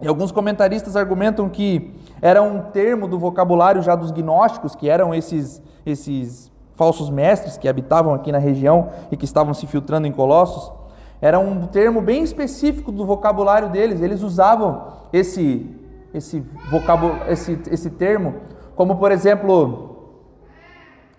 E 0.00 0.06
alguns 0.06 0.30
comentaristas 0.30 0.94
argumentam 0.94 1.48
que 1.48 1.94
era 2.22 2.42
um 2.42 2.60
termo 2.70 3.08
do 3.08 3.18
vocabulário 3.18 3.82
já 3.82 3.96
dos 3.96 4.10
gnósticos, 4.10 4.76
que 4.76 4.88
eram 4.88 5.14
esses, 5.14 5.60
esses 5.84 6.52
falsos 6.74 7.10
mestres 7.10 7.56
que 7.56 7.68
habitavam 7.68 8.14
aqui 8.14 8.30
na 8.30 8.38
região 8.38 8.90
e 9.10 9.16
que 9.16 9.24
estavam 9.24 9.52
se 9.52 9.66
filtrando 9.66 10.06
em 10.06 10.12
Colossos. 10.12 10.72
Era 11.20 11.40
um 11.40 11.66
termo 11.66 12.00
bem 12.00 12.22
específico 12.22 12.92
do 12.92 13.04
vocabulário 13.04 13.70
deles. 13.70 14.00
Eles 14.00 14.22
usavam 14.22 14.86
esse, 15.12 15.68
esse, 16.14 16.44
vocabulário, 16.70 17.32
esse, 17.32 17.60
esse 17.68 17.90
termo 17.90 18.34
como 18.78 18.96
por 18.96 19.10
exemplo, 19.10 19.96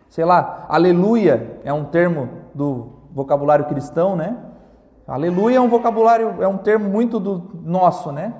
Sei 0.09 0.25
lá, 0.25 0.65
aleluia 0.67 1.59
é 1.63 1.71
um 1.71 1.85
termo 1.85 2.29
do 2.55 2.87
vocabulário 3.11 3.65
cristão, 3.65 4.15
né? 4.15 4.37
Aleluia 5.07 5.57
é 5.57 5.61
um 5.61 5.69
vocabulário, 5.69 6.41
é 6.41 6.47
um 6.47 6.57
termo 6.57 6.89
muito 6.89 7.19
do 7.19 7.43
nosso, 7.63 8.11
né? 8.11 8.33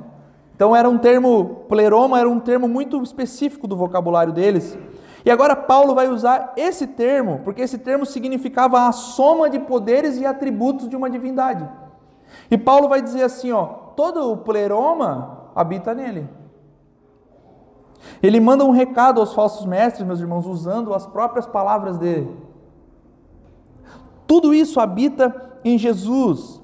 Então 0.56 0.76
era 0.76 0.90
um 0.90 0.98
termo, 0.98 1.66
pleroma 1.68 2.20
era 2.20 2.28
um 2.28 2.40
termo 2.40 2.68
muito 2.68 3.02
específico 3.04 3.68
do 3.68 3.78
vocabulário 3.78 4.34
deles. 4.34 4.78
E 5.24 5.30
agora 5.30 5.56
Paulo 5.56 5.94
vai 5.94 6.08
usar 6.08 6.54
esse 6.58 6.88
termo, 6.88 7.42
porque 7.44 7.62
esse 7.62 7.78
termo 7.78 8.06
significava 8.06 8.88
a 8.88 8.92
soma 8.92 9.48
de 9.48 9.60
poderes 9.60 10.18
e 10.18 10.26
atributos 10.26 10.90
de 10.90 10.96
uma 10.96 11.10
divindade. 11.10 11.70
E 12.50 12.58
Paulo 12.58 12.88
vai 12.88 13.02
dizer 13.02 13.24
assim, 13.24 13.52
ó, 13.52 13.66
todo 13.96 14.32
o 14.32 14.38
pleroma 14.38 15.52
habita 15.56 15.94
nele. 15.94 16.39
Ele 18.22 18.40
manda 18.40 18.64
um 18.64 18.72
recado 18.72 19.20
aos 19.20 19.34
falsos 19.34 19.66
mestres, 19.66 20.06
meus 20.06 20.20
irmãos, 20.20 20.46
usando 20.46 20.94
as 20.94 21.06
próprias 21.06 21.46
palavras 21.46 21.98
dele. 21.98 22.30
Tudo 24.28 24.54
isso 24.54 24.80
habita 24.80 25.60
em 25.64 25.78
Jesus. 25.78 26.62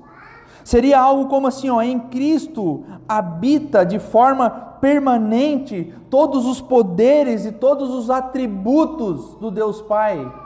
Seria 0.64 1.00
algo 1.00 1.28
como 1.30 1.48
assim, 1.48 1.70
ó, 1.70 1.82
em 1.82 2.00
Cristo 2.00 2.84
habita 3.08 3.86
de 3.86 4.00
forma 4.00 4.50
permanente 4.50 5.94
todos 6.10 6.46
os 6.46 6.62
poderes 6.62 7.46
e 7.46 7.52
todos 7.52 7.90
os 7.92 8.10
atributos 8.10 9.36
do 9.36 9.50
Deus 9.52 9.82
Pai. 9.82 10.45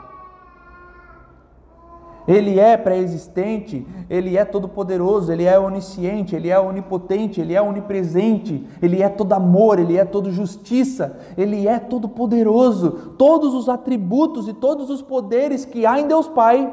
Ele 2.30 2.60
é 2.60 2.76
pré-existente, 2.76 3.84
ele 4.08 4.36
é 4.36 4.44
todo-poderoso, 4.44 5.32
ele 5.32 5.46
é 5.46 5.58
onisciente, 5.58 6.36
ele 6.36 6.48
é 6.48 6.60
onipotente, 6.60 7.40
ele 7.40 7.54
é 7.54 7.60
onipresente, 7.60 8.64
ele 8.80 9.02
é 9.02 9.08
todo 9.08 9.32
amor, 9.32 9.80
ele 9.80 9.96
é 9.96 10.04
todo 10.04 10.30
justiça, 10.30 11.18
ele 11.36 11.66
é 11.66 11.80
todo-poderoso. 11.80 13.14
Todos 13.18 13.52
os 13.52 13.68
atributos 13.68 14.46
e 14.46 14.52
todos 14.52 14.90
os 14.90 15.02
poderes 15.02 15.64
que 15.64 15.84
há 15.84 15.98
em 15.98 16.06
Deus 16.06 16.28
Pai 16.28 16.72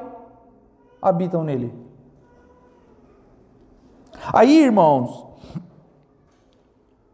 habitam 1.01 1.43
nele. 1.43 1.73
Aí, 4.31 4.59
irmãos, 4.59 5.25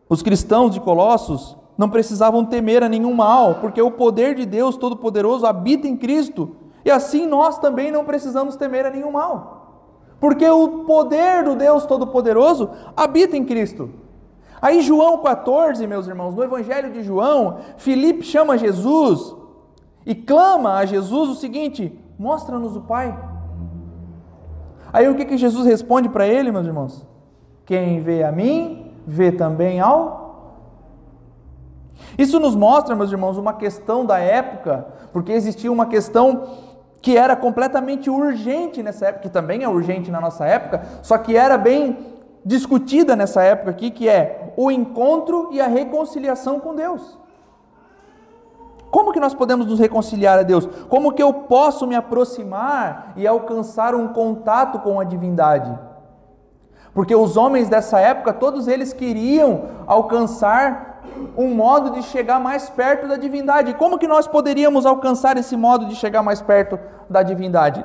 os 0.10 0.22
cristãos 0.22 0.74
de 0.74 0.82
Colossos 0.82 1.56
não 1.78 1.90
precisavam 1.90 2.44
temer 2.44 2.84
a 2.84 2.90
nenhum 2.90 3.14
mal, 3.14 3.56
porque 3.62 3.82
o 3.82 3.92
poder 3.92 4.36
de 4.36 4.46
Deus 4.46 4.76
Todo-Poderoso 4.76 5.46
habita 5.46 5.88
em 5.88 5.96
Cristo, 5.96 6.58
e 6.86 6.92
assim 6.92 7.26
nós 7.26 7.58
também 7.60 7.92
não 7.92 8.04
precisamos 8.04 8.56
temer 8.56 8.86
a 8.86 8.90
nenhum 8.90 9.12
mal. 9.12 9.64
Porque 10.20 10.48
o 10.50 10.86
poder 10.86 11.44
do 11.44 11.56
Deus 11.56 11.86
Todo-Poderoso 11.86 12.70
habita 12.96 13.36
em 13.36 13.44
Cristo. 13.44 13.90
Aí, 14.62 14.82
João 14.82 15.22
14, 15.22 15.86
meus 15.86 16.08
irmãos, 16.08 16.34
no 16.34 16.42
Evangelho 16.42 16.94
de 16.94 17.04
João, 17.04 17.58
Filipe 17.76 18.24
chama 18.24 18.58
Jesus 18.58 19.36
e 20.06 20.16
clama 20.16 20.76
a 20.76 20.86
Jesus 20.86 21.30
o 21.30 21.36
seguinte: 21.36 22.00
mostra-nos 22.18 22.76
o 22.78 22.82
Pai. 22.82 23.18
Aí 24.94 25.10
o 25.10 25.16
que, 25.16 25.26
que 25.26 25.38
Jesus 25.38 25.66
responde 25.66 26.08
para 26.08 26.26
ele, 26.26 26.52
meus 26.52 26.66
irmãos? 26.66 27.06
Quem 27.66 28.00
vê 28.00 28.24
a 28.24 28.32
mim, 28.32 28.94
vê 29.06 29.32
também 29.32 29.82
ao. 29.82 30.24
Isso 32.18 32.40
nos 32.40 32.56
mostra, 32.56 32.96
meus 32.96 33.12
irmãos, 33.12 33.38
uma 33.38 33.54
questão 33.54 34.06
da 34.06 34.20
época, 34.20 34.88
porque 35.12 35.32
existia 35.32 35.72
uma 35.72 35.88
questão 35.88 36.48
que 37.04 37.18
era 37.18 37.36
completamente 37.36 38.10
urgente 38.10 38.82
nessa 38.82 39.08
época, 39.08 39.24
que 39.24 39.30
também 39.30 39.62
é 39.62 39.68
urgente 39.68 40.10
na 40.10 40.22
nossa 40.22 40.46
época, 40.46 40.84
só 41.02 41.18
que 41.18 41.36
era 41.36 41.58
bem 41.58 41.98
discutida 42.46 43.14
nessa 43.14 43.44
época 43.44 43.72
aqui, 43.72 43.92
que 43.92 44.08
é 44.08 44.54
o 44.56 44.72
encontro 44.72 45.50
e 45.52 45.60
a 45.60 45.68
reconciliação 45.68 46.62
com 46.62 46.74
Deus. 46.74 47.20
Como 48.90 49.12
que 49.12 49.20
nós 49.20 49.34
podemos 49.34 49.68
nos 49.68 49.80
reconciliar 49.80 50.40
a 50.40 50.44
Deus? 50.44 50.66
Como 50.88 51.12
que 51.12 51.22
eu 51.22 51.34
posso 51.34 51.86
me 51.86 51.96
aproximar 51.96 53.12
e 53.18 53.28
alcançar 53.28 53.94
um 53.94 54.08
contato 54.08 54.80
com 54.80 54.98
a 54.98 55.04
divindade? 55.04 55.78
Porque 56.94 57.14
os 57.14 57.36
homens 57.36 57.68
dessa 57.68 58.00
época, 58.00 58.32
todos 58.32 58.70
eles 58.70 58.94
queriam 58.94 59.64
alcançar 59.86 60.93
um 61.38 61.54
modo 61.54 61.92
de 61.92 62.04
chegar 62.04 62.40
mais 62.40 62.70
perto 62.70 63.08
da 63.08 63.18
divindade. 63.18 63.74
Como 63.76 63.98
que 63.98 64.08
nós 64.08 64.28
poderíamos 64.28 64.86
alcançar 64.86 65.38
esse 65.38 65.56
modo 65.56 65.86
de 65.86 65.96
chegar 65.96 66.24
mais 66.24 66.42
perto 66.42 66.80
da 67.10 67.24
divindade? 67.24 67.84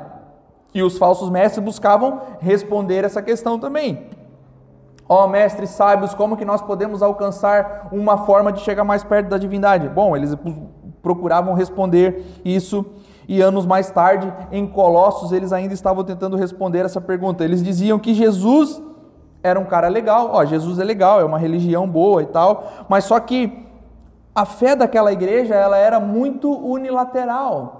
E 0.74 0.82
os 0.82 0.98
falsos 0.98 1.30
mestres 1.30 1.64
buscavam 1.64 2.20
responder 2.40 3.04
essa 3.04 3.22
questão 3.22 3.58
também. 3.58 4.06
Ó 5.08 5.24
oh, 5.24 5.28
mestres 5.28 5.70
sábios, 5.70 6.12
como 6.12 6.36
que 6.36 6.44
nós 6.44 6.60
podemos 6.60 7.02
alcançar 7.02 7.88
uma 7.90 8.18
forma 8.26 8.52
de 8.52 8.60
chegar 8.60 8.84
mais 8.84 9.02
perto 9.02 9.28
da 9.28 9.38
divindade? 9.38 9.88
Bom, 9.88 10.14
eles 10.14 10.36
procuravam 11.00 11.54
responder 11.54 12.40
isso 12.44 12.84
e 13.28 13.42
anos 13.42 13.66
mais 13.66 13.90
tarde, 13.90 14.32
em 14.50 14.66
Colossos, 14.66 15.32
eles 15.32 15.52
ainda 15.52 15.74
estavam 15.74 16.02
tentando 16.02 16.34
responder 16.34 16.86
essa 16.86 16.98
pergunta. 16.98 17.44
Eles 17.44 17.62
diziam 17.62 17.98
que 17.98 18.14
Jesus 18.14 18.82
era 19.42 19.58
um 19.58 19.64
cara 19.64 19.88
legal, 19.88 20.30
ó, 20.32 20.44
Jesus 20.44 20.78
é 20.78 20.84
legal, 20.84 21.20
é 21.20 21.24
uma 21.24 21.38
religião 21.38 21.88
boa 21.88 22.22
e 22.22 22.26
tal, 22.26 22.86
mas 22.88 23.04
só 23.04 23.18
que 23.20 23.66
a 24.34 24.44
fé 24.44 24.76
daquela 24.76 25.12
igreja, 25.12 25.54
ela 25.54 25.76
era 25.76 25.98
muito 25.98 26.50
unilateral. 26.50 27.78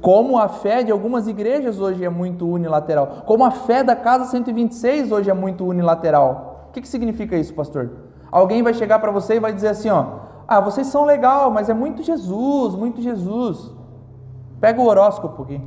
Como 0.00 0.38
a 0.38 0.48
fé 0.48 0.84
de 0.84 0.92
algumas 0.92 1.26
igrejas 1.26 1.80
hoje 1.80 2.04
é 2.04 2.08
muito 2.08 2.46
unilateral. 2.46 3.24
Como 3.26 3.44
a 3.44 3.50
fé 3.50 3.82
da 3.82 3.96
Casa 3.96 4.26
126 4.26 5.10
hoje 5.10 5.28
é 5.28 5.34
muito 5.34 5.64
unilateral. 5.64 6.68
O 6.68 6.72
que, 6.72 6.80
que 6.80 6.88
significa 6.88 7.36
isso, 7.36 7.52
pastor? 7.54 7.90
Alguém 8.30 8.62
vai 8.62 8.74
chegar 8.74 8.98
para 9.00 9.10
você 9.10 9.36
e 9.36 9.40
vai 9.40 9.52
dizer 9.52 9.68
assim, 9.68 9.90
ó, 9.90 10.04
ah, 10.46 10.60
vocês 10.60 10.86
são 10.86 11.04
legal, 11.04 11.50
mas 11.50 11.68
é 11.68 11.74
muito 11.74 12.04
Jesus, 12.04 12.76
muito 12.76 13.02
Jesus. 13.02 13.72
Pega 14.60 14.80
o 14.80 14.86
horóscopo 14.86 15.42
aqui. 15.42 15.60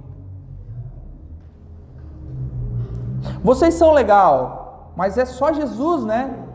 Vocês 3.43 3.73
são 3.73 3.91
legal, 3.91 4.91
mas 4.95 5.17
é 5.17 5.25
só 5.25 5.53
Jesus, 5.53 6.05
né? 6.05 6.45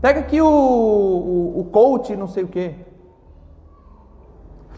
Pega 0.00 0.20
aqui 0.20 0.40
o, 0.40 0.46
o, 0.46 1.60
o 1.60 1.64
coach, 1.64 2.14
não 2.14 2.26
sei 2.26 2.44
o 2.44 2.48
quê. 2.48 2.74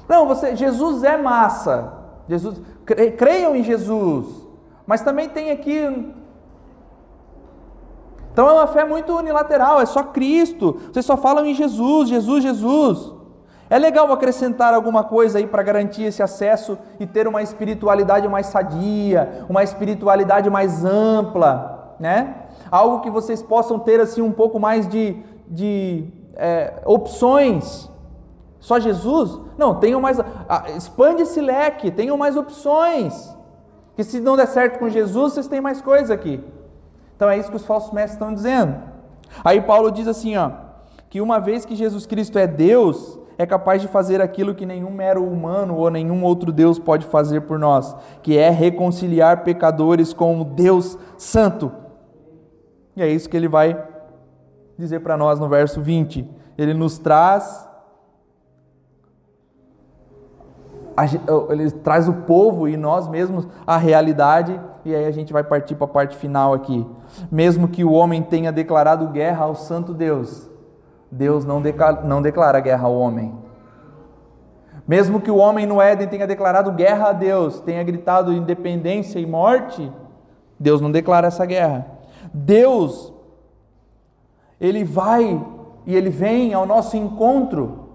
Não, 0.08 0.26
você, 0.26 0.56
Jesus 0.56 1.04
é 1.04 1.16
massa. 1.16 1.92
Jesus, 2.28 2.60
creiam 3.16 3.54
em 3.54 3.62
Jesus. 3.62 4.46
Mas 4.86 5.02
também 5.02 5.28
tem 5.28 5.50
aqui 5.50 6.14
então 8.38 8.48
é 8.48 8.52
uma 8.52 8.68
fé 8.68 8.84
muito 8.84 9.12
unilateral, 9.16 9.80
é 9.80 9.84
só 9.84 10.00
Cristo. 10.04 10.80
Vocês 10.92 11.04
só 11.04 11.16
falam 11.16 11.44
em 11.44 11.54
Jesus, 11.54 12.08
Jesus, 12.08 12.44
Jesus. 12.44 13.12
É 13.70 13.78
legal 13.78 14.10
acrescentar 14.12 14.72
alguma 14.72 15.04
coisa 15.04 15.38
aí 15.38 15.46
para 15.46 15.62
garantir 15.62 16.04
esse 16.04 16.22
acesso 16.22 16.78
e 16.98 17.06
ter 17.06 17.28
uma 17.28 17.42
espiritualidade 17.42 18.26
mais 18.26 18.46
sadia, 18.46 19.44
uma 19.48 19.62
espiritualidade 19.62 20.48
mais 20.48 20.84
ampla, 20.84 21.94
né? 22.00 22.34
Algo 22.70 23.00
que 23.00 23.10
vocês 23.10 23.42
possam 23.42 23.78
ter 23.78 24.00
assim 24.00 24.22
um 24.22 24.32
pouco 24.32 24.58
mais 24.58 24.88
de, 24.88 25.16
de 25.46 26.04
é, 26.34 26.80
opções. 26.84 27.90
Só 28.58 28.78
Jesus? 28.78 29.38
Não, 29.56 29.74
tenham 29.74 30.00
mais. 30.00 30.18
expande 30.76 31.22
esse 31.22 31.40
leque, 31.40 31.90
tenham 31.90 32.16
mais 32.16 32.36
opções. 32.36 33.34
Que 33.94 34.04
se 34.04 34.20
não 34.20 34.36
der 34.36 34.46
certo 34.46 34.78
com 34.78 34.88
Jesus, 34.88 35.34
vocês 35.34 35.48
têm 35.48 35.60
mais 35.60 35.82
coisa 35.82 36.14
aqui. 36.14 36.42
Então 37.16 37.28
é 37.28 37.36
isso 37.36 37.50
que 37.50 37.56
os 37.56 37.66
falsos 37.66 37.92
mestres 37.92 38.14
estão 38.14 38.32
dizendo. 38.32 38.76
Aí 39.44 39.60
Paulo 39.60 39.90
diz 39.90 40.06
assim, 40.06 40.36
ó, 40.36 40.52
que 41.10 41.20
uma 41.20 41.38
vez 41.40 41.64
que 41.64 41.74
Jesus 41.74 42.06
Cristo 42.06 42.38
é 42.38 42.46
Deus, 42.46 43.18
é 43.38 43.46
capaz 43.46 43.80
de 43.80 43.86
fazer 43.86 44.20
aquilo 44.20 44.52
que 44.52 44.66
nenhum 44.66 44.90
mero 44.90 45.24
humano 45.24 45.76
ou 45.76 45.88
nenhum 45.88 46.24
outro 46.24 46.50
Deus 46.50 46.76
pode 46.76 47.06
fazer 47.06 47.42
por 47.42 47.56
nós, 47.56 47.96
que 48.20 48.36
é 48.36 48.50
reconciliar 48.50 49.44
pecadores 49.44 50.12
com 50.12 50.40
o 50.40 50.44
Deus 50.44 50.98
Santo. 51.16 51.70
E 52.96 53.02
é 53.02 53.08
isso 53.08 53.28
que 53.28 53.36
ele 53.36 53.46
vai 53.46 53.80
dizer 54.76 55.00
para 55.00 55.16
nós 55.16 55.38
no 55.38 55.48
verso 55.48 55.80
20. 55.80 56.28
Ele 56.58 56.74
nos 56.74 56.98
traz 56.98 57.68
ele 61.48 61.70
traz 61.70 62.08
o 62.08 62.12
povo 62.12 62.66
e 62.66 62.76
nós 62.76 63.06
mesmos 63.06 63.46
a 63.64 63.76
realidade, 63.76 64.60
e 64.84 64.92
aí 64.92 65.04
a 65.06 65.12
gente 65.12 65.32
vai 65.32 65.44
partir 65.44 65.76
para 65.76 65.84
a 65.84 65.88
parte 65.88 66.16
final 66.16 66.52
aqui. 66.52 66.84
Mesmo 67.30 67.68
que 67.68 67.84
o 67.84 67.92
homem 67.92 68.20
tenha 68.20 68.50
declarado 68.50 69.06
guerra 69.06 69.44
ao 69.44 69.54
santo 69.54 69.94
Deus, 69.94 70.50
Deus 71.10 71.44
não, 71.44 71.62
declara, 71.62 72.02
não 72.02 72.20
declara 72.20 72.60
guerra 72.60 72.86
ao 72.86 72.94
homem. 72.94 73.34
Mesmo 74.86 75.20
que 75.20 75.30
o 75.30 75.36
homem 75.36 75.66
no 75.66 75.82
Éden 75.82 76.08
tenha 76.08 76.26
declarado 76.26 76.72
guerra 76.72 77.10
a 77.10 77.12
Deus, 77.12 77.60
tenha 77.60 77.82
gritado 77.84 78.32
independência 78.32 79.18
e 79.18 79.26
morte, 79.26 79.92
Deus 80.58 80.80
não 80.80 80.90
declara 80.90 81.26
essa 81.26 81.44
guerra. 81.44 81.86
Deus, 82.32 83.12
Ele 84.60 84.84
vai 84.84 85.44
e 85.86 85.94
Ele 85.94 86.10
vem 86.10 86.54
ao 86.54 86.66
nosso 86.66 86.96
encontro. 86.96 87.88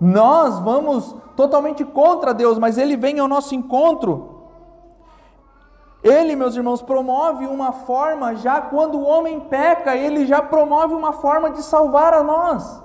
Nós 0.00 0.58
vamos 0.60 1.14
totalmente 1.36 1.84
contra 1.84 2.32
Deus, 2.32 2.58
mas 2.58 2.78
Ele 2.78 2.96
vem 2.96 3.18
ao 3.18 3.28
nosso 3.28 3.54
encontro. 3.54 4.37
Ele, 6.02 6.36
meus 6.36 6.54
irmãos, 6.54 6.80
promove 6.80 7.46
uma 7.46 7.72
forma, 7.72 8.36
já 8.36 8.60
quando 8.60 8.98
o 8.98 9.04
homem 9.04 9.40
peca, 9.40 9.96
ele 9.96 10.26
já 10.26 10.40
promove 10.40 10.94
uma 10.94 11.12
forma 11.12 11.50
de 11.50 11.62
salvar 11.62 12.14
a 12.14 12.22
nós. 12.22 12.82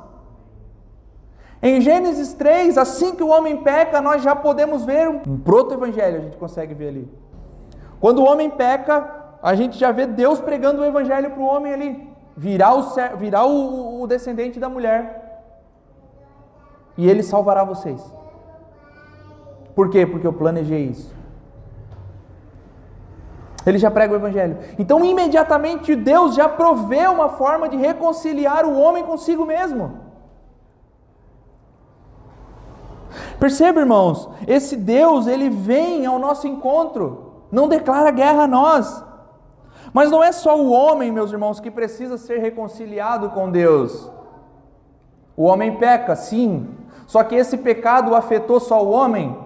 Em 1.61 1.79
Gênesis 1.79 2.33
3, 2.33 2.77
assim 2.77 3.15
que 3.15 3.23
o 3.23 3.29
homem 3.29 3.57
peca, 3.57 4.01
nós 4.01 4.21
já 4.21 4.35
podemos 4.35 4.83
ver 4.83 5.07
um 5.07 5.37
proto-evangelho, 5.37 6.17
a 6.17 6.21
gente 6.21 6.37
consegue 6.37 6.73
ver 6.73 6.89
ali. 6.89 7.23
Quando 8.01 8.19
o 8.19 8.25
homem 8.25 8.49
peca, 8.49 9.23
a 9.41 9.55
gente 9.55 9.77
já 9.77 9.91
vê 9.91 10.05
Deus 10.05 10.41
pregando 10.41 10.81
o 10.81 10.85
evangelho 10.85 11.31
para 11.31 11.39
o 11.41 11.45
homem 11.45 11.73
ali, 11.73 12.09
virar, 12.35 12.73
o, 12.75 12.83
virar 13.17 13.45
o, 13.45 14.01
o 14.01 14.07
descendente 14.07 14.59
da 14.59 14.67
mulher. 14.67 15.45
E 16.97 17.09
ele 17.09 17.23
salvará 17.23 17.63
vocês. 17.63 18.03
Por 19.75 19.89
quê? 19.89 20.05
Porque 20.05 20.27
eu 20.27 20.33
planejei 20.33 20.85
isso. 20.85 21.22
Ele 23.65 23.77
já 23.77 23.89
prega 23.89 24.13
o 24.13 24.17
Evangelho. 24.17 24.57
Então, 24.77 25.03
imediatamente, 25.03 25.95
Deus 25.95 26.35
já 26.35 26.49
provê 26.49 27.07
uma 27.07 27.29
forma 27.29 27.69
de 27.69 27.77
reconciliar 27.77 28.65
o 28.65 28.77
homem 28.77 29.03
consigo 29.03 29.45
mesmo. 29.45 29.99
Perceba, 33.39 33.79
irmãos, 33.79 34.29
esse 34.47 34.75
Deus, 34.75 35.27
ele 35.27 35.49
vem 35.49 36.05
ao 36.05 36.19
nosso 36.19 36.47
encontro, 36.47 37.43
não 37.51 37.67
declara 37.67 38.11
guerra 38.11 38.43
a 38.43 38.47
nós. 38.47 39.03
Mas 39.93 40.09
não 40.09 40.23
é 40.23 40.31
só 40.31 40.59
o 40.59 40.71
homem, 40.71 41.11
meus 41.11 41.31
irmãos, 41.31 41.59
que 41.59 41.69
precisa 41.69 42.17
ser 42.17 42.39
reconciliado 42.39 43.29
com 43.29 43.49
Deus. 43.49 44.11
O 45.37 45.43
homem 45.43 45.77
peca, 45.77 46.15
sim. 46.15 46.67
Só 47.05 47.23
que 47.23 47.35
esse 47.35 47.57
pecado 47.57 48.15
afetou 48.15 48.59
só 48.59 48.83
o 48.83 48.89
homem? 48.89 49.37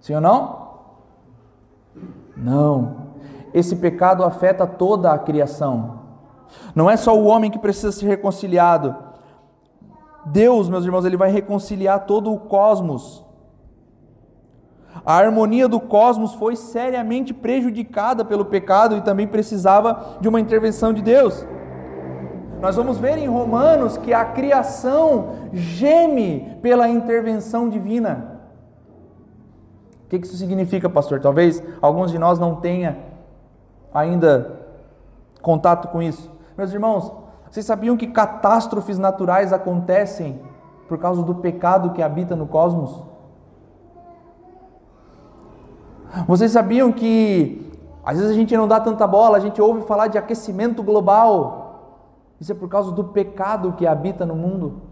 Sim 0.00 0.14
ou 0.14 0.20
não? 0.20 0.67
Não. 2.38 3.08
Esse 3.52 3.76
pecado 3.76 4.22
afeta 4.24 4.66
toda 4.66 5.12
a 5.12 5.18
criação. 5.18 5.98
Não 6.74 6.88
é 6.88 6.96
só 6.96 7.16
o 7.16 7.24
homem 7.24 7.50
que 7.50 7.58
precisa 7.58 7.92
ser 7.92 8.06
reconciliado. 8.06 8.96
Deus, 10.26 10.68
meus 10.68 10.84
irmãos, 10.84 11.04
ele 11.04 11.16
vai 11.16 11.30
reconciliar 11.30 12.06
todo 12.06 12.32
o 12.32 12.38
cosmos. 12.38 13.24
A 15.04 15.16
harmonia 15.16 15.68
do 15.68 15.80
cosmos 15.80 16.34
foi 16.34 16.56
seriamente 16.56 17.32
prejudicada 17.32 18.24
pelo 18.24 18.44
pecado 18.44 18.96
e 18.96 19.00
também 19.00 19.26
precisava 19.26 20.18
de 20.20 20.28
uma 20.28 20.40
intervenção 20.40 20.92
de 20.92 21.02
Deus. 21.02 21.46
Nós 22.60 22.74
vamos 22.76 22.98
ver 22.98 23.18
em 23.18 23.28
Romanos 23.28 23.96
que 23.96 24.12
a 24.12 24.24
criação 24.24 25.48
geme 25.52 26.58
pela 26.60 26.88
intervenção 26.88 27.68
divina. 27.68 28.37
O 30.08 30.10
que 30.10 30.16
isso 30.16 30.38
significa, 30.38 30.88
pastor? 30.88 31.20
Talvez 31.20 31.62
alguns 31.82 32.10
de 32.10 32.18
nós 32.18 32.38
não 32.38 32.54
tenha 32.54 32.96
ainda 33.92 34.58
contato 35.42 35.88
com 35.88 36.00
isso. 36.00 36.30
Meus 36.56 36.72
irmãos, 36.72 37.12
vocês 37.50 37.66
sabiam 37.66 37.94
que 37.94 38.06
catástrofes 38.06 38.98
naturais 38.98 39.52
acontecem 39.52 40.40
por 40.88 40.96
causa 40.96 41.22
do 41.22 41.34
pecado 41.34 41.92
que 41.92 42.02
habita 42.02 42.34
no 42.34 42.46
cosmos? 42.46 43.04
Vocês 46.26 46.52
sabiam 46.52 46.90
que 46.90 47.70
às 48.02 48.16
vezes 48.16 48.32
a 48.32 48.34
gente 48.34 48.56
não 48.56 48.66
dá 48.66 48.80
tanta 48.80 49.06
bola, 49.06 49.36
a 49.36 49.40
gente 49.40 49.60
ouve 49.60 49.82
falar 49.82 50.06
de 50.06 50.16
aquecimento 50.16 50.82
global. 50.82 52.00
Isso 52.40 52.50
é 52.50 52.54
por 52.54 52.70
causa 52.70 52.92
do 52.92 53.04
pecado 53.04 53.74
que 53.74 53.86
habita 53.86 54.24
no 54.24 54.34
mundo. 54.34 54.87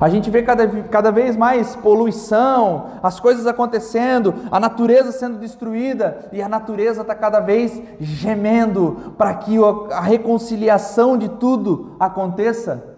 A 0.00 0.08
gente 0.08 0.30
vê 0.30 0.42
cada, 0.42 0.66
cada 0.84 1.10
vez 1.10 1.36
mais 1.36 1.74
poluição, 1.74 2.90
as 3.02 3.18
coisas 3.18 3.46
acontecendo, 3.46 4.34
a 4.50 4.60
natureza 4.60 5.10
sendo 5.10 5.38
destruída 5.38 6.28
e 6.32 6.40
a 6.40 6.48
natureza 6.48 7.02
está 7.02 7.14
cada 7.14 7.40
vez 7.40 7.82
gemendo 7.98 9.14
para 9.18 9.34
que 9.34 9.56
a 9.92 10.00
reconciliação 10.00 11.16
de 11.16 11.28
tudo 11.28 11.96
aconteça. 11.98 12.96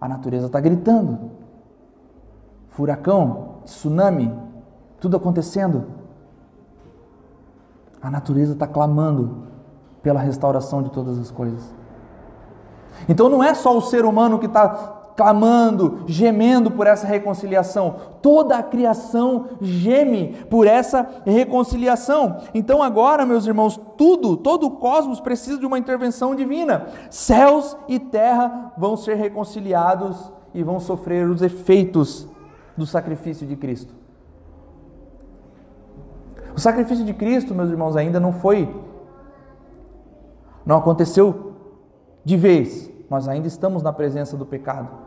A 0.00 0.08
natureza 0.08 0.46
está 0.46 0.60
gritando. 0.60 1.30
Furacão, 2.68 3.56
tsunami, 3.64 4.32
tudo 5.00 5.16
acontecendo. 5.16 5.84
A 8.00 8.10
natureza 8.10 8.52
está 8.52 8.66
clamando 8.66 9.44
pela 10.02 10.20
restauração 10.20 10.82
de 10.82 10.90
todas 10.90 11.18
as 11.18 11.30
coisas. 11.30 11.74
Então 13.08 13.28
não 13.28 13.42
é 13.42 13.54
só 13.54 13.76
o 13.76 13.80
ser 13.80 14.04
humano 14.04 14.38
que 14.38 14.46
está 14.46 15.03
clamando, 15.16 16.02
gemendo 16.06 16.70
por 16.70 16.86
essa 16.86 17.06
reconciliação. 17.06 17.96
Toda 18.20 18.56
a 18.56 18.62
criação 18.62 19.46
geme 19.60 20.34
por 20.50 20.66
essa 20.66 21.08
reconciliação. 21.24 22.38
Então, 22.52 22.82
agora, 22.82 23.24
meus 23.24 23.46
irmãos, 23.46 23.80
tudo, 23.96 24.36
todo 24.36 24.66
o 24.66 24.72
cosmos 24.72 25.20
precisa 25.20 25.58
de 25.58 25.66
uma 25.66 25.78
intervenção 25.78 26.34
divina. 26.34 26.86
Céus 27.10 27.76
e 27.88 27.98
terra 27.98 28.72
vão 28.76 28.96
ser 28.96 29.14
reconciliados 29.14 30.32
e 30.52 30.62
vão 30.62 30.80
sofrer 30.80 31.28
os 31.28 31.42
efeitos 31.42 32.28
do 32.76 32.86
sacrifício 32.86 33.46
de 33.46 33.56
Cristo. 33.56 33.94
O 36.56 36.60
sacrifício 36.60 37.04
de 37.04 37.12
Cristo, 37.12 37.54
meus 37.54 37.70
irmãos, 37.70 37.96
ainda 37.96 38.20
não 38.20 38.32
foi, 38.32 38.72
não 40.64 40.76
aconteceu 40.76 41.52
de 42.24 42.36
vez. 42.36 42.90
Nós 43.10 43.28
ainda 43.28 43.48
estamos 43.48 43.82
na 43.82 43.92
presença 43.92 44.36
do 44.36 44.46
pecado. 44.46 45.03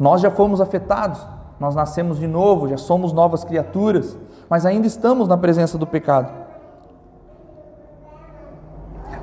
Nós 0.00 0.22
já 0.22 0.30
fomos 0.30 0.62
afetados, 0.62 1.20
nós 1.60 1.74
nascemos 1.74 2.18
de 2.18 2.26
novo, 2.26 2.66
já 2.66 2.78
somos 2.78 3.12
novas 3.12 3.44
criaturas, 3.44 4.16
mas 4.48 4.64
ainda 4.64 4.86
estamos 4.86 5.28
na 5.28 5.36
presença 5.36 5.76
do 5.76 5.86
pecado. 5.86 6.32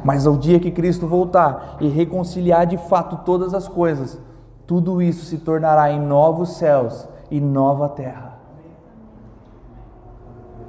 Mas 0.04 0.28
ao 0.28 0.38
dia 0.38 0.60
que 0.60 0.70
Cristo 0.70 1.08
voltar 1.08 1.78
e 1.82 1.88
reconciliar 1.88 2.68
de 2.68 2.78
fato 2.78 3.18
todas 3.26 3.56
as 3.56 3.68
coisas, 3.68 4.20
tudo 4.68 5.02
isso 5.02 5.26
se 5.26 5.40
tornará 5.40 5.92
em 5.92 6.00
novos 6.00 6.58
céus 6.58 7.10
e 7.32 7.42
nova 7.42 7.90
terra. 7.90 8.38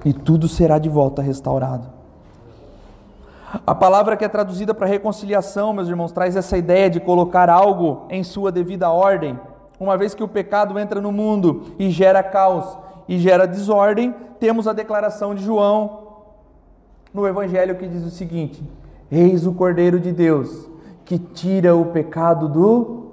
E 0.06 0.14
tudo 0.14 0.48
será 0.48 0.78
de 0.78 0.88
volta 0.88 1.20
restaurado. 1.20 1.86
A 3.66 3.74
palavra 3.74 4.16
que 4.16 4.24
é 4.24 4.28
traduzida 4.28 4.72
para 4.72 4.86
reconciliação, 4.86 5.74
meus 5.74 5.88
irmãos, 5.88 6.12
traz 6.12 6.34
essa 6.34 6.56
ideia 6.56 6.88
de 6.88 6.98
colocar 6.98 7.50
algo 7.50 8.06
em 8.08 8.24
sua 8.24 8.50
devida 8.50 8.90
ordem 8.90 9.38
uma 9.78 9.96
vez 9.96 10.14
que 10.14 10.22
o 10.22 10.28
pecado 10.28 10.78
entra 10.78 11.00
no 11.00 11.12
mundo 11.12 11.74
e 11.78 11.90
gera 11.90 12.22
caos 12.22 12.78
e 13.08 13.18
gera 13.18 13.46
desordem, 13.46 14.14
temos 14.40 14.66
a 14.66 14.72
declaração 14.72 15.34
de 15.34 15.44
João 15.44 16.08
no 17.12 17.26
Evangelho 17.26 17.76
que 17.76 17.86
diz 17.86 18.04
o 18.04 18.10
seguinte: 18.10 18.62
Eis 19.10 19.46
o 19.46 19.52
Cordeiro 19.52 19.98
de 19.98 20.12
Deus 20.12 20.68
que 21.08 21.18
tira 21.18 21.74
o 21.74 21.86
pecado 21.86 22.46
do. 22.46 23.06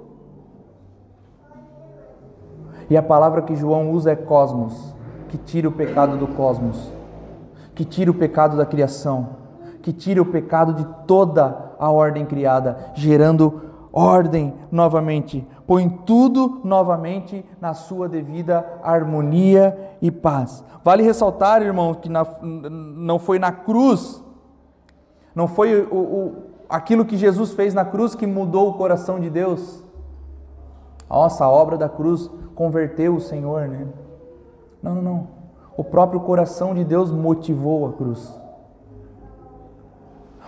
E 2.90 2.96
a 2.96 3.02
palavra 3.02 3.40
que 3.40 3.56
João 3.56 3.90
usa 3.90 4.12
é 4.12 4.14
cosmos, 4.14 4.94
que 5.30 5.38
tira 5.38 5.66
o 5.66 5.72
pecado 5.72 6.18
do 6.18 6.26
cosmos, 6.26 6.92
que 7.74 7.86
tira 7.86 8.10
o 8.10 8.14
pecado 8.14 8.54
da 8.54 8.66
criação, 8.66 9.30
que 9.80 9.94
tira 9.94 10.20
o 10.20 10.26
pecado 10.26 10.74
de 10.74 10.84
toda 11.06 11.72
a 11.78 11.90
ordem 11.90 12.26
criada, 12.26 12.76
gerando 12.94 13.62
ordem 13.96 14.52
novamente, 14.70 15.48
põe 15.66 15.88
tudo 15.88 16.60
novamente 16.62 17.42
na 17.58 17.72
sua 17.72 18.06
devida 18.06 18.78
harmonia 18.82 19.96
e 20.02 20.10
paz. 20.10 20.62
Vale 20.84 21.02
ressaltar, 21.02 21.62
irmão, 21.62 21.94
que 21.94 22.10
na, 22.10 22.26
não 22.42 23.18
foi 23.18 23.38
na 23.38 23.50
cruz, 23.50 24.22
não 25.34 25.48
foi 25.48 25.80
o, 25.80 25.96
o, 25.96 26.34
aquilo 26.68 27.06
que 27.06 27.16
Jesus 27.16 27.54
fez 27.54 27.72
na 27.72 27.86
cruz 27.86 28.14
que 28.14 28.26
mudou 28.26 28.68
o 28.68 28.74
coração 28.74 29.18
de 29.18 29.30
Deus. 29.30 29.82
Nossa, 31.08 31.46
a 31.46 31.50
obra 31.50 31.78
da 31.78 31.88
cruz 31.88 32.30
converteu 32.54 33.16
o 33.16 33.20
Senhor, 33.20 33.66
né? 33.66 33.86
Não, 34.82 34.94
não, 34.96 35.02
não. 35.02 35.28
O 35.74 35.82
próprio 35.82 36.20
coração 36.20 36.74
de 36.74 36.84
Deus 36.84 37.10
motivou 37.10 37.88
a 37.88 37.92
cruz. 37.94 38.45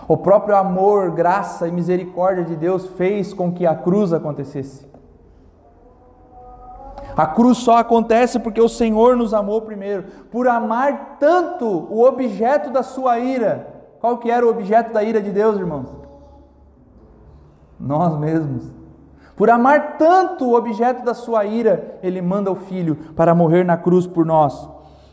O 0.09 0.17
próprio 0.17 0.55
amor, 0.55 1.11
graça 1.11 1.67
e 1.67 1.71
misericórdia 1.71 2.43
de 2.43 2.55
Deus 2.55 2.87
fez 2.87 3.31
com 3.31 3.51
que 3.51 3.67
a 3.67 3.75
cruz 3.75 4.11
acontecesse. 4.11 4.89
A 7.15 7.27
cruz 7.27 7.59
só 7.59 7.77
acontece 7.77 8.39
porque 8.39 8.59
o 8.59 8.67
Senhor 8.67 9.15
nos 9.15 9.35
amou 9.35 9.61
primeiro. 9.61 10.05
Por 10.31 10.47
amar 10.47 11.17
tanto 11.19 11.67
o 11.67 12.03
objeto 12.03 12.71
da 12.71 12.81
sua 12.81 13.19
ira. 13.19 13.67
Qual 13.99 14.17
que 14.17 14.31
era 14.31 14.43
o 14.43 14.49
objeto 14.49 14.91
da 14.91 15.03
ira 15.03 15.21
de 15.21 15.29
Deus, 15.29 15.59
irmãos? 15.59 15.95
Nós 17.79 18.17
mesmos. 18.17 18.63
Por 19.35 19.51
amar 19.51 19.99
tanto 19.99 20.45
o 20.45 20.55
objeto 20.55 21.05
da 21.05 21.13
sua 21.13 21.45
ira, 21.45 21.99
ele 22.01 22.19
manda 22.19 22.51
o 22.51 22.55
filho 22.55 22.95
para 23.15 23.35
morrer 23.35 23.63
na 23.63 23.77
cruz 23.77 24.07
por 24.07 24.25
nós, 24.25 24.67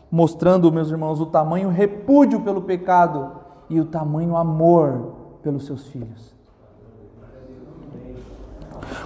mostrando, 0.09 0.71
meus 0.71 0.89
irmãos, 0.89 1.21
o 1.21 1.27
tamanho 1.27 1.69
repúdio 1.69 2.41
pelo 2.41 2.63
pecado 2.63 3.45
e 3.69 3.79
o 3.79 3.85
tamanho 3.85 4.35
amor 4.35 5.13
pelos 5.43 5.65
seus 5.65 5.87
filhos. 5.87 6.35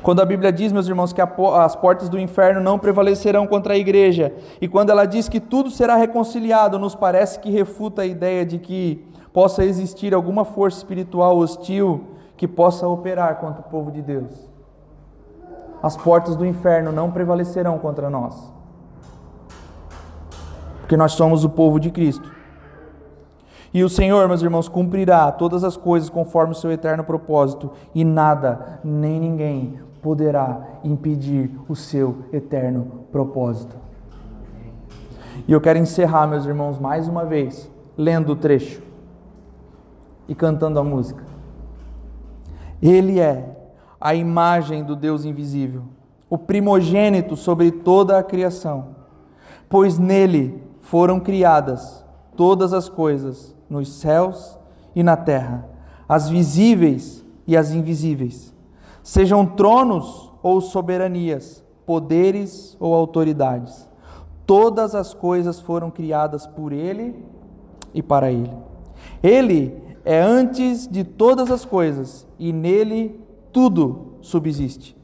Quando 0.01 0.22
a 0.22 0.26
Bíblia 0.26 0.51
diz, 0.51 0.72
meus 0.72 0.88
irmãos, 0.88 1.14
que 1.14 1.22
as 1.22 1.76
portas 1.76 2.09
do 2.09 2.20
inferno 2.20 2.62
não 2.62 2.80
prevalecerão 2.80 3.45
contra 3.47 3.74
a 3.74 3.78
igreja, 3.78 4.34
e 4.59 4.68
quando 4.68 4.89
ela 4.89 5.05
diz 5.05 5.30
que 5.30 5.39
tudo 5.39 5.70
será 5.70 5.95
reconciliado, 5.95 6.80
nos 6.80 6.95
parece 6.95 7.39
que 7.39 7.49
refuta 7.49 8.01
a 8.01 8.05
ideia 8.05 8.45
de 8.45 8.57
que 8.57 9.05
possa 9.34 9.64
existir 9.64 10.14
alguma 10.14 10.43
força 10.43 10.78
espiritual 10.80 11.38
hostil 11.38 12.03
que 12.36 12.47
possa 12.47 12.88
operar 12.88 13.39
contra 13.39 13.62
o 13.62 13.66
povo 13.66 13.91
de 13.91 14.01
Deus. 14.01 14.32
As 15.82 15.95
portas 15.95 16.36
do 16.36 16.45
inferno 16.45 16.91
não 16.91 17.12
prevalecerão 17.12 17.80
contra 17.80 18.09
nós, 18.09 18.53
porque 20.80 20.97
nós 20.97 21.14
somos 21.14 21.43
o 21.43 21.49
povo 21.49 21.80
de 21.80 21.89
Cristo. 21.89 22.40
E 23.74 23.84
o 23.84 23.89
Senhor, 23.89 24.28
meus 24.28 24.41
irmãos, 24.41 24.67
cumprirá 24.67 25.32
todas 25.32 25.63
as 25.63 25.78
coisas 25.78 26.09
conforme 26.09 26.51
o 26.51 26.55
seu 26.55 26.72
eterno 26.72 27.03
propósito, 27.03 27.72
e 27.95 28.03
nada, 28.03 28.80
nem 28.84 29.19
ninguém 29.19 29.80
poderá 30.01 30.80
impedir 30.84 31.51
o 31.69 31.76
seu 31.76 32.26
eterno 32.34 33.05
propósito. 33.11 33.76
E 35.47 35.51
eu 35.51 35.61
quero 35.61 35.80
encerrar, 35.80 36.28
meus 36.28 36.45
irmãos, 36.45 36.80
mais 36.80 37.07
uma 37.07 37.24
vez, 37.24 37.72
lendo 37.97 38.34
o 38.34 38.36
trecho 38.36 38.82
e 40.28 40.36
cantando 40.36 40.80
a 40.80 40.84
música. 40.84 41.24
Ele 42.82 43.19
é 43.19 43.57
a 43.99 44.13
imagem 44.15 44.84
do 44.84 44.95
Deus 44.95 45.24
invisível, 45.24 45.84
o 46.30 46.38
primogênito 46.38 47.38
sobre 47.38 47.72
toda 47.72 48.17
a 48.17 48.24
criação, 48.24 48.95
pois 49.69 49.97
nele 49.97 50.61
foram 50.82 51.19
criadas 51.19 52.03
todas 52.36 52.74
as 52.74 52.89
coisas, 52.89 53.55
nos 53.72 53.93
céus 53.93 54.59
e 54.93 55.01
na 55.01 55.15
terra, 55.15 55.65
as 56.07 56.30
visíveis 56.30 57.26
e 57.47 57.55
as 57.55 57.72
invisíveis, 57.72 58.53
sejam 59.01 59.45
tronos 59.45 60.30
ou 60.43 60.59
soberanias, 60.59 61.63
poderes 61.86 62.76
ou 62.82 62.93
autoridades. 62.93 63.89
Todas 64.45 64.93
as 64.93 65.13
coisas 65.13 65.61
foram 65.61 65.89
criadas 65.89 66.45
por 66.45 66.74
ele 66.74 67.15
e 67.93 68.03
para 68.03 68.30
ele. 68.30 68.51
Ele 69.24 69.82
é 70.03 70.19
antes 70.19 70.86
de 70.86 71.05
todas 71.05 71.49
as 71.49 71.63
coisas 71.63 72.28
e 72.38 72.51
nele 72.51 73.22
tudo 73.53 74.17
subsiste. 74.22 74.97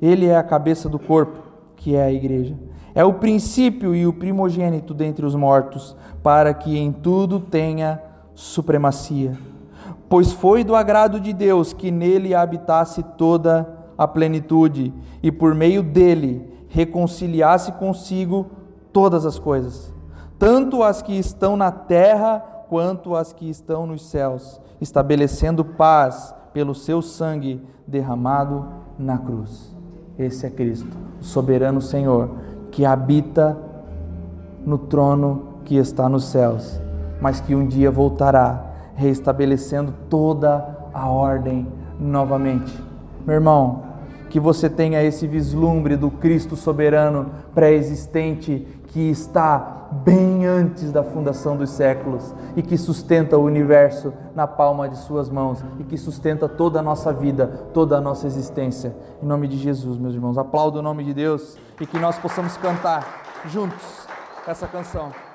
Ele 0.00 0.26
é 0.26 0.36
a 0.36 0.42
cabeça 0.44 0.88
do 0.88 0.98
corpo, 0.98 1.42
que 1.74 1.96
é 1.96 2.04
a 2.04 2.12
igreja. 2.12 2.56
É 2.94 3.04
o 3.04 3.14
princípio 3.14 3.94
e 3.94 4.06
o 4.06 4.12
primogênito 4.12 4.94
dentre 4.94 5.26
os 5.26 5.34
mortos, 5.34 5.96
para 6.22 6.54
que 6.54 6.78
em 6.78 6.92
tudo 6.92 7.40
tenha 7.40 8.00
supremacia. 8.34 9.38
Pois 10.08 10.32
foi 10.32 10.62
do 10.62 10.74
agrado 10.74 11.18
de 11.18 11.32
Deus 11.32 11.72
que 11.72 11.90
nele 11.90 12.34
habitasse 12.34 13.02
toda 13.02 13.68
a 13.96 14.06
plenitude 14.06 14.92
e 15.22 15.30
por 15.32 15.54
meio 15.54 15.82
dele 15.82 16.50
reconciliasse 16.68 17.72
consigo 17.72 18.46
todas 18.92 19.24
as 19.24 19.38
coisas, 19.38 19.92
tanto 20.38 20.82
as 20.82 21.02
que 21.02 21.12
estão 21.12 21.56
na 21.56 21.70
terra 21.70 22.40
quanto 22.68 23.14
as 23.14 23.32
que 23.32 23.48
estão 23.48 23.86
nos 23.86 24.06
céus, 24.06 24.60
estabelecendo 24.80 25.64
paz 25.64 26.34
pelo 26.52 26.74
seu 26.74 27.00
sangue 27.00 27.62
derramado 27.86 28.66
na 28.98 29.18
cruz. 29.18 29.74
Esse 30.18 30.46
é 30.46 30.50
Cristo, 30.50 30.96
o 31.20 31.24
soberano 31.24 31.80
Senhor, 31.80 32.30
que 32.70 32.84
habita 32.84 33.56
no 34.64 34.78
trono 34.78 35.58
que 35.64 35.76
está 35.76 36.08
nos 36.08 36.24
céus 36.24 36.80
mas 37.22 37.40
que 37.40 37.54
um 37.54 37.64
dia 37.64 37.88
voltará, 37.88 38.72
reestabelecendo 38.96 39.94
toda 40.10 40.76
a 40.92 41.08
ordem 41.08 41.68
novamente. 41.98 42.76
Meu 43.24 43.36
irmão, 43.36 43.84
que 44.28 44.40
você 44.40 44.68
tenha 44.68 45.00
esse 45.02 45.26
vislumbre 45.26 45.96
do 45.96 46.10
Cristo 46.10 46.56
soberano 46.56 47.30
pré-existente 47.54 48.66
que 48.88 49.08
está 49.08 49.88
bem 49.92 50.46
antes 50.46 50.90
da 50.90 51.04
fundação 51.04 51.56
dos 51.56 51.70
séculos 51.70 52.34
e 52.56 52.62
que 52.62 52.76
sustenta 52.76 53.38
o 53.38 53.44
universo 53.44 54.12
na 54.34 54.46
palma 54.46 54.88
de 54.88 54.96
Suas 54.96 55.30
mãos 55.30 55.64
e 55.78 55.84
que 55.84 55.96
sustenta 55.96 56.48
toda 56.48 56.80
a 56.80 56.82
nossa 56.82 57.12
vida, 57.12 57.46
toda 57.72 57.98
a 57.98 58.00
nossa 58.00 58.26
existência. 58.26 58.96
Em 59.22 59.26
nome 59.26 59.46
de 59.46 59.58
Jesus, 59.58 59.96
meus 59.96 60.14
irmãos, 60.14 60.36
aplaudo 60.36 60.80
o 60.80 60.82
nome 60.82 61.04
de 61.04 61.14
Deus 61.14 61.56
e 61.80 61.86
que 61.86 61.98
nós 61.98 62.18
possamos 62.18 62.56
cantar 62.56 63.06
juntos 63.46 64.08
essa 64.46 64.66
canção. 64.66 65.31